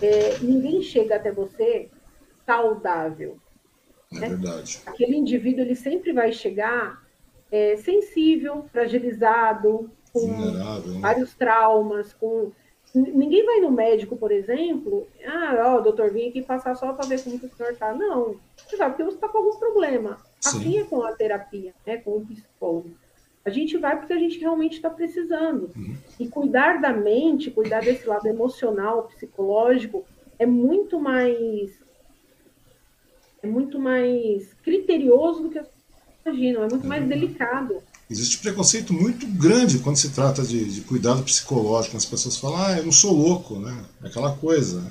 [0.00, 1.90] é, ninguém chega até você
[2.46, 3.36] saudável.
[4.12, 4.28] É né?
[4.30, 4.80] verdade.
[4.86, 7.06] Aquele indivíduo ele sempre vai chegar
[7.52, 11.00] é, sensível, fragilizado, com né?
[11.00, 12.50] vários traumas, com
[12.94, 17.22] ninguém vai no médico, por exemplo, ah, ó, doutor, vim aqui passar só para ver
[17.22, 17.92] como que o senhor está.
[17.94, 20.18] Não, você sabe porque você está com algum problema.
[20.40, 20.58] Sim.
[20.58, 22.90] Assim é com a terapia, né, com o psicólogo.
[23.44, 25.70] A gente vai porque a gente realmente está precisando.
[25.74, 25.96] Uhum.
[26.20, 30.04] E cuidar da mente, cuidar desse lado emocional, psicológico,
[30.38, 31.82] é muito mais
[33.42, 37.08] é muito mais criterioso do que as pessoas imaginam, é muito mais uhum.
[37.08, 37.82] delicado.
[38.10, 41.96] Existe preconceito muito grande quando se trata de, de cuidado psicológico.
[41.96, 43.84] As pessoas falam, ah, eu não sou louco, né?
[44.02, 44.82] É aquela coisa.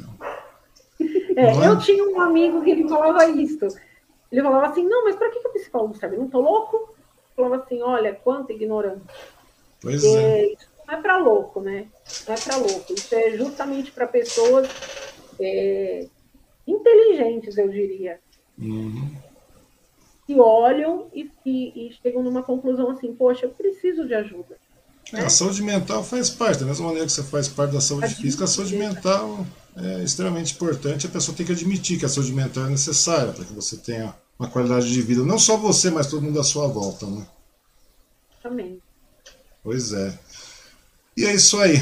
[1.36, 1.68] É, é?
[1.68, 3.68] Eu tinha um amigo que ele falava isso.
[4.32, 6.16] Ele falava assim, não, mas para que, que o psicólogo serve?
[6.16, 6.96] Eu não tô louco?
[7.36, 9.02] falava assim, olha, quanta ignorância.
[9.80, 10.48] Pois é.
[10.48, 11.88] Isso não é para louco, né?
[12.28, 12.94] Não é para louco.
[12.94, 14.68] Isso é justamente para pessoas
[15.40, 16.08] é,
[16.66, 18.20] inteligentes, eu diria.
[18.58, 19.12] Uhum.
[20.28, 24.58] Que olham e, e, e, chegam numa conclusão assim, poxa, eu preciso de ajuda.
[25.14, 28.14] É, a saúde mental faz parte, da mesma maneira que você faz parte da saúde
[28.14, 29.46] física, a saúde mental
[29.78, 31.08] é extremamente importante.
[31.08, 34.14] A pessoa tem que admitir que a saúde mental é necessária para que você tenha
[34.38, 35.24] uma qualidade de vida.
[35.24, 37.26] Não só você, mas todo mundo à sua volta, né?
[38.44, 38.82] Também.
[39.64, 40.14] Pois é.
[41.16, 41.82] E é isso aí.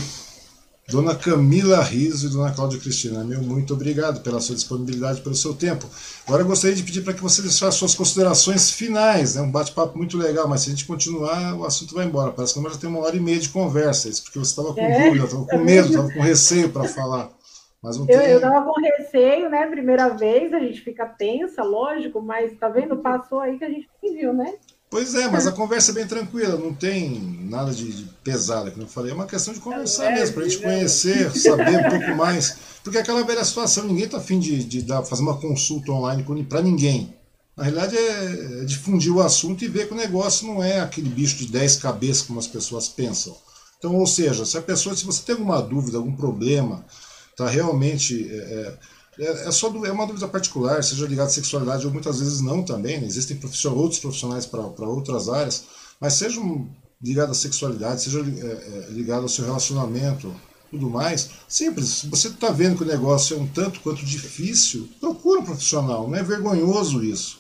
[0.88, 5.56] Dona Camila Riso e Dona Cláudia Cristina, meu muito obrigado pela sua disponibilidade, pelo seu
[5.56, 5.90] tempo.
[6.28, 9.42] Agora eu gostaria de pedir para que você deixasse suas considerações finais, né?
[9.42, 12.32] um bate-papo muito legal, mas se a gente continuar, o assunto vai embora.
[12.32, 14.76] Parece que nós já tem uma hora e meia de conversa, isso porque você estava
[14.76, 17.32] com é, dúvida, estava com medo, estava com receio para falar.
[17.82, 18.16] Mas não tem...
[18.18, 19.66] Eu estava com receio, né?
[19.66, 22.98] Primeira vez, a gente fica tensa, lógico, mas tá vendo?
[22.98, 24.54] Passou aí que a gente viu, né?
[24.90, 28.84] Pois é, mas a conversa é bem tranquila, não tem nada de, de pesada, como
[28.84, 29.12] eu falei.
[29.12, 32.58] É uma questão de conversar é, mesmo, para a gente conhecer, saber um pouco mais.
[32.84, 36.24] Porque é aquela velha situação, ninguém está afim de, de dar, fazer uma consulta online
[36.48, 37.14] para ninguém.
[37.58, 41.10] Na realidade é, é difundir o assunto e ver que o negócio não é aquele
[41.10, 43.36] bicho de 10 cabeças como as pessoas pensam.
[43.78, 46.86] Então, ou seja, se a pessoa, se você tem alguma dúvida, algum problema,
[47.32, 48.30] está realmente.
[48.32, 48.74] É,
[49.20, 52.64] é, é, só é uma dúvida particular, seja ligada à sexualidade ou muitas vezes não
[52.64, 53.00] também.
[53.00, 53.08] Né?
[53.08, 55.64] Existem profissionais, outros profissionais para outras áreas,
[56.00, 56.42] mas seja
[57.02, 60.34] ligado à sexualidade, seja é, é, ligado ao seu relacionamento,
[60.70, 61.30] tudo mais.
[61.48, 61.88] Simples.
[61.90, 66.08] Se você está vendo que o negócio é um tanto quanto difícil, procura um profissional.
[66.08, 67.40] Não é vergonhoso isso.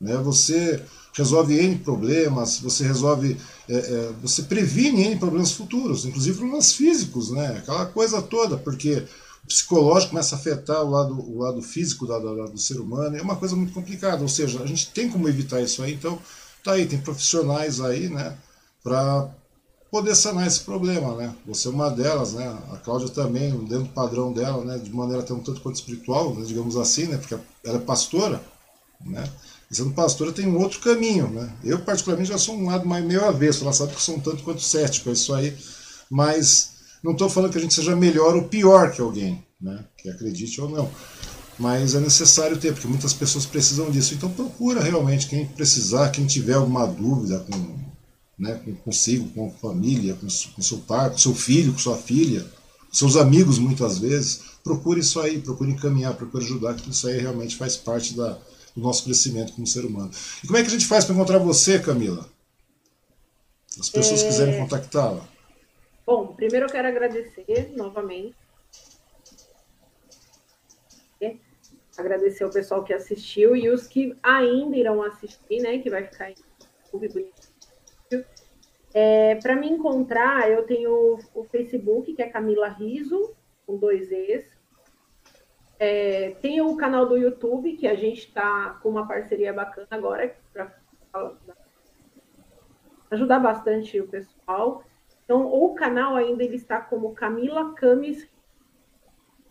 [0.00, 0.16] Né?
[0.18, 0.82] Você
[1.14, 3.36] resolve N problemas, você resolve,
[3.68, 7.58] é, é, você previne N problemas futuros, inclusive problemas físicos, né?
[7.58, 9.04] aquela coisa toda, porque
[9.46, 13.22] psicológico começa a afetar o lado, o lado físico do, do, do, ser humano, é
[13.22, 16.18] uma coisa muito complicada, ou seja, a gente tem como evitar isso aí, então
[16.62, 18.36] tá aí, tem profissionais aí, né,
[18.82, 19.28] para
[19.90, 23.90] poder sanar esse problema, né, você é uma delas, né, a Cláudia também, dentro do
[23.90, 27.36] padrão dela, né, de maneira até um tanto quanto espiritual, né, digamos assim, né, porque
[27.64, 28.42] ela é pastora,
[29.04, 29.30] né,
[29.70, 33.04] e sendo pastora tem um outro caminho, né, eu particularmente já sou um lado mais
[33.04, 35.54] meio avesso, ela sabe que sou um tanto quanto cético, é isso aí,
[36.10, 36.73] mas
[37.04, 39.84] não estou falando que a gente seja melhor ou pior que alguém, né?
[39.98, 40.90] que acredite ou não.
[41.58, 44.14] Mas é necessário ter, porque muitas pessoas precisam disso.
[44.14, 47.78] Então procura realmente quem precisar, quem tiver alguma dúvida com,
[48.38, 52.40] né, consigo, com a família, com, com seu pai, com seu filho, com sua filha,
[52.88, 57.20] com seus amigos muitas vezes, procure isso aí, procure encaminhar, procure ajudar, que isso aí
[57.20, 58.38] realmente faz parte da,
[58.74, 60.10] do nosso crescimento como ser humano.
[60.42, 62.26] E como é que a gente faz para encontrar você, Camila?
[63.78, 64.26] As pessoas é...
[64.26, 65.33] quiserem contactá-la.
[66.06, 68.36] Bom, primeiro eu quero agradecer novamente.
[71.96, 75.78] Agradecer ao pessoal que assistiu e os que ainda irão assistir, né?
[75.78, 76.34] Que vai ficar em
[76.92, 77.32] YouTube
[78.92, 83.34] é, Para me encontrar, eu tenho o Facebook, que é Camila Riso,
[83.66, 84.44] com dois E's.
[85.78, 90.72] É, o canal do YouTube, que a gente está com uma parceria bacana agora para
[93.10, 94.84] ajudar bastante o pessoal.
[95.24, 98.28] Então, o canal ainda ele está como Camila Camis.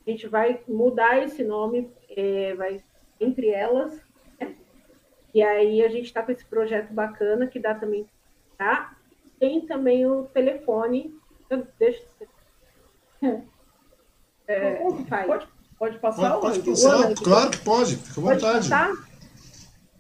[0.05, 2.83] A gente vai mudar esse nome, é, vai
[3.19, 3.99] entre elas.
[4.39, 4.55] Né?
[5.33, 8.07] E aí a gente está com esse projeto bacana que dá também.
[8.57, 8.95] Tá?
[9.39, 11.17] Tem também o telefone.
[11.49, 12.03] Eu deixo.
[14.45, 14.83] É?
[15.25, 15.47] Pode,
[15.79, 16.37] pode passar?
[16.37, 18.69] Pode, pode passar, claro que pode, fica à vontade.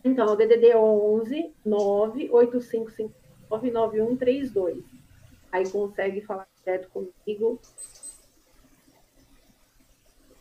[0.03, 4.92] Então, o DDD 11 98559 9132.
[5.53, 7.61] Aí consegue falar direto comigo.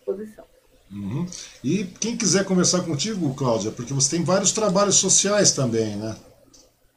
[0.06, 0.44] Posição.
[0.90, 1.26] Uhum.
[1.62, 6.16] E quem quiser conversar contigo, Cláudia, porque você tem vários trabalhos sociais também, né?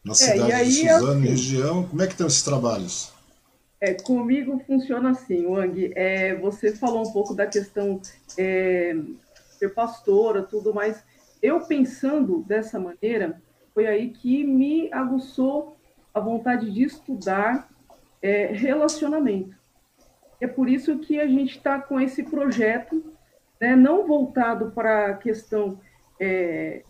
[0.01, 1.83] Na é, cidade aí, de Suzano assim, e região.
[1.83, 3.11] Como é que estão esses trabalhos?
[3.81, 5.91] É, comigo funciona assim, Wang.
[5.93, 8.01] É, você falou um pouco da questão
[8.37, 8.95] é,
[9.59, 11.03] ser pastora, tudo mais.
[11.41, 13.41] Eu pensando dessa maneira,
[13.73, 15.75] foi aí que me aguçou
[16.13, 17.74] a vontade de estudar
[18.21, 19.55] é, relacionamento.
[20.39, 23.13] É por isso que a gente está com esse projeto,
[23.59, 25.79] né, não voltado para a questão
[26.19, 26.83] é,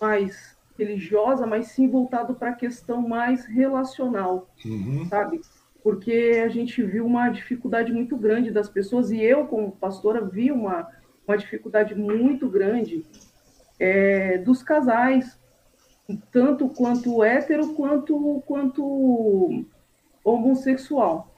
[0.00, 5.06] mais religiosa, mas sim voltado para a questão mais relacional, uhum.
[5.08, 5.40] sabe?
[5.82, 10.52] Porque a gente viu uma dificuldade muito grande das pessoas, e eu, como pastora, vi
[10.52, 10.86] uma,
[11.26, 13.06] uma dificuldade muito grande
[13.78, 15.38] é, dos casais,
[16.30, 19.64] tanto quanto hétero quanto, quanto
[20.26, 21.32] homossexual.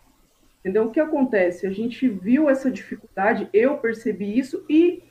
[0.60, 0.86] Entendeu?
[0.86, 1.66] O que acontece?
[1.66, 5.02] A gente viu essa dificuldade, eu percebi isso e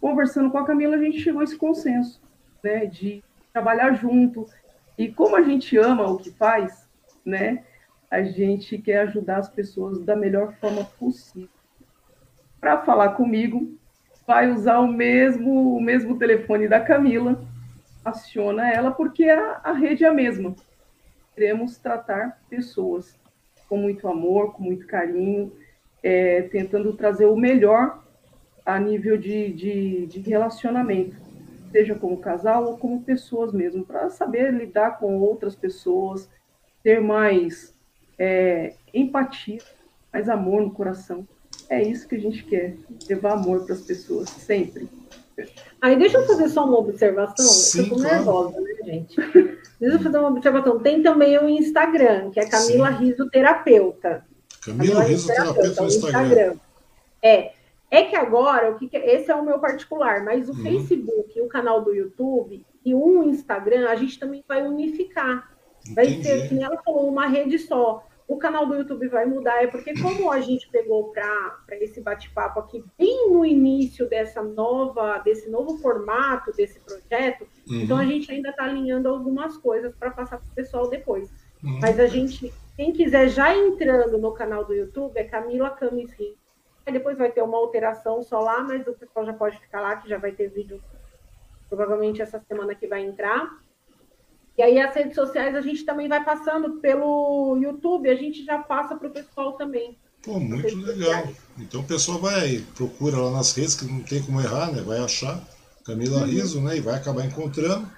[0.00, 2.20] conversando com a Camila a gente chegou a esse consenso,
[2.62, 4.46] né, de trabalhar junto.
[4.98, 6.88] E como a gente ama o que faz,
[7.24, 7.64] né,
[8.10, 11.48] a gente quer ajudar as pessoas da melhor forma possível.
[12.60, 13.76] Para falar comigo,
[14.26, 17.42] vai usar o mesmo o mesmo telefone da Camila,
[18.04, 20.54] aciona ela porque a, a rede é a mesma.
[21.34, 23.18] Queremos tratar pessoas
[23.72, 25.50] com muito amor, com muito carinho,
[26.02, 28.04] é, tentando trazer o melhor
[28.66, 31.16] a nível de, de, de relacionamento,
[31.70, 36.28] seja como casal ou como pessoas mesmo, para saber lidar com outras pessoas,
[36.82, 37.74] ter mais
[38.18, 39.62] é, empatia,
[40.12, 41.26] mais amor no coração.
[41.70, 42.76] É isso que a gente quer,
[43.08, 44.86] levar amor para as pessoas, sempre.
[45.80, 47.46] Aí deixa eu fazer só uma observação.
[47.46, 48.14] Sim, eu tô claro.
[48.14, 49.16] nervosa, né, gente?
[49.80, 50.78] Deixa eu fazer uma observação.
[50.78, 53.04] Tem também o Instagram, que é Camila Sim.
[53.04, 54.24] Riso Terapeuta.
[54.64, 56.22] Camila, Camila Riso Terapeuta no Instagram.
[56.22, 56.56] Instagram.
[57.22, 57.52] É.
[57.90, 60.62] É que agora, o que, que esse é o meu particular, mas o uhum.
[60.62, 65.52] Facebook, o canal do YouTube e o Instagram, a gente também vai unificar.
[65.94, 66.24] Vai Entendi.
[66.24, 69.92] ser, como ela falou, uma rede só o canal do YouTube vai mudar, é porque
[70.00, 75.76] como a gente pegou para esse bate-papo aqui bem no início dessa nova, desse novo
[75.78, 77.80] formato desse projeto, uhum.
[77.80, 81.28] então a gente ainda está alinhando algumas coisas para passar para o pessoal depois.
[81.62, 81.78] Uhum.
[81.80, 86.10] Mas a gente, quem quiser já entrando no canal do YouTube é Camila Camis.
[86.86, 89.96] Aí depois vai ter uma alteração só lá, mas o pessoal já pode ficar lá,
[89.96, 90.80] que já vai ter vídeo
[91.68, 93.60] provavelmente essa semana que vai entrar.
[94.56, 98.58] E aí as redes sociais a gente também vai passando pelo YouTube, a gente já
[98.58, 99.96] passa para o pessoal também.
[100.22, 101.28] Pô, muito legal.
[101.58, 104.80] Então o pessoal vai aí, procura lá nas redes, que não tem como errar, né?
[104.82, 105.42] Vai achar
[105.84, 106.26] Camila uhum.
[106.26, 106.76] Riso, né?
[106.76, 107.88] E vai acabar encontrando.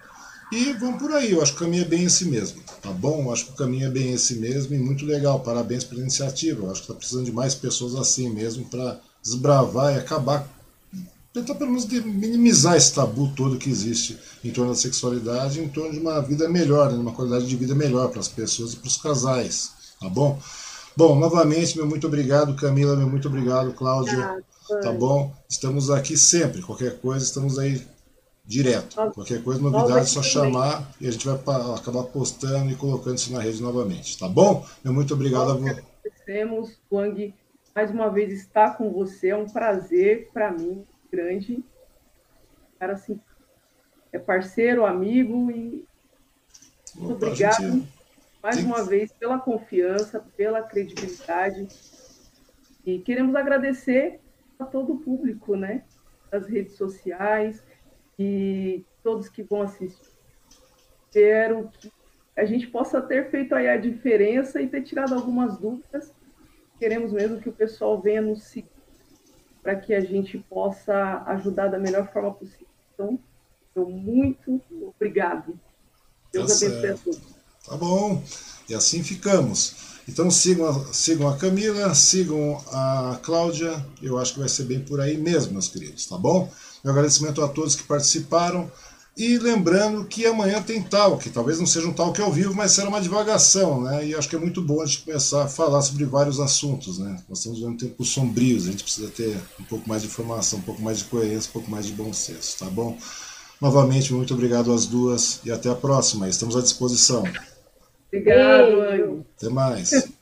[0.52, 3.22] E vamos por aí, eu acho que o caminho é bem esse mesmo, tá bom?
[3.22, 5.40] Eu acho que o caminho é bem esse mesmo e muito legal.
[5.40, 6.64] Parabéns pela iniciativa.
[6.64, 10.46] Eu acho que está precisando de mais pessoas assim mesmo para desbravar e acabar
[11.34, 15.92] tentar pelo menos minimizar esse tabu todo que existe em torno da sexualidade, em torno
[15.92, 18.86] de uma vida melhor, né, uma qualidade de vida melhor para as pessoas e para
[18.86, 20.38] os casais, tá bom?
[20.96, 24.44] Bom, novamente, meu muito obrigado, Camila, meu muito obrigado, Cláudia,
[24.80, 25.34] tá bom?
[25.50, 27.84] Estamos aqui sempre, qualquer coisa, estamos aí
[28.46, 28.94] direto.
[29.12, 33.32] Qualquer coisa, novidade, é só chamar e a gente vai acabar postando e colocando isso
[33.32, 34.64] na rede novamente, tá bom?
[34.84, 35.82] Meu muito obrigado a você.
[36.04, 37.34] Agradecemos, Wang,
[37.74, 40.84] mais uma vez estar com você, é um prazer para mim
[41.14, 41.64] grande.
[42.78, 43.20] Cara, assim,
[44.12, 45.86] é parceiro, amigo e
[46.96, 47.88] muito Opa, obrigado gente...
[48.42, 51.66] mais uma vez pela confiança, pela credibilidade.
[52.86, 54.20] E queremos agradecer
[54.58, 55.84] a todo o público, né?
[56.30, 57.64] Das redes sociais
[58.18, 60.12] e todos que vão assistir.
[61.06, 61.92] Espero que
[62.36, 66.12] a gente possa ter feito aí a diferença e ter tirado algumas dúvidas.
[66.78, 68.73] Queremos mesmo que o pessoal venha nos seguir
[69.64, 72.66] para que a gente possa ajudar da melhor forma possível.
[72.92, 73.18] Então,
[73.74, 74.60] eu muito
[74.94, 75.58] obrigado.
[76.30, 77.20] Deus tá abençoe a todos.
[77.66, 78.22] Tá bom.
[78.68, 79.94] E assim ficamos.
[80.06, 83.84] Então sigam a, sigam a Camila, sigam a Cláudia.
[84.02, 86.52] Eu acho que vai ser bem por aí mesmo, meus queridos, tá bom?
[86.84, 88.70] Meu agradecimento a todos que participaram.
[89.16, 92.88] E lembrando que amanhã tem talk, talvez não seja um talk ao vivo, mas será
[92.88, 94.04] uma divagação, né?
[94.04, 97.22] E acho que é muito bom a gente começar a falar sobre vários assuntos, né?
[97.28, 100.62] Nós estamos vivendo tempos sombrios, a gente precisa ter um pouco mais de informação, um
[100.62, 102.98] pouco mais de coerência, um pouco mais de bom senso, tá bom?
[103.60, 106.28] Novamente, muito obrigado às duas e até a próxima.
[106.28, 107.22] Estamos à disposição.
[108.08, 110.08] Obrigado, Até mais.